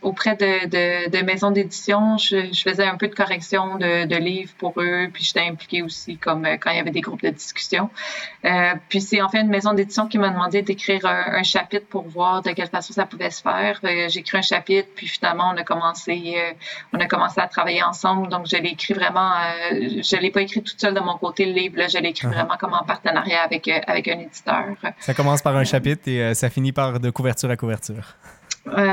auprès 0.00 0.36
de, 0.36 0.66
de, 0.68 1.10
de 1.10 1.24
maisons 1.24 1.50
d'édition. 1.50 2.18
Je, 2.18 2.52
je, 2.52 2.62
faisais 2.62 2.84
un 2.84 2.96
peu 2.96 3.08
de 3.08 3.14
correction 3.14 3.76
de, 3.76 4.06
de 4.06 4.16
livres 4.16 4.52
pour 4.58 4.74
eux, 4.78 5.08
puis 5.12 5.24
j'étais 5.24 5.40
impliquée 5.40 5.82
aussi 5.82 6.16
comme 6.16 6.46
quand 6.60 6.70
il 6.70 6.76
y 6.76 6.80
avait 6.80 6.90
des 6.90 7.00
groupes 7.00 7.22
de 7.22 7.30
discussion. 7.30 7.90
puis 8.88 9.00
c'est 9.00 9.20
en 9.20 9.28
fait 9.28 9.40
une 9.40 9.48
maison 9.48 9.72
d'édition 9.72 10.06
qui 10.06 10.18
m'a 10.18 10.30
demandé 10.30 10.62
d'écrire 10.62 11.04
un, 11.06 11.42
chapitre 11.42 11.86
pour 11.88 12.08
voir 12.08 12.42
de 12.42 12.50
quelle 12.50 12.68
façon 12.68 12.92
ça 12.92 13.06
pouvait 13.06 13.30
se 13.30 13.42
faire. 13.42 13.80
Euh, 13.84 14.08
j'ai 14.08 14.20
écrit 14.20 14.38
un 14.38 14.42
chapitre, 14.42 14.88
puis 14.94 15.06
finalement, 15.06 15.52
on 15.52 15.56
a 15.56 15.64
commencé, 15.64 16.34
euh, 16.36 16.52
on 16.92 17.00
a 17.00 17.06
commencé 17.06 17.40
à 17.40 17.48
travailler 17.48 17.82
ensemble. 17.82 18.28
Donc, 18.28 18.46
je 18.46 18.56
l'ai 18.56 18.70
écrit 18.70 18.94
vraiment, 18.94 19.32
euh, 19.32 20.02
je 20.02 20.16
l'ai 20.16 20.30
pas 20.30 20.42
écrit 20.42 20.62
toute 20.62 20.80
seule 20.80 20.94
de 20.94 21.00
mon 21.00 21.16
côté, 21.16 21.46
le 21.46 21.52
livre. 21.52 21.78
Là, 21.78 21.88
je 21.88 21.98
l'ai 21.98 22.10
écrit 22.10 22.26
uh-huh. 22.26 22.32
vraiment 22.32 22.56
comme 22.58 22.74
en 22.74 22.84
partenariat 22.84 23.42
avec, 23.42 23.68
avec 23.68 24.08
un 24.08 24.20
éditeur. 24.20 24.66
Ça 25.00 25.14
commence 25.14 25.42
par 25.42 25.56
un 25.56 25.64
chapitre 25.64 26.08
et 26.08 26.34
ça 26.34 26.50
finit 26.50 26.72
par 26.72 27.00
de 27.00 27.10
couverture 27.10 27.50
à 27.50 27.56
couverture. 27.56 28.16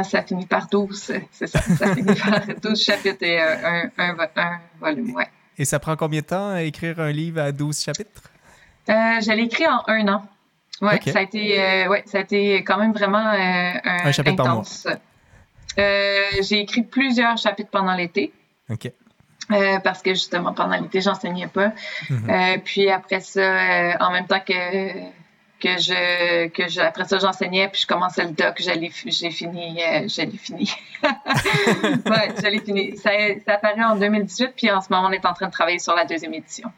Ça 0.04 0.24
finit 0.24 0.46
par 0.46 0.68
12, 0.68 1.14
c'est 1.32 1.48
ça. 1.48 1.62
Ça 1.62 1.96
finit 1.96 2.16
par 2.16 2.42
12 2.62 2.82
chapitres 2.82 3.24
et 3.24 3.40
un, 3.40 3.90
un, 3.98 4.18
un, 4.36 4.60
volume, 4.80 5.14
ouais. 5.16 5.28
Et 5.58 5.66
ça 5.66 5.80
prend 5.80 5.96
combien 5.96 6.22
de 6.22 6.26
temps 6.26 6.52
à 6.52 6.64
écrire 6.64 7.00
un 7.00 7.12
livre 7.12 7.42
à 7.42 7.52
12 7.52 7.80
chapitres? 7.80 8.24
Euh, 8.90 8.94
je 9.22 9.32
l'ai 9.32 9.44
écrit 9.44 9.68
en 9.68 9.84
un 9.88 10.08
an. 10.08 10.24
Ouais, 10.82 11.00
ça 11.06 11.20
a 11.20 11.22
été, 11.22 11.62
euh, 11.62 11.90
ouais, 11.90 12.04
ça 12.06 12.20
a 12.20 12.22
été 12.22 12.64
quand 12.64 12.78
même 12.78 12.94
vraiment 12.94 13.28
euh, 13.28 13.72
un, 13.84 14.06
un, 14.06 14.12
chapitre 14.12 14.42
intense. 14.42 14.84
Par 14.84 14.94
mois. 14.94 15.02
Euh, 15.78 16.24
j'ai 16.42 16.62
écrit 16.62 16.84
plusieurs 16.84 17.38
chapitres 17.38 17.70
pendant 17.70 17.94
l'été. 17.96 18.32
OK. 18.70 18.92
Euh, 19.52 19.80
parce 19.80 20.02
que 20.02 20.12
justement 20.12 20.54
pendant 20.54 20.80
l'été 20.80 21.02
j'enseignais 21.02 21.48
pas. 21.48 21.74
Mm-hmm. 22.10 22.62
puis 22.62 22.90
après 22.90 23.20
ça, 23.20 23.98
en 24.00 24.12
même 24.12 24.28
temps 24.28 24.40
que 24.40 24.54
que 25.60 25.78
je 25.78 26.48
que 26.48 26.68
je, 26.68 26.80
après 26.80 27.06
ça 27.06 27.20
j'enseignais 27.20 27.68
puis 27.68 27.82
je 27.82 27.88
commençais 27.88 28.24
le 28.24 28.32
doc 28.32 28.56
j'ai 28.60 29.32
fini 29.32 29.82
euh, 29.82 30.08
je 30.08 30.22
l'ai 30.22 30.38
fini 30.38 30.72
ouais 31.04 32.50
l'ai 32.50 32.60
fini 32.60 32.98
ça, 32.98 33.12
ça 33.46 33.54
apparaît 33.56 33.84
en 33.84 33.96
2018 33.98 34.54
puis 34.56 34.72
en 34.72 34.82
ce 34.82 34.88
moment 34.92 35.08
on 35.08 35.12
est 35.12 35.26
en 35.26 35.34
train 35.34 35.48
de 35.48 35.52
travailler 35.52 35.80
sur 35.80 35.96
la 35.96 36.06
deuxième 36.06 36.34
édition 36.34 36.72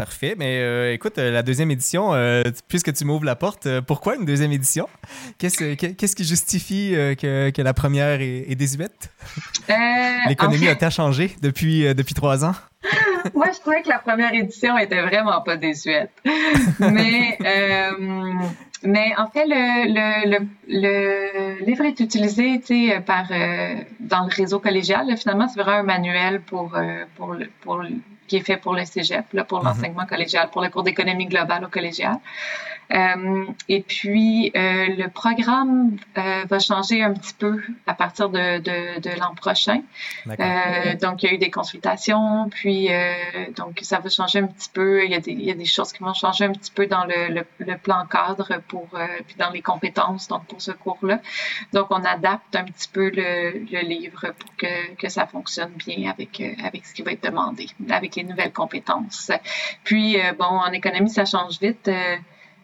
Parfait. 0.00 0.34
Mais 0.34 0.60
euh, 0.60 0.94
écoute, 0.94 1.18
euh, 1.18 1.30
la 1.30 1.42
deuxième 1.42 1.70
édition, 1.70 2.14
euh, 2.14 2.42
puisque 2.68 2.90
tu 2.94 3.04
m'ouvres 3.04 3.26
la 3.26 3.36
porte, 3.36 3.68
pourquoi 3.80 4.16
une 4.16 4.24
deuxième 4.24 4.50
édition? 4.50 4.88
Qu'est-ce, 5.36 5.74
qu'est-ce 5.74 6.16
qui 6.16 6.24
justifie 6.24 6.92
que, 7.18 7.50
que, 7.50 7.60
la 7.60 7.74
première 7.74 8.22
est, 8.22 8.54
désuète? 8.54 9.10
L'économie 10.26 10.68
a-t-elle 10.68 10.90
changé 10.90 11.36
depuis, 11.42 11.94
depuis 11.94 12.14
trois 12.14 12.46
ans? 12.46 12.54
Moi, 13.34 13.46
je 13.52 13.60
trouvais 13.60 13.82
que 13.82 13.88
la 13.88 13.98
première 13.98 14.32
édition 14.34 14.76
était 14.78 15.02
vraiment 15.02 15.40
pas 15.42 15.56
désuète. 15.56 16.10
mais, 16.80 17.38
mais 18.82 19.12
en 19.18 19.26
fait, 19.28 19.44
le, 19.46 19.92
le, 20.28 20.46
le, 20.68 21.64
livre 21.64 21.84
est 21.84 22.00
utilisé 22.00 22.58
par, 23.04 23.28
dans 24.00 24.24
le 24.24 24.34
réseau 24.34 24.60
collégial. 24.60 25.14
Finalement, 25.16 25.48
c'est 25.48 25.60
vraiment 25.60 25.80
un 25.80 25.82
manuel 25.82 26.40
pour, 26.40 26.74
pour, 27.16 27.36
pour 27.60 27.84
qui 28.30 28.36
est 28.36 28.40
fait 28.40 28.56
pour 28.56 28.74
le 28.74 28.84
cégep, 28.84 29.26
là, 29.32 29.44
pour 29.44 29.58
mhm. 29.58 29.64
l'enseignement 29.66 30.06
collégial, 30.06 30.48
pour 30.50 30.62
le 30.62 30.68
cours 30.70 30.84
d'économie 30.84 31.26
globale 31.26 31.64
au 31.64 31.68
collégial. 31.68 32.16
Euh, 32.92 33.46
et 33.68 33.82
puis, 33.82 34.50
euh, 34.56 34.86
le 34.96 35.08
programme 35.08 35.96
euh, 36.18 36.44
va 36.48 36.58
changer 36.58 37.02
un 37.02 37.12
petit 37.12 37.34
peu 37.34 37.62
à 37.86 37.94
partir 37.94 38.30
de, 38.30 38.58
de, 38.58 39.00
de 39.00 39.20
l'an 39.20 39.34
prochain. 39.34 39.82
Euh, 40.26 40.94
donc, 41.00 41.22
il 41.22 41.26
y 41.26 41.28
a 41.30 41.34
eu 41.34 41.38
des 41.38 41.50
consultations, 41.50 42.48
puis 42.50 42.92
euh, 42.92 43.12
donc 43.56 43.78
ça 43.82 44.00
va 44.00 44.08
changer 44.08 44.40
un 44.40 44.46
petit 44.46 44.70
peu. 44.72 45.04
Il 45.04 45.10
y, 45.10 45.14
a 45.14 45.20
des, 45.20 45.32
il 45.32 45.44
y 45.44 45.50
a 45.50 45.54
des 45.54 45.66
choses 45.66 45.92
qui 45.92 46.02
vont 46.02 46.14
changer 46.14 46.44
un 46.44 46.52
petit 46.52 46.72
peu 46.72 46.86
dans 46.86 47.04
le, 47.04 47.44
le, 47.58 47.76
plan 47.78 48.04
cadre 48.06 48.60
pour 48.68 48.88
puis 49.26 49.36
dans 49.38 49.50
les 49.50 49.62
compétences 49.62 50.28
donc 50.28 50.44
pour 50.46 50.60
ce 50.60 50.72
cours-là. 50.72 51.20
Donc, 51.72 51.86
on 51.90 52.04
adapte 52.04 52.56
un 52.56 52.64
petit 52.64 52.88
peu 52.88 53.10
le, 53.10 53.64
le 53.70 53.80
livre 53.86 54.32
pour 54.38 54.56
que, 54.56 54.94
que 54.96 55.08
ça 55.08 55.26
fonctionne 55.26 55.72
bien 55.86 56.10
avec 56.10 56.42
avec 56.64 56.86
ce 56.86 56.94
qui 56.94 57.02
va 57.02 57.12
être 57.12 57.22
demandé, 57.22 57.66
avec 57.88 58.16
les 58.16 58.24
nouvelles 58.24 58.52
compétences. 58.52 59.30
Puis, 59.84 60.16
bon, 60.38 60.44
en 60.44 60.72
économie, 60.72 61.10
ça 61.10 61.24
change 61.24 61.60
vite. 61.60 61.88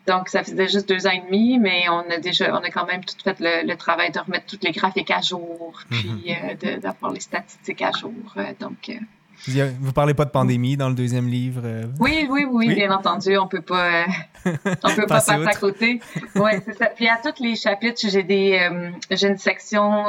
Donc, 0.06 0.28
ça 0.28 0.44
faisait 0.44 0.68
juste 0.68 0.88
deux 0.88 1.06
ans 1.06 1.10
et 1.10 1.22
demi, 1.26 1.58
mais 1.58 1.88
on 1.88 2.08
a 2.10 2.18
déjà, 2.18 2.52
on 2.52 2.62
a 2.62 2.70
quand 2.70 2.86
même 2.86 3.04
tout 3.04 3.16
fait 3.22 3.36
le, 3.40 3.74
travail 3.74 4.12
de 4.12 4.18
remettre 4.18 4.46
toutes 4.46 4.62
les 4.62 4.70
graphiques 4.70 5.10
à 5.10 5.20
jour, 5.20 5.80
puis 5.90 6.24
mhm. 6.28 6.56
euh, 6.64 6.78
d'avoir 6.78 7.12
les 7.12 7.20
statistiques 7.20 7.82
à 7.82 7.90
jour. 7.90 8.12
Euh, 8.36 8.44
donc, 8.60 8.88
euh, 8.88 9.70
vous 9.80 9.92
parlez 9.92 10.14
pas 10.14 10.24
de 10.24 10.30
pandémie 10.30 10.76
dans 10.76 10.88
le 10.88 10.94
deuxième 10.94 11.28
livre 11.28 11.62
oui, 12.00 12.26
oui, 12.30 12.46
oui, 12.48 12.74
bien 12.74 12.90
entendu, 12.90 13.36
on 13.36 13.46
peut 13.46 13.60
pas, 13.60 14.06
on 14.46 14.94
peut 14.94 15.06
pas 15.06 15.20
passer 15.20 15.32
à 15.32 15.54
côté. 15.54 16.00
Ouais, 16.36 16.62
c'est 16.64 16.74
ça. 16.74 16.86
Puis 16.86 17.06
à 17.06 17.18
tous 17.22 17.42
les 17.42 17.54
chapitres, 17.54 18.00
j'ai 18.08 18.22
des, 18.22 18.70
j'ai 19.10 19.28
une 19.28 19.36
section 19.36 20.06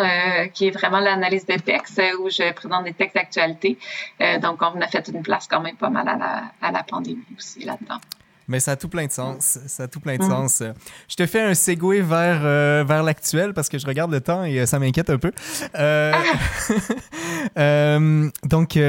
qui 0.54 0.68
est 0.68 0.72
vraiment 0.72 1.02
l'analyse 1.02 1.46
des 1.46 1.60
textes 1.60 2.02
où 2.22 2.30
je 2.30 2.54
présente 2.54 2.86
des 2.86 2.94
textes 2.94 3.16
d'actualité. 3.16 3.78
donc, 4.42 4.62
on 4.62 4.80
a 4.80 4.88
fait 4.88 5.08
une 5.10 5.24
place 5.24 5.48
quand 5.48 5.62
même 5.62 5.76
pas 5.76 5.90
mal 5.90 6.08
à 6.08 6.16
la, 6.16 6.44
à 6.62 6.72
la 6.72 6.84
pandémie 6.84 7.26
aussi 7.38 7.66
là-dedans. 7.66 8.00
Mais 8.48 8.60
ça 8.60 8.72
a 8.72 8.76
tout 8.76 8.88
plein 8.88 9.06
de 9.06 9.12
sens. 9.12 9.60
Ça 9.68 9.84
a 9.84 9.88
tout 9.88 10.00
plein 10.00 10.18
de 10.18 10.24
mm. 10.24 10.30
sens. 10.30 10.64
Je 11.08 11.16
te 11.16 11.26
fais 11.26 11.42
un 11.42 11.54
segue 11.54 12.02
vers, 12.02 12.42
euh, 12.44 12.84
vers 12.88 13.04
l'actuel 13.04 13.54
parce 13.54 13.68
que 13.68 13.78
je 13.78 13.86
regarde 13.86 14.12
le 14.12 14.22
temps 14.22 14.44
et 14.44 14.60
euh, 14.60 14.66
ça 14.66 14.80
m'inquiète 14.80 15.10
un 15.10 15.18
peu. 15.18 15.32
Euh, 15.76 16.14
euh 17.58 18.30
donc, 18.44 18.80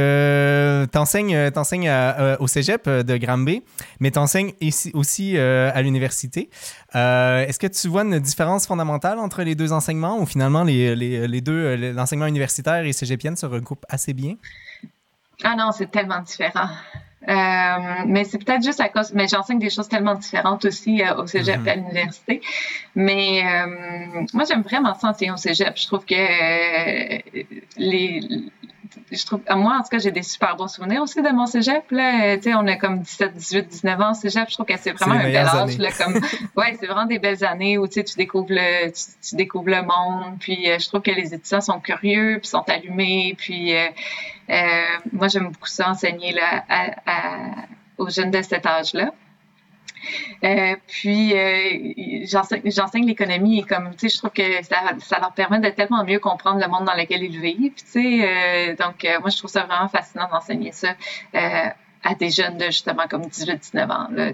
t'enseignes, 0.93 1.51
t'enseignes 1.51 1.91
au 2.39 2.47
cégep 2.47 2.89
de 2.89 3.17
Granby, 3.17 3.63
mais 4.01 4.11
t'enseignes 4.11 4.53
ici, 4.61 4.91
aussi 4.95 5.37
à 5.37 5.81
l'université. 5.83 6.51
est-ce 6.95 7.59
que 7.59 7.67
tu 7.67 7.89
vois 7.89 8.03
une 8.03 8.19
différence 8.19 8.67
fondamentale 8.67 9.19
entre 9.19 9.43
les 9.43 9.55
deux 9.55 9.73
enseignements 9.73 10.21
ou 10.21 10.27
finalement 10.27 10.63
les, 10.63 10.95
les, 10.95 11.27
les 11.27 11.41
deux, 11.41 11.93
l'enseignement 11.93 12.27
universitaire 12.27 12.85
et 12.85 12.93
cégepienne 12.93 13.37
se 13.37 13.47
recoupent 13.47 13.87
assez 13.89 14.13
bien? 14.13 14.37
Ah 15.45 15.55
non, 15.57 15.71
c'est 15.73 15.91
tellement 15.91 16.21
différent. 16.21 16.69
Euh, 17.29 17.33
mais 18.07 18.24
c'est 18.24 18.39
peut-être 18.39 18.62
juste 18.62 18.81
à 18.81 18.89
cause, 18.89 19.12
mais 19.12 19.29
j'enseigne 19.29 19.59
des 19.59 19.68
choses 19.68 19.89
tellement 19.89 20.14
différentes 20.14 20.64
aussi 20.64 21.03
euh, 21.03 21.14
au 21.16 21.26
cégep 21.26 21.66
et 21.66 21.70
à 21.70 21.76
mhm. 21.76 21.83
l'université. 21.83 22.41
Mais 22.95 23.43
euh, 23.45 24.22
moi, 24.33 24.45
j'aime 24.49 24.62
vraiment 24.62 24.95
ça 24.95 25.09
enseigner 25.09 25.33
au 25.33 25.37
cégep. 25.37 25.76
Je 25.76 25.87
trouve 25.87 26.07
que 26.07 26.14
les, 27.76 28.20
je 29.11 29.26
trouve, 29.26 29.41
moi, 29.51 29.76
en 29.78 29.82
tout 29.82 29.89
cas, 29.91 29.99
j'ai 29.99 30.11
des 30.11 30.22
super 30.22 30.57
bons 30.57 30.68
souvenirs 30.68 31.03
aussi 31.03 31.22
de 31.22 31.28
mon 31.28 31.47
cégep. 31.47 31.91
Là. 31.91 32.36
Tu 32.36 32.45
sais, 32.45 32.55
on 32.55 32.66
a 32.66 32.76
comme 32.76 33.01
17, 33.01 33.34
18, 33.34 33.68
19 33.68 34.01
ans 34.01 34.11
au 34.11 34.14
cégep. 34.14 34.49
Je 34.49 34.55
trouve 34.55 34.66
que 34.66 34.76
c'est 34.78 34.93
vraiment 34.93 35.14
un 35.14 35.24
bel 35.24 35.36
âge. 35.36 35.78
Là, 35.78 35.91
comme, 35.93 36.14
ouais, 36.57 36.76
c'est 36.78 36.86
vraiment 36.86 37.07
des 37.07 37.18
belles 37.18 37.45
années 37.45 37.78
où 37.78 37.86
tu, 37.86 37.95
sais, 37.95 38.05
tu, 38.05 38.16
découvres 38.16 38.51
le, 38.51 38.91
tu, 38.91 39.36
découvres 39.36 39.70
le 39.70 39.82
monde. 39.82 40.39
Puis 40.41 40.70
euh, 40.70 40.78
je 40.78 40.89
trouve 40.89 41.03
que 41.03 41.11
les 41.11 41.34
étudiants 41.34 41.61
sont 41.61 41.80
curieux, 41.80 42.39
puis 42.41 42.49
sont 42.49 42.68
allumés. 42.68 43.34
Puis 43.39 43.74
euh, 43.74 43.89
euh, 44.51 44.82
moi, 45.12 45.28
j'aime 45.28 45.49
beaucoup 45.49 45.68
ça, 45.68 45.91
enseigner 45.91 46.32
là, 46.32 46.64
à, 46.68 47.66
aux 47.99 48.09
jeunes 48.09 48.30
de 48.30 48.43
cet 48.43 48.66
âge-là. 48.66 49.12
Euh, 50.45 50.77
puis 50.87 51.37
euh, 51.37 52.25
j'enseigne 52.65 53.07
l'économie 53.07 53.61
et 53.61 53.63
comme 53.63 53.91
tu 53.93 54.09
sais, 54.09 54.15
je 54.15 54.19
trouve 54.19 54.31
que 54.31 54.65
ça, 54.65 54.77
ça, 55.01 55.19
leur 55.19 55.33
permet 55.33 55.61
de 55.61 55.69
tellement 55.71 56.05
mieux 56.05 56.19
comprendre 56.19 56.61
le 56.61 56.69
monde 56.69 56.85
dans 56.85 56.95
lequel 56.95 57.23
ils 57.23 57.41
vivent. 57.41 57.75
Tu 57.75 57.85
sais, 57.87 58.21
euh, 58.23 58.77
donc 58.77 59.07
moi 59.21 59.31
je 59.31 59.39
trouve 59.39 59.51
ça 59.51 59.65
vraiment 59.65 59.89
fascinant 59.89 60.29
d'enseigner 60.31 60.73
ça 60.73 60.95
à 62.05 62.15
des 62.15 62.31
jeunes 62.31 62.59
de 62.59 62.67
justement 62.67 63.07
comme 63.09 63.23
18-19 63.23 63.91
ans. 63.91 64.09
Là, 64.13 64.31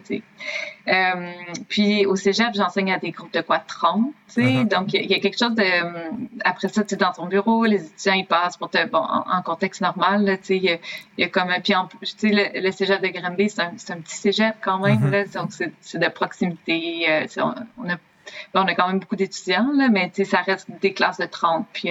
euh, 0.86 1.32
puis 1.68 2.04
au 2.04 2.14
cégep, 2.14 2.48
j'enseigne 2.54 2.92
à 2.92 2.98
des 2.98 3.10
groupes 3.10 3.32
de 3.32 3.40
quoi 3.40 3.58
30. 3.58 4.12
Uh-huh. 4.36 4.68
Donc 4.68 4.92
il 4.92 5.10
y, 5.10 5.14
a 5.14 5.18
quelque 5.18 5.38
chose 5.38 5.54
de... 5.54 5.64
Après 6.44 6.68
ça, 6.68 6.84
tu 6.84 6.96
dans 6.96 7.12
ton 7.12 7.26
bureau, 7.26 7.64
les 7.64 7.86
étudiants, 7.86 8.14
ils 8.14 8.26
passent 8.26 8.56
pour 8.56 8.68
te... 8.68 8.86
Bon, 8.88 8.98
en, 8.98 9.42
contexte 9.42 9.80
normal, 9.80 10.38
il 10.50 10.56
y, 10.56 10.78
y, 11.18 11.24
a 11.24 11.28
comme... 11.28 11.48
Puis 11.62 11.74
en 11.74 11.88
le, 12.22 12.60
le 12.60 12.70
cégep 12.70 13.00
de 13.00 13.08
Granby, 13.08 13.48
c'est 13.48 13.62
un, 13.62 13.68
un, 13.68 14.00
petit 14.00 14.16
cégep 14.16 14.56
quand 14.60 14.78
même. 14.78 14.98
Uh-huh. 14.98 15.10
là, 15.10 15.24
donc 15.24 15.52
c'est 15.52 15.98
de 15.98 16.08
proximité. 16.08 17.06
Euh, 17.08 17.26
on, 17.38 17.54
on 17.78 17.90
a 17.90 17.96
on 18.54 18.62
a 18.62 18.74
quand 18.74 18.88
même 18.88 18.98
beaucoup 18.98 19.16
d'étudiants, 19.16 19.70
là, 19.74 19.88
mais 19.90 20.10
ça 20.24 20.40
reste 20.40 20.68
des 20.80 20.92
classes 20.92 21.18
de 21.18 21.26
30. 21.26 21.66
Puis, 21.72 21.90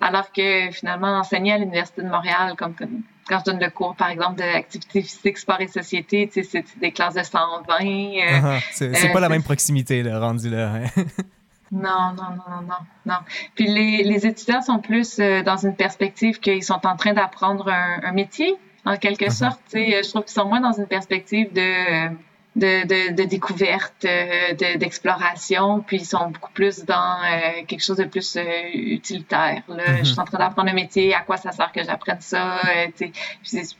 alors 0.00 0.32
que 0.32 0.70
finalement, 0.70 1.18
enseigner 1.18 1.52
à 1.52 1.58
l'Université 1.58 2.02
de 2.02 2.08
Montréal, 2.08 2.54
comme, 2.56 2.74
comme 2.74 3.02
quand 3.28 3.38
je 3.40 3.44
donne 3.44 3.60
le 3.60 3.70
cours, 3.70 3.94
par 3.96 4.10
exemple, 4.10 4.36
d'activité 4.36 5.02
physique, 5.02 5.38
sport 5.38 5.60
et 5.60 5.68
société, 5.68 6.30
c'est 6.32 6.78
des 6.78 6.92
classes 6.92 7.14
de 7.14 7.22
120. 7.22 7.74
Euh, 7.80 7.80
uh-huh. 7.80 8.60
c'est 8.72 9.12
pas 9.12 9.20
la 9.20 9.26
euh, 9.26 9.30
même 9.30 9.42
proximité, 9.42 10.02
là, 10.02 10.18
rendu 10.20 10.50
là. 10.50 10.74
Hein. 10.74 11.02
non, 11.72 12.12
non, 12.16 12.30
non, 12.36 12.62
non, 12.62 12.76
non. 13.06 13.18
Puis 13.54 13.66
les, 13.66 14.02
les 14.04 14.26
étudiants 14.26 14.62
sont 14.62 14.78
plus 14.78 15.18
euh, 15.18 15.42
dans 15.42 15.56
une 15.56 15.74
perspective 15.74 16.38
qu'ils 16.40 16.62
sont 16.62 16.86
en 16.86 16.96
train 16.96 17.14
d'apprendre 17.14 17.68
un, 17.68 18.12
métier, 18.12 18.54
en 18.84 18.96
quelque 18.96 19.26
uh-huh. 19.26 19.30
sorte. 19.30 19.60
Je 19.72 20.08
trouve 20.10 20.24
qu'ils 20.24 20.32
sont 20.32 20.48
moins 20.48 20.60
dans 20.60 20.72
une 20.72 20.86
perspective 20.86 21.52
de 21.52 22.10
de, 22.56 22.86
de, 22.86 23.14
de 23.14 23.24
découverte, 23.24 24.04
euh, 24.04 24.76
d'exploration, 24.76 25.80
puis 25.80 25.98
ils 25.98 26.04
sont 26.04 26.30
beaucoup 26.30 26.52
plus 26.52 26.84
dans 26.84 26.94
euh, 26.94 27.64
quelque 27.66 27.82
chose 27.82 27.96
de 27.96 28.04
plus 28.04 28.36
euh, 28.36 28.42
utilitaire. 28.72 29.62
Là. 29.68 29.98
Je 29.98 30.04
suis 30.04 30.20
en 30.20 30.24
train 30.24 30.38
d'apprendre 30.38 30.70
un 30.70 30.74
métier, 30.74 31.14
à 31.14 31.20
quoi 31.20 31.36
ça 31.36 31.50
sert 31.50 31.72
que 31.72 31.82
j'apprenne 31.82 32.20
ça, 32.20 32.60
puis, 32.96 33.12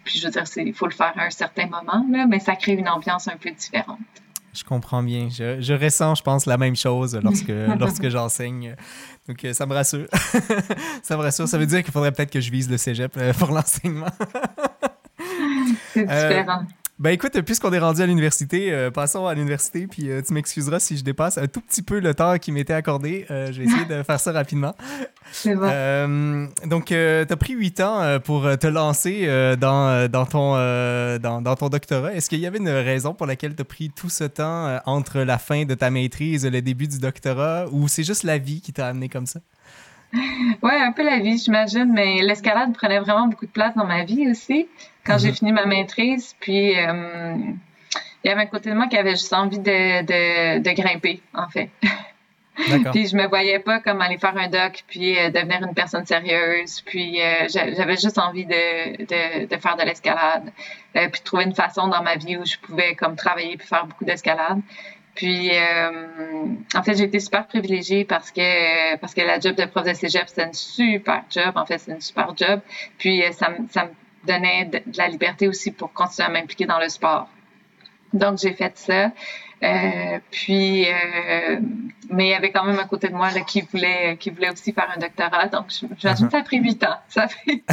puis, 0.04 0.18
je 0.18 0.26
veux 0.26 0.32
dire, 0.32 0.44
il 0.56 0.74
faut 0.74 0.86
le 0.86 0.92
faire 0.92 1.12
à 1.16 1.24
un 1.24 1.30
certain 1.30 1.66
moment, 1.66 2.04
là, 2.10 2.26
mais 2.28 2.40
ça 2.40 2.56
crée 2.56 2.72
une 2.72 2.88
ambiance 2.88 3.28
un 3.28 3.36
peu 3.36 3.50
différente. 3.50 3.98
Je 4.52 4.62
comprends 4.62 5.02
bien. 5.02 5.28
Je, 5.30 5.60
je 5.60 5.74
ressens, 5.74 6.16
je 6.16 6.22
pense, 6.22 6.46
la 6.46 6.56
même 6.56 6.76
chose 6.76 7.18
lorsque, 7.22 7.48
lorsque 7.78 8.08
j'enseigne. 8.08 8.76
Donc, 9.28 9.44
ça 9.52 9.66
me 9.66 9.74
rassure. 9.74 10.06
ça 11.02 11.16
me 11.16 11.22
rassure. 11.22 11.48
Ça 11.48 11.58
veut 11.58 11.66
dire 11.66 11.82
qu'il 11.82 11.92
faudrait 11.92 12.12
peut-être 12.12 12.30
que 12.30 12.40
je 12.40 12.52
vise 12.52 12.70
le 12.70 12.76
cégep 12.76 13.18
pour 13.38 13.50
l'enseignement. 13.50 14.12
C'est 15.92 16.04
différent. 16.04 16.62
Ben 17.00 17.10
écoute, 17.10 17.40
puisqu'on 17.40 17.72
est 17.72 17.80
rendu 17.80 18.02
à 18.02 18.06
l'université, 18.06 18.72
euh, 18.72 18.88
passons 18.88 19.26
à 19.26 19.34
l'université, 19.34 19.88
puis 19.88 20.08
euh, 20.08 20.22
tu 20.22 20.32
m'excuseras 20.32 20.78
si 20.78 20.96
je 20.96 21.02
dépasse 21.02 21.38
un 21.38 21.48
tout 21.48 21.60
petit 21.60 21.82
peu 21.82 21.98
le 21.98 22.14
temps 22.14 22.38
qui 22.38 22.52
m'était 22.52 22.72
accordé. 22.72 23.26
Euh, 23.32 23.50
je 23.50 23.60
vais 23.60 23.64
essayer 23.64 23.84
de 23.84 24.04
faire 24.04 24.20
ça 24.20 24.30
rapidement. 24.30 24.76
C'est 25.32 25.56
bon. 25.56 26.48
donc, 26.66 26.86
tu 26.86 26.94
as 26.94 27.36
pris 27.36 27.54
huit 27.54 27.80
ans 27.80 28.20
pour 28.20 28.42
te 28.58 28.68
lancer 28.68 29.26
dans, 29.58 30.08
dans, 30.08 30.26
ton, 30.26 30.52
dans, 31.18 31.42
dans, 31.42 31.56
ton 31.56 31.68
doctorat. 31.68 32.14
Est-ce 32.14 32.28
qu'il 32.28 32.38
y 32.38 32.46
avait 32.46 32.58
une 32.58 32.68
raison 32.68 33.14
pour 33.14 33.26
laquelle 33.26 33.56
tu 33.56 33.62
as 33.62 33.64
pris 33.64 33.90
tout 33.90 34.10
ce 34.10 34.24
temps 34.24 34.78
entre 34.86 35.20
la 35.20 35.38
fin 35.38 35.64
de 35.64 35.74
ta 35.74 35.90
maîtrise 35.90 36.44
et 36.44 36.50
le 36.50 36.62
début 36.62 36.86
du 36.86 36.98
doctorat, 36.98 37.66
ou 37.72 37.88
c'est 37.88 38.04
juste 38.04 38.22
la 38.22 38.38
vie 38.38 38.60
qui 38.60 38.72
t'a 38.72 38.86
amené 38.86 39.08
comme 39.08 39.26
ça? 39.26 39.40
Ouais, 40.62 40.76
un 40.76 40.92
peu 40.92 41.04
la 41.04 41.18
vie, 41.18 41.38
j'imagine, 41.38 41.92
mais 41.92 42.22
l'escalade 42.22 42.72
prenait 42.74 43.00
vraiment 43.00 43.26
beaucoup 43.26 43.46
de 43.46 43.50
place 43.50 43.74
dans 43.74 43.86
ma 43.86 44.04
vie 44.04 44.28
aussi 44.30 44.68
quand 45.04 45.18
j'ai 45.18 45.28
mhm. 45.28 45.34
fini 45.34 45.52
ma 45.52 45.66
maîtrise. 45.66 46.34
Puis 46.40 46.78
euh, 46.78 47.34
il 48.22 48.28
y 48.28 48.30
avait 48.30 48.42
un 48.42 48.46
côté 48.46 48.70
de 48.70 48.74
moi 48.74 48.86
qui 48.86 48.96
avait 48.96 49.16
juste 49.16 49.32
envie 49.32 49.58
de, 49.58 50.02
de, 50.02 50.58
de 50.58 50.70
grimper, 50.70 51.20
en 51.34 51.48
fait. 51.48 51.70
puis 52.92 53.08
je 53.08 53.16
me 53.16 53.26
voyais 53.26 53.58
pas 53.58 53.80
comme 53.80 54.00
aller 54.00 54.16
faire 54.16 54.36
un 54.36 54.48
doc 54.48 54.84
puis 54.86 55.18
euh, 55.18 55.30
devenir 55.30 55.62
une 55.62 55.74
personne 55.74 56.06
sérieuse. 56.06 56.80
Puis 56.82 57.20
euh, 57.20 57.48
j'avais 57.48 57.96
juste 57.96 58.18
envie 58.18 58.46
de, 58.46 58.96
de, 59.04 59.46
de 59.46 59.60
faire 59.60 59.76
de 59.76 59.82
l'escalade. 59.82 60.52
puis 60.92 61.20
trouver 61.24 61.44
une 61.44 61.54
façon 61.54 61.88
dans 61.88 62.02
ma 62.02 62.14
vie 62.14 62.36
où 62.36 62.44
je 62.44 62.56
pouvais 62.58 62.94
comme 62.94 63.16
travailler 63.16 63.56
puis 63.56 63.66
faire 63.66 63.86
beaucoup 63.86 64.04
d'escalade. 64.04 64.60
Puis, 65.14 65.50
en 66.74 66.82
fait, 66.82 66.96
j'ai 66.96 67.04
été 67.04 67.20
super 67.20 67.46
privilégiée 67.46 68.04
parce 68.04 68.30
que 68.30 68.96
parce 68.96 69.14
que 69.14 69.20
la 69.20 69.38
job 69.38 69.54
de 69.54 69.64
prof 69.64 69.86
de 69.86 69.92
cégep, 69.92 70.28
c'était 70.28 70.44
une 70.44 70.52
super 70.52 71.24
job. 71.30 71.52
En 71.54 71.66
fait, 71.66 71.78
c'est 71.78 71.92
une 71.92 72.00
super 72.00 72.34
job. 72.36 72.60
Puis, 72.98 73.22
ça, 73.32 73.50
ça 73.70 73.84
me 73.84 73.90
donnait 74.26 74.64
de, 74.66 74.80
la 74.96 75.08
liberté 75.08 75.48
aussi 75.48 75.70
pour 75.70 75.92
continuer 75.92 76.28
à 76.28 76.32
m'impliquer 76.32 76.66
dans 76.66 76.78
le 76.78 76.88
sport. 76.88 77.28
Donc, 78.12 78.38
j'ai 78.38 78.52
fait 78.52 78.76
ça. 78.76 79.10
Euh, 79.62 80.18
puis, 80.30 80.86
euh, 80.86 81.58
mais 82.10 82.26
il 82.26 82.30
y 82.30 82.34
avait 82.34 82.52
quand 82.52 82.64
même 82.64 82.78
à 82.78 82.84
côté 82.84 83.08
de 83.08 83.14
moi 83.14 83.30
là, 83.30 83.40
qui 83.40 83.62
voulait, 83.62 84.16
qui 84.18 84.30
voulait 84.30 84.50
aussi 84.50 84.72
faire 84.72 84.92
un 84.94 84.98
doctorat. 84.98 85.46
Donc, 85.48 85.66
j'imagine 85.98 86.26
que 86.26 86.32
ça 86.32 86.38
a 86.38 86.42
pris 86.42 86.58
huit 86.58 86.82
ans. 86.84 86.96
Ça, 87.08 87.28
fait, 87.28 87.62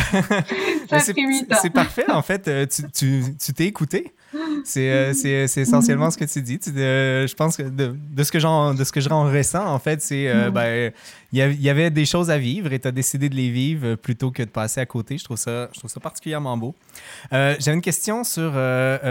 ça 0.90 0.96
a 0.98 1.14
pris 1.14 1.28
huit 1.28 1.52
ans. 1.52 1.58
C'est 1.62 1.70
parfait, 1.70 2.10
en 2.10 2.22
fait. 2.22 2.48
Euh, 2.48 2.66
tu 2.66 2.84
t'es 2.84 2.90
tu, 2.92 3.54
tu 3.54 3.64
écouté? 3.64 4.14
C'est 4.64 5.14
essentiellement 5.58 6.12
ce 6.12 6.18
que 6.18 6.26
tu 6.26 6.42
dis. 6.42 6.60
je 6.64 7.34
pense 7.34 7.58
que 7.58 7.64
de, 7.64 7.96
de 8.12 8.24
ce 8.24 8.32
que 8.32 8.40
j'en 8.40 9.26
ressens, 9.26 9.66
en 9.66 9.80
fait, 9.80 10.02
c'est 10.02 10.34
mm. 10.34 10.50
ben, 10.52 10.92
il 11.34 11.40
y, 11.40 11.70
avait 11.70 11.90
des 11.90 12.06
choses 12.06 12.30
à 12.30 12.38
vivre 12.38 12.74
et 12.74 12.80
tu 12.80 12.88
as 12.88 12.92
décidé 12.92 13.30
de 13.30 13.36
les 13.36 13.50
vivre 13.50 13.96
plutôt 13.96 14.32
que 14.32 14.44
de 14.44 14.50
passer 14.50 14.82
à 14.82 14.86
côté. 14.86 15.18
Je 15.18 15.24
trouve 15.24 15.38
ça, 15.38 15.70
je 15.74 15.80
trouve 15.80 15.90
ça 15.90 16.00
particulièrement 16.00 16.58
beau. 16.58 16.76
J'ai 17.32 17.72
une 17.72 17.82
question 17.82 18.24
sur. 18.24 18.52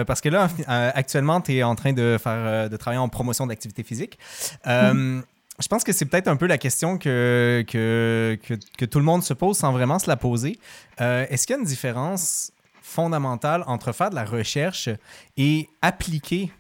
parce 0.07 0.21
que 0.21 0.29
là, 0.29 0.49
actuellement, 0.67 1.41
tu 1.41 1.55
es 1.55 1.63
en 1.63 1.75
train 1.75 1.93
de 1.93 2.17
faire 2.23 2.69
de 2.69 2.77
travailler 2.77 3.01
en 3.01 3.09
promotion 3.09 3.47
d'activité 3.47 3.83
physique. 3.83 4.19
Euh, 4.67 4.95
mm. 4.95 5.23
Je 5.61 5.69
pense 5.69 5.85
que 5.85 5.93
c'est 5.93 6.07
peut-être 6.07 6.29
un 6.29 6.37
peu 6.37 6.47
la 6.47 6.57
question 6.57 6.97
que, 6.97 7.63
que, 7.69 8.39
que, 8.79 8.85
tout 8.87 8.99
le 8.99 9.05
monde 9.05 9.23
se 9.23 9.35
pose 9.35 9.59
sans 9.59 9.73
vraiment 9.73 9.99
se 9.99 10.09
la 10.09 10.17
poser. 10.17 10.59
Euh, 11.03 11.27
est-ce 11.29 11.47
qu'il 11.47 11.55
y 11.55 11.59
a 11.59 11.61
une 11.61 11.69
différence 11.69 12.51
fondamentale 12.91 13.65
entre 13.67 13.93
faire 13.93 14.11
de 14.11 14.17
la 14.17 14.25
recherche 14.25 14.89
et 15.37 15.69
appliquer 15.83 16.51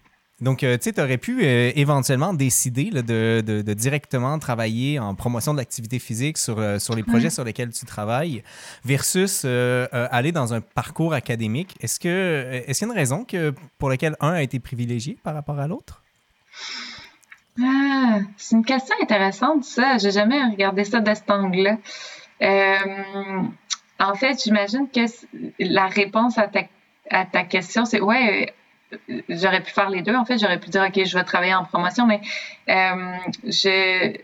donc, 0.40 0.64
euh, 0.64 0.78
tu 0.78 0.84
sais, 0.84 0.92
tu 0.94 1.02
aurais 1.02 1.18
pu 1.18 1.44
éventuellement 1.44 2.32
décider 2.32 2.88
de, 2.88 3.42
de, 3.42 3.74
directement 3.74 4.38
travailler 4.38 4.98
en 4.98 5.14
promotion 5.14 5.52
de 5.52 5.58
l'activité 5.58 5.98
physique 5.98 6.38
sur, 6.38 6.80
sur 6.80 6.96
les 6.96 7.02
projets 7.02 7.28
sur 7.28 7.44
lesquels 7.44 7.74
tu 7.74 7.84
travailles 7.84 8.42
versus 8.82 9.44
aller 9.44 10.32
dans 10.32 10.54
un 10.54 10.62
parcours 10.62 11.12
académique. 11.12 11.74
Est-ce 11.82 12.00
que 12.00 12.62
est-ce 12.66 12.78
qu'il 12.78 12.88
y 12.88 12.90
a 12.90 12.94
une 12.94 12.98
raison 12.98 13.24
que, 13.24 13.52
pour 13.78 13.90
laquelle 13.90 14.16
un 14.20 14.32
a 14.32 14.42
été 14.42 14.60
privilégié 14.60 15.18
par 15.22 15.34
rapport 15.34 15.58
à 15.58 15.68
l'autre? 15.68 16.02
Ah, 17.62 18.20
c'est 18.36 18.56
une 18.56 18.64
question 18.64 18.94
intéressante, 19.02 19.64
ça. 19.64 19.98
J'ai 19.98 20.12
jamais 20.12 20.42
regardé 20.42 20.84
ça 20.84 21.00
de 21.00 21.14
cet 21.14 21.30
angle-là. 21.30 21.76
Euh, 24.00 24.04
en 24.04 24.14
fait, 24.14 24.42
j'imagine 24.42 24.88
que 24.90 25.00
la 25.58 25.86
réponse 25.86 26.38
à 26.38 26.48
ta, 26.48 26.60
à 27.10 27.24
ta 27.24 27.44
question, 27.44 27.84
c'est 27.84 28.00
ouais, 28.00 28.54
j'aurais 29.28 29.62
pu 29.62 29.70
faire 29.70 29.90
les 29.90 30.02
deux. 30.02 30.14
En 30.14 30.24
fait, 30.24 30.38
j'aurais 30.38 30.58
pu 30.58 30.70
dire, 30.70 30.84
OK, 30.86 31.04
je 31.04 31.16
vais 31.16 31.24
travailler 31.24 31.54
en 31.54 31.64
promotion, 31.64 32.06
mais 32.06 32.20
euh, 32.68 33.16
je, 33.44 34.16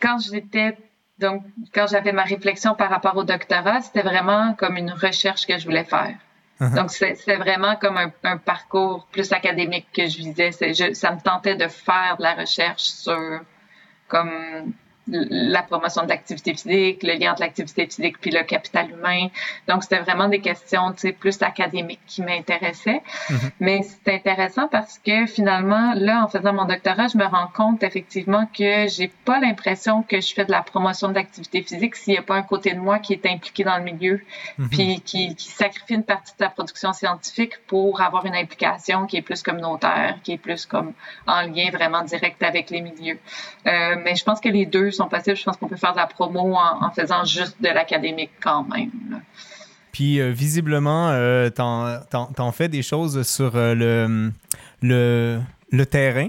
quand 0.00 0.18
j'étais, 0.18 0.76
donc, 1.18 1.42
quand 1.74 1.86
j'avais 1.88 2.12
ma 2.12 2.24
réflexion 2.24 2.74
par 2.74 2.90
rapport 2.90 3.16
au 3.16 3.24
doctorat, 3.24 3.80
c'était 3.80 4.02
vraiment 4.02 4.54
comme 4.54 4.76
une 4.76 4.92
recherche 4.92 5.46
que 5.46 5.58
je 5.58 5.64
voulais 5.64 5.84
faire. 5.84 6.14
Uh-huh. 6.60 6.74
Donc, 6.74 6.90
c'est 6.90 7.36
vraiment 7.36 7.76
comme 7.76 7.96
un, 7.96 8.12
un, 8.24 8.36
parcours 8.36 9.06
plus 9.12 9.32
académique 9.32 9.86
que 9.92 10.08
je 10.08 10.16
visais. 10.18 10.50
Je, 10.50 10.92
ça 10.92 11.12
me 11.12 11.20
tentait 11.20 11.54
de 11.54 11.68
faire 11.68 12.16
de 12.18 12.24
la 12.24 12.34
recherche 12.34 12.82
sur 12.82 13.40
comme 14.08 14.72
la 15.10 15.62
promotion 15.62 16.04
de 16.04 16.08
l'activité 16.08 16.54
physique, 16.54 17.02
le 17.02 17.18
lien 17.18 17.32
entre 17.32 17.42
l'activité 17.42 17.86
physique 17.86 18.20
puis 18.20 18.30
le 18.30 18.42
capital 18.42 18.90
humain. 18.90 19.28
Donc, 19.66 19.82
c'était 19.82 20.00
vraiment 20.00 20.28
des 20.28 20.40
questions, 20.40 20.94
plus 21.18 21.42
académiques 21.42 22.00
qui 22.06 22.22
m'intéressaient. 22.22 23.02
Mm-hmm. 23.28 23.50
Mais 23.60 23.80
c'est 23.82 24.14
intéressant 24.14 24.68
parce 24.68 24.98
que 24.98 25.26
finalement, 25.26 25.94
là, 25.94 26.24
en 26.24 26.28
faisant 26.28 26.52
mon 26.52 26.64
doctorat, 26.64 27.08
je 27.08 27.18
me 27.18 27.24
rends 27.24 27.48
compte 27.54 27.82
effectivement 27.82 28.46
que 28.46 28.88
j'ai 28.88 29.10
pas 29.24 29.40
l'impression 29.40 30.02
que 30.02 30.20
je 30.20 30.34
fais 30.34 30.44
de 30.44 30.50
la 30.50 30.62
promotion 30.62 31.08
de 31.08 31.14
l'activité 31.14 31.62
physique 31.62 31.96
s'il 31.96 32.12
n'y 32.12 32.18
a 32.18 32.22
pas 32.22 32.36
un 32.36 32.42
côté 32.42 32.74
de 32.74 32.78
moi 32.78 32.98
qui 32.98 33.12
est 33.12 33.26
impliqué 33.26 33.64
dans 33.64 33.76
le 33.78 33.84
milieu, 33.84 34.20
mm-hmm. 34.58 34.68
puis 34.68 35.00
qui, 35.00 35.34
qui 35.34 35.48
sacrifie 35.48 35.94
une 35.94 36.04
partie 36.04 36.32
de 36.32 36.38
sa 36.38 36.50
production 36.50 36.92
scientifique 36.92 37.54
pour 37.66 38.00
avoir 38.00 38.26
une 38.26 38.34
implication 38.34 39.06
qui 39.06 39.16
est 39.16 39.22
plus 39.22 39.42
communautaire, 39.42 40.16
qui 40.22 40.32
est 40.32 40.38
plus 40.38 40.66
comme 40.66 40.92
en 41.26 41.42
lien 41.42 41.70
vraiment 41.72 42.02
direct 42.02 42.42
avec 42.42 42.70
les 42.70 42.80
milieux. 42.80 43.18
Euh, 43.66 43.96
mais 44.02 44.14
je 44.14 44.24
pense 44.24 44.40
que 44.40 44.48
les 44.48 44.66
deux 44.66 44.90
sont 44.98 45.08
possibles. 45.08 45.36
Je 45.36 45.44
pense 45.44 45.56
qu'on 45.56 45.68
peut 45.68 45.76
faire 45.76 45.92
de 45.92 45.98
la 45.98 46.06
promo 46.06 46.54
en, 46.56 46.90
faisant 46.90 47.24
juste 47.24 47.56
de 47.60 47.68
l'académique 47.68 48.30
quand 48.40 48.64
même. 48.64 49.22
Puis 49.92 50.20
euh, 50.20 50.30
visiblement, 50.30 51.08
euh, 51.10 51.50
t'en, 51.50 52.02
en 52.38 52.52
fais 52.52 52.68
des 52.68 52.82
choses 52.82 53.22
sur 53.26 53.52
euh, 53.54 54.30
le, 54.82 55.84
terrain. 55.86 56.28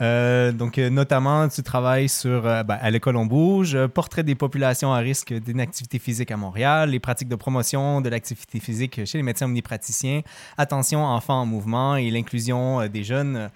Euh, 0.00 0.52
donc, 0.52 0.78
notamment, 0.78 1.48
tu 1.48 1.62
travailles 1.62 2.08
sur, 2.08 2.42
ben, 2.42 2.78
à 2.80 2.90
l'école 2.90 3.16
On 3.16 3.26
Bouge, 3.26 3.78
portrait 3.86 4.22
des 4.22 4.34
populations 4.34 4.92
à 4.92 4.98
risque 4.98 5.32
d'inactivité 5.32 5.98
physique 5.98 6.30
à 6.30 6.36
Montréal, 6.36 6.90
les 6.90 7.00
pratiques 7.00 7.28
de 7.28 7.36
promotion 7.36 8.00
de 8.00 8.08
l'activité 8.08 8.60
physique 8.60 9.04
chez 9.04 9.18
les 9.18 9.22
médecins 9.22 9.46
omnipraticiens, 9.46 10.22
attention 10.58 11.04
enfants 11.04 11.42
en 11.42 11.46
mouvement 11.46 11.96
et 11.96 12.10
l'inclusion 12.10 12.86
des 12.88 13.04
jeunes 13.04 13.50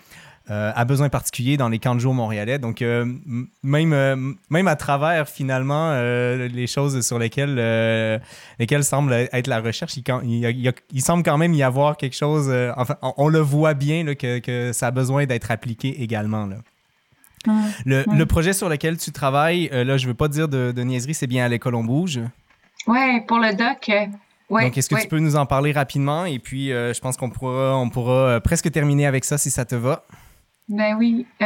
euh, 0.50 0.72
à 0.74 0.86
besoins 0.86 1.10
particuliers 1.10 1.58
dans 1.58 1.68
les 1.68 1.78
camps 1.78 1.94
de 1.94 2.00
jour 2.00 2.14
montréalais. 2.14 2.58
Donc, 2.58 2.80
euh, 2.80 3.04
même, 3.62 3.92
euh, 3.92 4.16
même 4.48 4.66
à 4.66 4.76
travers, 4.76 5.28
finalement, 5.28 5.92
les 6.00 6.66
choses 6.66 7.06
sur 7.06 7.18
lesquelles, 7.18 8.20
lesquelles 8.58 8.84
semble 8.84 9.12
être 9.12 9.46
la 9.46 9.60
recherche, 9.60 9.98
il, 9.98 10.74
il, 10.90 11.02
semble 11.02 11.22
quand 11.22 11.36
même 11.36 11.52
y 11.52 11.62
avoir 11.62 11.98
quelque 11.98 12.16
chose. 12.16 12.50
enfin, 12.76 12.96
on, 13.02 13.28
le 13.28 13.40
voit 13.40 13.74
bien 13.74 14.04
là, 14.04 14.14
que, 14.14 14.38
que, 14.38 14.72
ça 14.72 14.86
a 14.86 14.90
besoin 14.90 15.26
d'être 15.26 15.50
appliqué 15.50 16.02
également. 16.02 16.46
Là. 16.46 16.56
le, 17.84 18.04
le, 18.10 18.26
projet 18.26 18.54
sur 18.54 18.70
lequel 18.70 18.96
tu 18.96 19.12
travailles, 19.12 19.68
là, 19.70 19.98
je 19.98 20.04
ne 20.04 20.08
veux 20.08 20.16
pas 20.16 20.28
dire 20.28 20.48
de, 20.48 20.72
de 20.72 20.82
niaiserie, 20.82 21.12
c'est 21.12 21.26
bien 21.26 21.44
à 21.44 21.48
l'école 21.48 21.74
On 21.74 21.84
Bouge. 21.84 22.20
Oui, 22.86 23.20
pour 23.26 23.38
le 23.38 23.54
doc. 23.54 23.90
Ouais, 24.48 24.64
Donc, 24.64 24.78
est-ce 24.78 24.88
que 24.88 24.98
tu 24.98 25.08
peux 25.08 25.18
nous 25.18 25.36
en 25.36 25.44
parler 25.44 25.72
rapidement? 25.72 26.24
Et 26.24 26.38
puis, 26.38 26.68
je 26.68 27.00
pense 27.00 27.18
qu'on 27.18 27.28
pourra, 27.28 27.76
on 27.76 27.90
pourra 27.90 28.40
presque 28.40 28.70
terminer 28.70 29.06
avec 29.06 29.26
ça 29.26 29.36
si 29.36 29.50
ça 29.50 29.66
te 29.66 29.74
va. 29.74 30.04
Ben 30.68 30.96
oui. 30.98 31.26
Euh, 31.40 31.44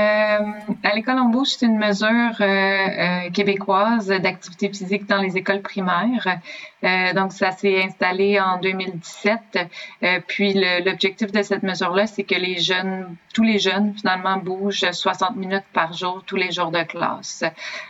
à 0.82 0.94
l'école 0.96 1.20
embauche, 1.20 1.50
c'est 1.50 1.66
une 1.66 1.78
mesure 1.78 2.08
euh, 2.40 2.44
euh, 2.44 3.30
québécoise 3.30 4.08
d'activité 4.08 4.68
physique 4.68 5.06
dans 5.06 5.22
les 5.22 5.36
écoles 5.36 5.62
primaires. 5.62 6.40
Euh, 6.82 7.12
donc, 7.12 7.32
ça 7.32 7.52
s'est 7.52 7.84
installé 7.84 8.40
en 8.40 8.58
2017. 8.58 9.60
Euh, 10.02 10.18
puis, 10.26 10.54
l'objectif 10.84 11.30
de 11.30 11.40
cette 11.42 11.62
mesure-là, 11.62 12.08
c'est 12.08 12.24
que 12.24 12.34
les 12.34 12.58
jeunes, 12.58 13.14
tous 13.32 13.44
les 13.44 13.60
jeunes, 13.60 13.94
finalement, 13.94 14.38
bougent 14.38 14.90
60 14.90 15.36
minutes 15.36 15.66
par 15.72 15.92
jour, 15.92 16.24
tous 16.26 16.34
les 16.34 16.50
jours 16.50 16.72
de 16.72 16.82
classe. 16.82 17.44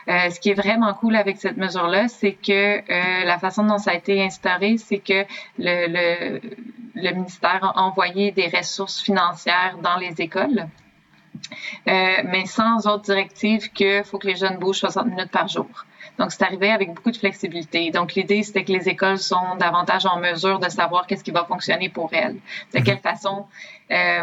Euh, 0.08 0.28
ce 0.28 0.38
qui 0.38 0.50
est 0.50 0.54
vraiment 0.54 0.92
cool 0.92 1.16
avec 1.16 1.38
cette 1.38 1.56
mesure-là, 1.56 2.08
c'est 2.08 2.32
que 2.34 3.24
la 3.24 3.38
façon 3.38 3.64
dont 3.64 3.78
ça 3.78 3.92
a 3.92 3.94
été 3.94 4.22
instauré, 4.22 4.76
c'est 4.76 4.98
que 4.98 5.24
le, 5.58 5.86
le, 5.88 6.40
le 6.94 7.14
ministère 7.14 7.64
a 7.64 7.80
envoyé 7.80 8.32
des 8.32 8.48
ressources 8.48 9.00
financières 9.00 9.78
dans 9.82 9.96
les 9.96 10.20
écoles 10.20 10.66
mais 11.86 12.46
sans 12.46 12.86
autre 12.86 13.02
directive 13.02 13.70
qu'il 13.72 14.04
faut 14.04 14.18
que 14.18 14.26
les 14.26 14.36
jeunes 14.36 14.58
bougent 14.58 14.80
60 14.80 15.06
minutes 15.06 15.30
par 15.30 15.48
jour. 15.48 15.68
Donc, 16.18 16.30
c'est 16.30 16.42
arrivé 16.42 16.70
avec 16.70 16.92
beaucoup 16.94 17.10
de 17.10 17.16
flexibilité. 17.16 17.90
Donc, 17.90 18.14
l'idée, 18.14 18.42
c'était 18.42 18.64
que 18.64 18.72
les 18.72 18.88
écoles 18.88 19.18
sont 19.18 19.56
davantage 19.58 20.04
en 20.04 20.20
mesure 20.20 20.58
de 20.58 20.68
savoir 20.68 21.06
qu'est-ce 21.06 21.24
qui 21.24 21.30
va 21.30 21.44
fonctionner 21.44 21.88
pour 21.88 22.10
elles, 22.12 22.36
de 22.74 22.80
quelle 22.80 22.96
mhm. 22.96 23.00
façon 23.00 23.46
euh, 23.90 24.22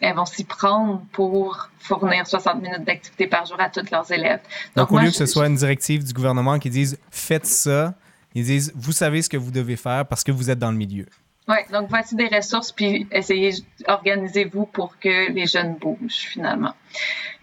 elles 0.00 0.14
vont 0.14 0.24
s'y 0.24 0.44
prendre 0.44 1.02
pour 1.12 1.68
fournir 1.78 2.26
60 2.26 2.62
minutes 2.62 2.84
d'activité 2.84 3.26
par 3.26 3.44
jour 3.44 3.60
à 3.60 3.68
tous 3.68 3.90
leurs 3.90 4.10
élèves. 4.10 4.40
Donc, 4.76 4.90
au 4.92 4.98
lieu 4.98 5.10
que 5.10 5.16
ce 5.16 5.26
soit 5.26 5.46
une 5.46 5.56
directive 5.56 6.04
du 6.04 6.12
gouvernement 6.12 6.58
qui 6.58 6.70
dise 6.70 6.98
faites 7.10 7.46
ça, 7.46 7.94
ils 8.34 8.44
disent 8.44 8.72
vous 8.76 8.92
savez 8.92 9.22
ce 9.22 9.28
que 9.28 9.36
vous 9.36 9.50
devez 9.50 9.76
faire 9.76 10.06
parce 10.06 10.22
que 10.22 10.32
vous 10.32 10.50
êtes 10.50 10.58
dans 10.58 10.70
le 10.70 10.76
milieu. 10.76 11.06
Oui, 11.48 11.58
donc 11.72 11.86
voici 11.88 12.16
des 12.16 12.26
ressources, 12.26 12.72
puis 12.72 13.06
essayez, 13.12 13.52
organisez-vous 13.86 14.66
pour 14.66 14.98
que 14.98 15.30
les 15.30 15.46
jeunes 15.46 15.74
bougent 15.74 16.26
finalement. 16.32 16.74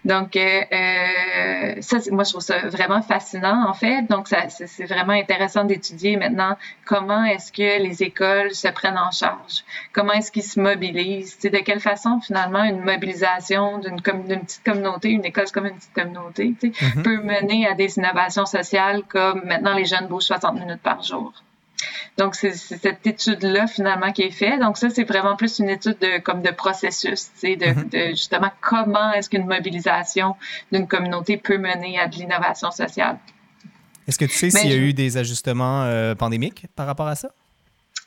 Donc, 0.04 0.36
euh, 0.36 0.62
euh 0.74 1.76
ça, 1.80 1.97
moi, 2.12 2.26
je 2.26 2.32
trouve 2.32 2.41
ça 2.41 2.68
vraiment 2.68 3.01
fascinant, 3.01 3.66
en 3.66 3.74
fait. 3.74 4.01
Donc, 4.10 4.28
ça, 4.28 4.49
c'est 4.49 4.84
vraiment 4.84 5.14
intéressant 5.14 5.64
d'étudier 5.64 6.18
maintenant 6.18 6.58
comment 6.84 7.24
est-ce 7.24 7.54
que 7.54 7.82
les 7.82 8.04
écoles 8.04 8.54
se 8.54 8.68
prennent 8.68 8.97
en 8.97 9.12
charge, 9.12 9.64
comment 9.93 10.12
est-ce 10.12 10.34
qu'ils 10.34 10.43
se 10.43 10.60
mobilisent, 10.60 11.39
de 11.39 11.58
quelle 11.60 11.80
façon, 11.80 12.20
finalement, 12.20 12.64
une 12.64 12.82
mobilisation 12.82 13.78
d'une 13.78 14.01
petite 14.01 14.64
communauté, 14.66 15.10
une 15.12 15.24
école 15.24 15.49
comme 15.54 15.68
une 15.68 15.76
petite 15.76 15.93
communauté, 15.93 16.54
mm-hmm. 16.62 17.04
peut 17.04 17.22
mener 17.24 17.68
à 17.68 17.74
des 17.74 17.97
innovations 17.97 18.45
sociales 18.45 19.04
comme 19.08 19.45
maintenant 19.45 19.74
les 19.74 19.86
jeunes 19.86 20.08
bougent 20.08 20.24
60 20.24 20.60
minutes 20.60 20.82
par 20.82 21.01
jour. 21.01 21.32
Donc, 22.17 22.36
c'est 22.36 22.53
cette 22.53 23.05
étude-là, 23.05 23.67
finalement, 23.67 24.11
qui 24.11 24.23
est 24.23 24.31
faite. 24.31 24.59
Donc, 24.59 24.77
ça, 24.77 24.89
c'est 24.89 25.03
vraiment 25.03 25.36
plus 25.36 25.59
une 25.59 25.69
étude 25.69 25.97
de, 25.99 26.19
comme 26.19 26.41
de 26.41 26.51
processus, 26.51 27.29
de, 27.43 27.49
mm-hmm. 27.49 27.89
de 27.89 28.09
justement 28.09 28.51
comment 28.61 29.11
est-ce 29.13 29.29
qu'une 29.29 29.47
mobilisation 29.47 30.36
d'une 30.71 30.88
communauté 30.88 31.38
peut 31.38 31.57
mener 31.57 31.99
à 31.99 32.07
de 32.07 32.15
l'innovation 32.15 32.71
sociale. 32.71 33.17
Est-ce 34.07 34.19
que 34.19 34.25
tu 34.25 34.34
sais 34.34 34.49
s'il 34.49 34.69
y 34.69 34.73
a 34.73 34.77
eu 34.77 34.93
des 34.93 35.17
ajustements 35.17 35.84
euh, 35.84 36.13
pandémiques 36.13 36.65
par 36.75 36.86
rapport 36.86 37.07
à 37.07 37.15
ça? 37.15 37.29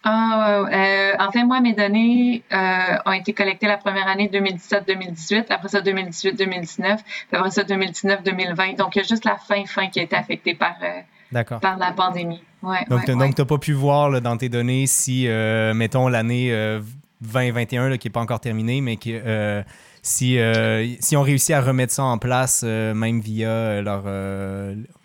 Ah, 0.08 0.64
euh, 0.72 1.12
en 1.18 1.32
fait, 1.32 1.42
moi, 1.42 1.60
mes 1.60 1.72
données 1.72 2.44
euh, 2.52 2.96
ont 3.06 3.12
été 3.12 3.32
collectées 3.32 3.66
la 3.66 3.76
première 3.76 4.06
année 4.06 4.30
2017-2018, 4.32 5.46
après 5.50 5.66
ça 5.66 5.80
2018-2019, 5.80 6.98
après 7.32 7.50
ça 7.50 7.64
2019-2020. 7.64 8.76
Donc, 8.76 8.94
il 8.94 9.00
y 9.00 9.02
a 9.02 9.04
juste 9.04 9.24
la 9.24 9.36
fin, 9.36 9.64
fin 9.64 9.88
qui 9.88 9.98
a 9.98 10.04
été 10.04 10.14
affectée 10.14 10.54
par, 10.54 10.76
euh, 10.82 11.42
par 11.60 11.76
la 11.76 11.90
pandémie. 11.90 12.40
Ouais, 12.66 12.84
donc, 12.90 13.04
tu 13.04 13.14
n'as 13.14 13.44
pas 13.44 13.58
pu 13.58 13.72
voir 13.72 14.20
dans 14.20 14.36
tes 14.36 14.48
données 14.48 14.86
si, 14.86 15.26
mettons, 15.74 16.08
l'année 16.08 16.50
2021, 17.20 17.96
qui 17.96 18.08
n'est 18.08 18.12
pas 18.12 18.20
encore 18.20 18.40
terminée, 18.40 18.80
mais 18.80 18.96
qui, 18.96 19.14
si, 20.02 20.38
si 21.00 21.16
on 21.16 21.22
réussit 21.22 21.54
à 21.54 21.60
remettre 21.60 21.92
ça 21.92 22.04
en 22.04 22.18
place, 22.18 22.62
même 22.64 23.20
via 23.20 23.80
leur, 23.82 24.04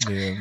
les, 0.09 0.35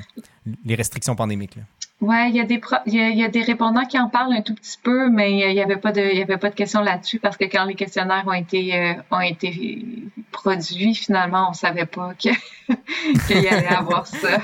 les, 0.65 0.75
restrictions 0.75 1.15
pandémiques. 1.15 1.57
Là. 1.57 1.63
Ouais, 2.01 2.31
il 2.31 2.37
y 2.37 2.41
a 2.41 2.45
des 2.45 2.59
il 2.87 3.19
y 3.19 3.25
a, 3.25 3.29
des 3.29 3.43
répondants 3.43 3.85
qui 3.85 3.99
en 3.99 4.09
parlent 4.09 4.33
un 4.33 4.41
tout 4.41 4.55
petit 4.55 4.79
peu, 4.83 5.11
mais 5.11 5.33
il 5.33 5.55
n'y 5.55 5.61
avait 5.61 5.77
pas 5.77 5.93
de 5.93 6.01
il 6.01 6.19
y 6.19 6.23
avait 6.23 6.39
pas 6.39 6.49
de 6.49 6.55
questions 6.55 6.81
là-dessus 6.81 7.19
parce 7.19 7.37
que 7.37 7.45
quand 7.45 7.65
les 7.65 7.75
questionnaires 7.75 8.25
ont 8.27 8.33
été 8.33 8.75
euh, 8.75 8.95
ont 9.11 9.21
été 9.21 9.85
produits, 10.33 10.95
finalement, 10.95 11.51
on 11.51 11.53
savait 11.53 11.85
pas 11.85 12.15
que 12.15 12.31
qu'il 13.27 13.43
y 13.43 13.49
allait 13.49 13.67
avoir 13.69 14.07
ça. 14.07 14.39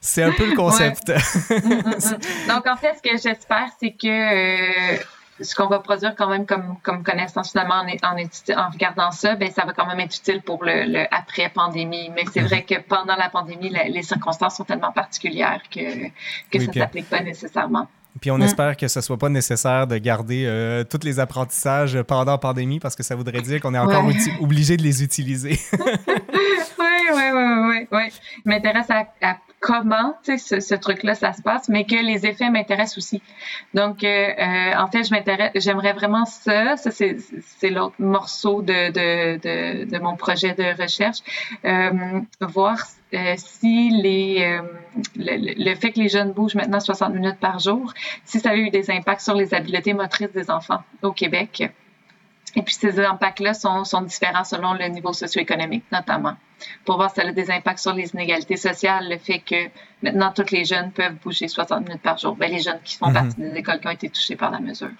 C'est 0.00 0.22
un 0.22 0.30
peu 0.30 0.48
le 0.48 0.54
concept. 0.54 1.08
Mm, 1.08 1.54
mm, 1.54 1.80
mm. 1.80 2.48
Donc 2.48 2.66
en 2.68 2.76
fait, 2.76 2.94
ce 2.96 3.02
que 3.02 3.16
j'espère, 3.16 3.68
c'est 3.80 3.90
que 3.90 4.06
euh, 4.06 4.96
ce 5.40 5.54
qu'on 5.54 5.66
va 5.66 5.80
produire 5.80 6.14
quand 6.14 6.28
même 6.28 6.46
comme, 6.46 6.76
comme 6.82 7.02
connaissance 7.02 7.50
finalement 7.52 7.76
en, 7.76 7.86
en, 7.86 8.16
en 8.16 8.70
regardant 8.70 9.10
ça, 9.10 9.34
ben, 9.34 9.50
ça 9.50 9.64
va 9.64 9.72
quand 9.72 9.86
même 9.86 10.00
être 10.00 10.16
utile 10.16 10.42
pour 10.42 10.64
le, 10.64 11.06
après-pandémie. 11.14 12.10
Mais 12.14 12.24
c'est 12.32 12.40
vrai 12.40 12.62
que 12.62 12.80
pendant 12.80 13.16
la 13.16 13.28
pandémie, 13.28 13.70
les 13.70 14.02
circonstances 14.02 14.56
sont 14.56 14.64
tellement 14.64 14.92
particulières 14.92 15.62
que, 15.70 16.08
que 16.50 16.58
ça 16.60 16.66
ne 16.66 16.72
s'applique 16.72 17.08
pas 17.08 17.22
nécessairement. 17.22 17.88
Puis 18.20 18.30
on 18.30 18.38
espère 18.40 18.76
que 18.76 18.88
ce 18.88 18.98
ne 18.98 19.02
soit 19.02 19.16
pas 19.16 19.30
nécessaire 19.30 19.86
de 19.86 19.96
garder 19.96 20.44
euh, 20.46 20.84
tous 20.84 21.00
les 21.02 21.18
apprentissages 21.18 22.00
pendant 22.02 22.32
la 22.32 22.38
pandémie 22.38 22.78
parce 22.78 22.94
que 22.94 23.02
ça 23.02 23.16
voudrait 23.16 23.40
dire 23.40 23.60
qu'on 23.60 23.74
est 23.74 23.78
encore 23.78 24.04
obligé 24.40 24.76
de 24.76 24.82
les 24.82 25.02
utiliser. 25.02 25.58
oui, 25.72 25.88
oui, 26.78 27.22
oui, 27.32 27.42
oui, 27.70 27.88
oui. 27.90 28.02
Je 28.44 28.50
m'intéresse 28.50 28.90
à, 28.90 29.06
à 29.22 29.38
comment 29.62 30.18
ce, 30.24 30.58
ce 30.58 30.74
truc-là, 30.74 31.14
ça 31.14 31.32
se 31.32 31.40
passe, 31.40 31.68
mais 31.68 31.84
que 31.84 31.94
les 31.94 32.26
effets 32.26 32.50
m'intéressent 32.50 32.98
aussi. 32.98 33.22
Donc, 33.74 34.02
euh, 34.02 34.08
euh, 34.08 34.74
en 34.76 34.88
fait, 34.88 35.04
je 35.04 35.14
m'intéresse, 35.14 35.52
j'aimerais 35.54 35.92
vraiment 35.92 36.24
ça. 36.24 36.76
Ça, 36.76 36.90
c'est 36.90 37.70
l'autre 37.70 37.94
morceau 38.00 38.60
de, 38.60 38.90
de, 38.90 39.36
de, 39.38 39.84
de, 39.84 39.98
mon 40.00 40.16
projet 40.16 40.52
de 40.52 40.82
recherche. 40.82 41.18
Euh, 41.64 42.20
voir 42.40 42.76
euh, 43.14 43.34
si 43.36 43.90
les, 43.90 44.42
euh, 44.42 44.62
le, 45.14 45.64
le, 45.64 45.74
fait 45.76 45.92
que 45.92 46.00
les 46.00 46.08
jeunes 46.08 46.32
bougent 46.32 46.56
maintenant 46.56 46.80
60 46.80 47.14
minutes 47.14 47.38
par 47.38 47.60
jour, 47.60 47.94
si 48.24 48.40
ça 48.40 48.50
a 48.50 48.56
eu 48.56 48.70
des 48.70 48.90
impacts 48.90 49.20
sur 49.20 49.34
les 49.34 49.54
habiletés 49.54 49.94
motrices 49.94 50.32
des 50.32 50.50
enfants 50.50 50.82
au 51.02 51.12
Québec. 51.12 51.70
Et 52.56 52.62
puis 52.62 52.74
ces 52.74 52.98
impacts-là 53.00 53.54
sont, 53.54 53.84
sont, 53.84 54.02
différents 54.02 54.44
selon 54.44 54.74
le 54.74 54.86
niveau 54.88 55.12
socio-économique, 55.12 55.84
notamment, 55.92 56.34
pour 56.84 56.96
voir 56.96 57.10
si 57.10 57.16
ça 57.16 57.26
a 57.26 57.32
des 57.32 57.50
impacts 57.50 57.78
sur 57.78 57.94
les 57.94 58.10
inégalités 58.10 58.56
sociales, 58.56 59.08
le 59.08 59.18
fait 59.18 59.40
que 59.40 59.68
maintenant 60.02 60.32
tous 60.32 60.50
les 60.50 60.64
jeunes 60.64 60.90
peuvent 60.92 61.16
bouger 61.22 61.48
60 61.48 61.86
minutes 61.86 62.02
par 62.02 62.18
jour, 62.18 62.36
bien, 62.36 62.48
les 62.48 62.60
jeunes 62.60 62.80
qui 62.84 62.96
font 62.96 63.08
mhm. 63.08 63.14
partie 63.14 63.40
des 63.40 63.56
écoles 63.56 63.80
qui 63.80 63.86
ont 63.86 63.92
été 63.92 64.08
touchées 64.08 64.36
par 64.36 64.50
la 64.50 64.60
mesure. 64.60 64.90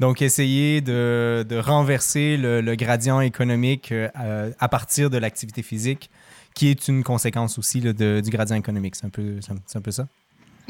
Donc, 0.00 0.22
essayer 0.22 0.80
de, 0.80 1.44
de 1.48 1.56
renverser 1.56 2.36
le, 2.36 2.60
le, 2.60 2.76
gradient 2.76 3.20
économique 3.20 3.90
euh, 3.90 4.52
à 4.60 4.68
partir 4.68 5.10
de 5.10 5.18
l'activité 5.18 5.62
physique, 5.62 6.08
qui 6.54 6.68
est 6.68 6.86
une 6.86 7.02
conséquence 7.02 7.58
aussi 7.58 7.80
là, 7.80 7.92
de, 7.92 8.20
du 8.20 8.30
gradient 8.30 8.54
économique. 8.54 8.94
C'est 8.94 9.06
un, 9.06 9.10
peu, 9.10 9.40
un 9.74 9.80
peu 9.80 9.90
ça? 9.90 10.06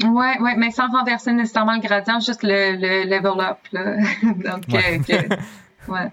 Oui, 0.03 0.25
ouais, 0.39 0.55
mais 0.57 0.71
sans 0.71 0.87
renverser 0.87 1.31
nécessairement 1.31 1.75
le 1.75 1.81
gradient, 1.81 2.19
juste 2.19 2.41
le, 2.41 2.75
le 2.75 3.03
level 3.03 3.39
up. 3.39 3.59
Là. 3.71 3.97
Donc, 4.23 4.63
euh, 4.73 5.35
Ouais. 5.87 6.11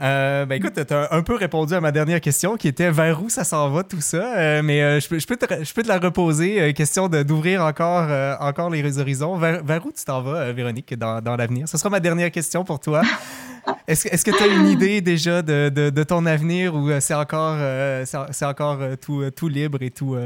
Euh, 0.00 0.46
ben 0.46 0.56
écoute, 0.56 0.72
tu 0.86 0.94
as 0.94 1.12
un 1.12 1.22
peu 1.22 1.34
répondu 1.34 1.74
à 1.74 1.80
ma 1.80 1.92
dernière 1.92 2.20
question 2.20 2.56
qui 2.56 2.68
était 2.68 2.90
vers 2.90 3.22
où 3.22 3.28
ça 3.28 3.44
s'en 3.44 3.68
va 3.68 3.82
tout 3.82 4.00
ça, 4.00 4.34
euh, 4.36 4.62
mais 4.62 4.82
euh, 4.82 5.00
je, 5.00 5.08
peux, 5.08 5.18
je, 5.18 5.26
peux 5.26 5.36
te, 5.36 5.62
je, 5.62 5.74
peux 5.74 5.82
te, 5.82 5.88
la 5.88 5.98
reposer, 5.98 6.72
question 6.72 7.08
d'ouvrir 7.08 7.62
encore, 7.62 8.08
encore 8.40 8.70
les 8.70 8.98
horizons. 8.98 9.36
Vers, 9.36 9.62
vers 9.62 9.84
où 9.84 9.92
tu 9.92 10.04
t'en 10.04 10.22
vas, 10.22 10.52
Véronique, 10.52 10.96
dans, 10.98 11.20
dans 11.20 11.36
l'avenir? 11.36 11.68
Ce 11.68 11.76
sera 11.76 11.90
ma 11.90 12.00
dernière 12.00 12.30
question 12.30 12.64
pour 12.64 12.80
toi. 12.80 13.02
Est-ce 13.86 14.08
est 14.08 14.24
que 14.24 14.30
tu 14.30 14.42
as 14.42 14.46
une 14.46 14.68
idée 14.68 15.02
déjà 15.02 15.42
de, 15.42 15.68
de, 15.68 15.90
de 15.90 16.02
ton 16.02 16.24
avenir 16.24 16.74
ou 16.74 16.90
c'est 17.00 17.14
encore, 17.14 17.58
c'est 18.06 18.46
encore 18.46 18.78
tout, 19.00 19.30
tout 19.30 19.48
libre 19.48 19.82
et 19.82 19.90
tout... 19.90 20.16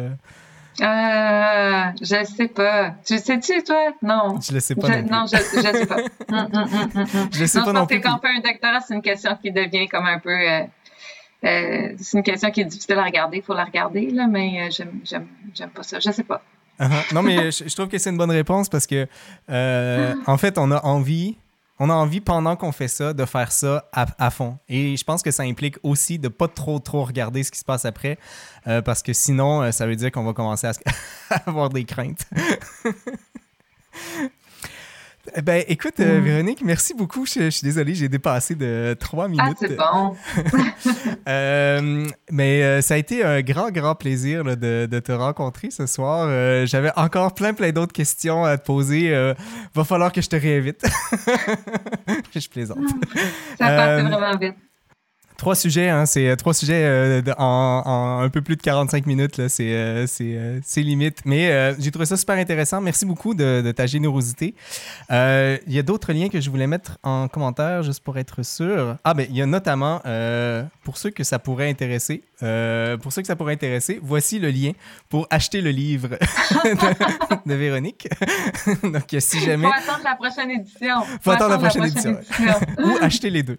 Euh, 0.80 1.84
je 2.00 2.24
sais 2.36 2.48
pas. 2.48 2.94
Tu 3.04 3.18
sais-tu, 3.18 3.62
toi? 3.62 3.92
Non. 4.02 4.40
Je 4.40 4.52
le 4.52 4.60
sais 4.60 4.74
pas. 4.74 5.02
non, 5.02 5.24
je, 5.26 5.36
je 5.36 5.60
sais 5.60 5.86
pas. 5.86 5.96
Hum, 6.30 6.48
hum, 6.52 6.90
hum, 6.94 7.28
je 7.32 7.40
le 7.40 7.46
sais 7.46 7.60
pas 7.60 7.72
non 7.72 7.86
plus. 7.86 8.00
quand 8.00 8.16
on 8.16 8.18
fait 8.18 8.34
un 8.36 8.40
doctorat, 8.40 8.80
c'est 8.80 8.94
une 8.94 9.02
question 9.02 9.36
qui 9.40 9.52
devient 9.52 9.86
comme 9.88 10.06
un 10.06 10.18
peu. 10.18 10.30
Euh, 10.30 10.60
euh, 11.44 11.94
c'est 11.98 12.18
une 12.18 12.24
question 12.24 12.50
qui 12.50 12.62
est 12.62 12.64
difficile 12.64 12.98
à 12.98 13.04
regarder. 13.04 13.38
Il 13.38 13.42
faut 13.42 13.54
la 13.54 13.64
regarder, 13.64 14.10
là, 14.10 14.26
mais 14.26 14.62
euh, 14.62 14.84
j'aime 15.04 15.70
pas 15.70 15.82
ça. 15.82 16.00
Je 16.00 16.10
sais 16.10 16.24
pas. 16.24 16.42
Uh-huh. 16.80 17.14
Non, 17.14 17.22
mais 17.22 17.52
je, 17.52 17.68
je, 17.68 17.74
trouve 17.74 17.88
que 17.88 17.98
c'est 17.98 18.10
une 18.10 18.16
bonne 18.16 18.30
réponse 18.30 18.68
parce 18.68 18.86
que, 18.86 19.06
euh, 19.50 20.14
en 20.26 20.38
fait, 20.38 20.58
on 20.58 20.72
a 20.72 20.84
envie 20.84 21.36
on 21.78 21.90
a 21.90 21.94
envie 21.94 22.20
pendant 22.20 22.56
qu'on 22.56 22.72
fait 22.72 22.88
ça 22.88 23.12
de 23.12 23.24
faire 23.24 23.50
ça 23.50 23.88
à, 23.92 24.30
fond. 24.30 24.58
Et 24.68 24.96
je 24.96 25.04
pense 25.04 25.22
que 25.22 25.30
ça 25.30 25.42
implique 25.42 25.76
aussi 25.82 26.18
de 26.18 26.28
pas 26.28 26.48
trop 26.48 26.78
trop 26.78 27.04
regarder 27.04 27.42
ce 27.42 27.50
qui 27.50 27.58
se 27.58 27.64
passe 27.64 27.84
après 27.84 28.18
euh, 28.66 28.80
parce 28.80 29.02
que 29.02 29.12
sinon 29.12 29.62
euh, 29.62 29.70
ça 29.72 29.86
veut 29.86 29.96
dire 29.96 30.12
qu'on 30.12 30.24
va 30.24 30.32
commencer 30.32 30.66
à 30.68 30.72
avoir 31.46 31.68
des 31.70 31.84
craintes. 31.84 32.26
Eh 35.34 35.42
ben, 35.42 35.64
écoute, 35.68 36.00
euh, 36.00 36.20
mm. 36.20 36.24
Véronique, 36.24 36.62
merci 36.62 36.94
beaucoup. 36.94 37.24
Je, 37.24 37.48
suis 37.50 37.64
désolé, 37.64 37.94
j'ai 37.94 38.08
dépassé 38.08 38.54
de 38.54 38.94
trois 38.98 39.28
minutes. 39.28 39.56
Ah, 39.62 39.66
c'est 39.66 39.76
bon. 39.76 40.16
euh, 41.28 42.06
mais 42.30 42.62
euh, 42.62 42.80
ça 42.82 42.94
a 42.94 42.96
été 42.98 43.24
un 43.24 43.40
grand, 43.40 43.70
grand 43.70 43.94
plaisir 43.94 44.44
là, 44.44 44.54
de, 44.54 44.86
de, 44.90 44.98
te 44.98 45.12
rencontrer 45.12 45.70
ce 45.70 45.86
soir. 45.86 46.26
Euh, 46.28 46.66
j'avais 46.66 46.92
encore 46.96 47.34
plein, 47.34 47.54
plein 47.54 47.72
d'autres 47.72 47.92
questions 47.92 48.44
à 48.44 48.58
te 48.58 48.64
poser. 48.64 49.34
va 49.74 49.84
falloir 49.84 50.12
que 50.12 50.20
je 50.20 50.28
te 50.28 50.36
réinvite. 50.36 50.84
je 52.34 52.48
plaisante. 52.48 52.78
Ça 53.58 53.66
passe 53.66 54.02
vraiment 54.02 54.36
vite. 54.36 54.54
Trois 55.36 55.56
sujets, 55.56 55.88
hein, 55.88 56.06
c'est 56.06 56.28
euh, 56.28 56.36
trois 56.36 56.54
sujets 56.54 56.84
euh, 56.84 57.20
en, 57.38 58.20
un 58.22 58.28
peu 58.28 58.40
plus 58.40 58.54
de 58.56 58.62
45 58.62 59.04
minutes, 59.06 59.36
là, 59.36 59.48
c'est, 59.48 59.74
euh, 59.74 60.06
c'est, 60.06 60.82
limite. 60.82 61.22
Mais 61.24 61.74
j'ai 61.78 61.90
trouvé 61.90 62.06
ça 62.06 62.16
super 62.16 62.36
intéressant. 62.36 62.80
Merci 62.80 63.04
beaucoup 63.04 63.34
de, 63.34 63.72
ta 63.72 63.86
générosité. 63.86 64.54
Il 65.10 65.58
y 65.72 65.78
a 65.78 65.82
d'autres 65.82 66.12
liens 66.12 66.28
que 66.28 66.40
je 66.40 66.50
voulais 66.50 66.66
mettre 66.66 66.98
en 67.02 67.26
commentaire 67.28 67.82
juste 67.82 68.00
pour 68.00 68.16
être 68.18 68.44
sûr. 68.44 68.96
Ah 69.02 69.14
ben, 69.14 69.26
il 69.28 69.36
y 69.36 69.42
a 69.42 69.46
notamment, 69.46 70.00
pour 70.84 70.98
ceux 70.98 71.10
que 71.10 71.24
ça 71.24 71.38
pourrait 71.38 71.68
intéresser, 71.68 72.22
pour 73.02 73.12
ceux 73.12 73.22
que 73.22 73.26
ça 73.26 73.36
pourrait 73.36 73.54
intéresser, 73.54 73.98
voici 74.02 74.38
le 74.38 74.50
lien 74.50 74.72
pour 75.08 75.26
acheter 75.30 75.60
le 75.60 75.70
livre 75.70 76.10
de, 77.46 77.54
Véronique. 77.54 78.08
Donc, 78.82 79.14
si 79.18 79.40
jamais... 79.40 79.66
Faut 79.66 79.90
attendre 79.90 80.04
la 80.04 80.16
prochaine 80.16 80.50
édition. 80.50 81.02
Faut, 81.20 81.30
attendre, 81.30 81.50
la 81.50 81.58
prochaine, 81.58 81.84
édition. 81.84 82.18
Ou 82.84 82.98
acheter 83.00 83.30
les 83.30 83.42
deux 83.42 83.58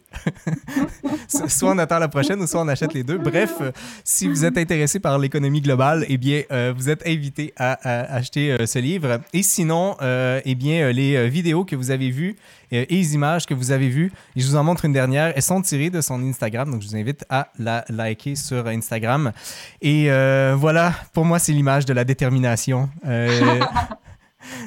soit 1.48 1.64
on 1.70 1.78
attend 1.78 1.99
la 1.99 2.07
prochaine 2.07 2.39
ou 2.41 2.47
soit 2.47 2.61
on 2.61 2.68
achète 2.68 2.93
les 2.93 3.03
deux. 3.03 3.18
Bref, 3.18 3.53
euh, 3.61 3.72
si 4.03 4.28
vous 4.28 4.45
êtes 4.45 4.57
intéressé 4.57 4.99
par 4.99 5.18
l'économie 5.20 5.61
globale, 5.61 6.05
eh 6.07 6.18
bien, 6.18 6.43
euh, 6.51 6.74
vous 6.76 6.89
êtes 6.89 7.05
invité 7.07 7.53
à, 7.57 7.74
acheter 8.16 8.51
euh, 8.51 8.66
ce 8.66 8.80
livre. 8.80 9.20
Et 9.34 9.43
sinon, 9.43 9.95
eh 10.01 10.55
bien, 10.55 10.91
les 10.91 11.30
vidéos 11.30 11.66
que 11.66 11.76
vous 11.76 11.91
avez 11.91 12.09
vues 12.09 12.36
et 12.72 12.86
les 12.89 13.13
images 13.13 13.45
que 13.45 13.53
vous 13.53 13.72
avez 13.72 13.89
vues, 13.89 14.11
et 14.36 14.39
je 14.39 14.47
vous 14.47 14.55
en 14.55 14.63
montre 14.63 14.86
une 14.86 14.93
dernière, 14.93 15.34
elles 15.36 15.41
sont 15.41 15.61
tirées 15.61 15.89
de 15.89 16.01
son 16.01 16.22
Instagram, 16.24 16.72
donc 16.72 16.82
je 16.82 16.88
vous 16.88 16.95
invite 16.95 17.26
à 17.30 17.49
la 17.59 17.86
liker 17.89 18.36
sur 18.36 18.68
Instagram. 18.68 19.32
Et 19.82 20.09
voilà, 20.55 20.93
pour 21.13 21.26
moi, 21.26 21.39
c'est 21.39 21.51
l'image 21.53 21.86
de 21.86 21.93
la 21.93 22.03
détermination. 22.03 22.89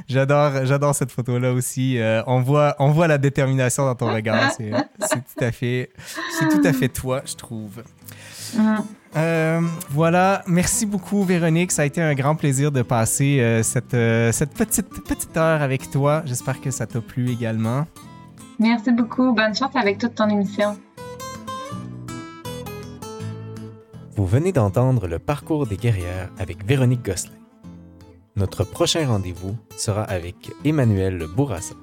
J'adore, 0.09 0.65
j'adore 0.65 0.95
cette 0.95 1.11
photo-là 1.11 1.53
aussi. 1.53 1.99
Euh, 1.99 2.23
on, 2.27 2.41
voit, 2.41 2.75
on 2.79 2.91
voit 2.91 3.07
la 3.07 3.19
détermination 3.19 3.85
dans 3.85 3.95
ton 3.95 4.13
regard. 4.13 4.53
C'est, 4.59 4.71
tout 4.71 5.45
à 5.45 5.53
fait, 5.53 5.91
c'est 6.39 6.49
tout 6.49 6.61
à 6.65 6.73
fait 6.73 6.89
toi, 6.89 7.23
je 7.25 7.35
trouve. 7.35 7.83
Mm. 8.55 8.77
Euh, 9.17 9.61
voilà, 9.91 10.43
merci 10.47 10.85
beaucoup 10.85 11.25
Véronique. 11.25 11.73
Ça 11.73 11.83
a 11.83 11.85
été 11.85 12.03
un 12.03 12.15
grand 12.15 12.35
plaisir 12.35 12.73
de 12.73 12.83
passer 12.83 13.41
euh, 13.41 13.63
cette, 13.63 13.97
cette 14.35 14.53
petite, 14.53 14.89
petite 15.05 15.37
heure 15.37 15.63
avec 15.63 15.91
toi. 15.91 16.23
J'espère 16.27 16.61
que 16.61 16.71
ça 16.71 16.87
t'a 16.87 17.01
plu 17.01 17.31
également. 17.31 17.87
Merci 18.59 18.93
beaucoup. 18.93 19.33
Bonne 19.33 19.55
chance 19.55 19.75
avec 19.75 19.99
toute 19.99 20.15
ton 20.15 20.29
émission. 20.29 20.77
Vous 24.17 24.27
venez 24.27 24.51
d'entendre 24.51 25.07
le 25.07 25.21
parcours 25.21 25.67
des 25.67 25.77
guerrières 25.77 26.29
avec 26.39 26.67
Véronique 26.67 27.05
Gosselin. 27.05 27.38
Notre 28.39 28.63
prochain 28.63 29.05
rendez-vous 29.05 29.57
sera 29.77 30.05
avec 30.05 30.53
Emmanuelle 30.65 31.27
Bourassa. 31.27 31.75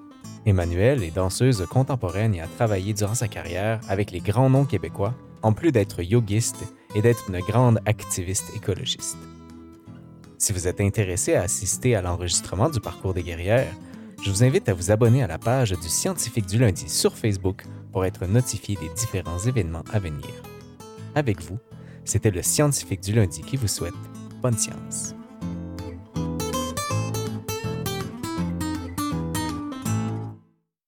Emmanuelle 0.45 1.03
est 1.03 1.13
danseuse 1.13 1.65
contemporaine 1.69 2.33
et 2.33 2.39
a 2.39 2.47
travaillé 2.47 2.93
durant 2.93 3.13
sa 3.13 3.27
carrière 3.27 3.81
avec 3.89 4.11
les 4.11 4.21
grands 4.21 4.49
noms 4.49 4.63
québécois, 4.63 5.13
en 5.41 5.51
plus 5.51 5.73
d'être 5.73 6.01
yogiste 6.01 6.63
et 6.95 7.01
d'être 7.01 7.25
une 7.27 7.39
grande 7.39 7.81
activiste 7.85 8.45
écologiste. 8.55 9.17
Si 10.37 10.53
vous 10.53 10.65
êtes 10.65 10.79
intéressé 10.79 11.33
à 11.33 11.41
assister 11.41 11.93
à 11.93 12.01
l'enregistrement 12.01 12.69
du 12.69 12.79
parcours 12.79 13.13
des 13.13 13.23
guerrières, 13.23 13.73
Je 14.23 14.31
vous 14.31 14.43
invite 14.43 14.69
à 14.69 14.73
vous 14.73 14.89
abonner 14.89 15.21
à 15.21 15.27
la 15.27 15.37
page 15.37 15.73
du 15.73 15.87
Scientifique 15.87 16.47
du 16.47 16.57
lundi 16.57 16.89
sur 16.89 17.15
Facebook 17.15 17.63
pour 17.91 18.05
être 18.05 18.25
notifié 18.25 18.75
des 18.75 18.89
différents 18.95 19.37
événements 19.37 19.83
à 19.93 19.99
venir. 19.99 20.25
Avec 21.13 21.41
vous, 21.43 21.59
c'était 22.05 22.31
le 22.31 22.41
Scientifique 22.41 23.01
du 23.01 23.13
lundi 23.13 23.41
qui 23.41 23.55
vous 23.55 23.67
souhaite 23.67 23.93
bonne 24.41 24.57
science. 24.57 25.13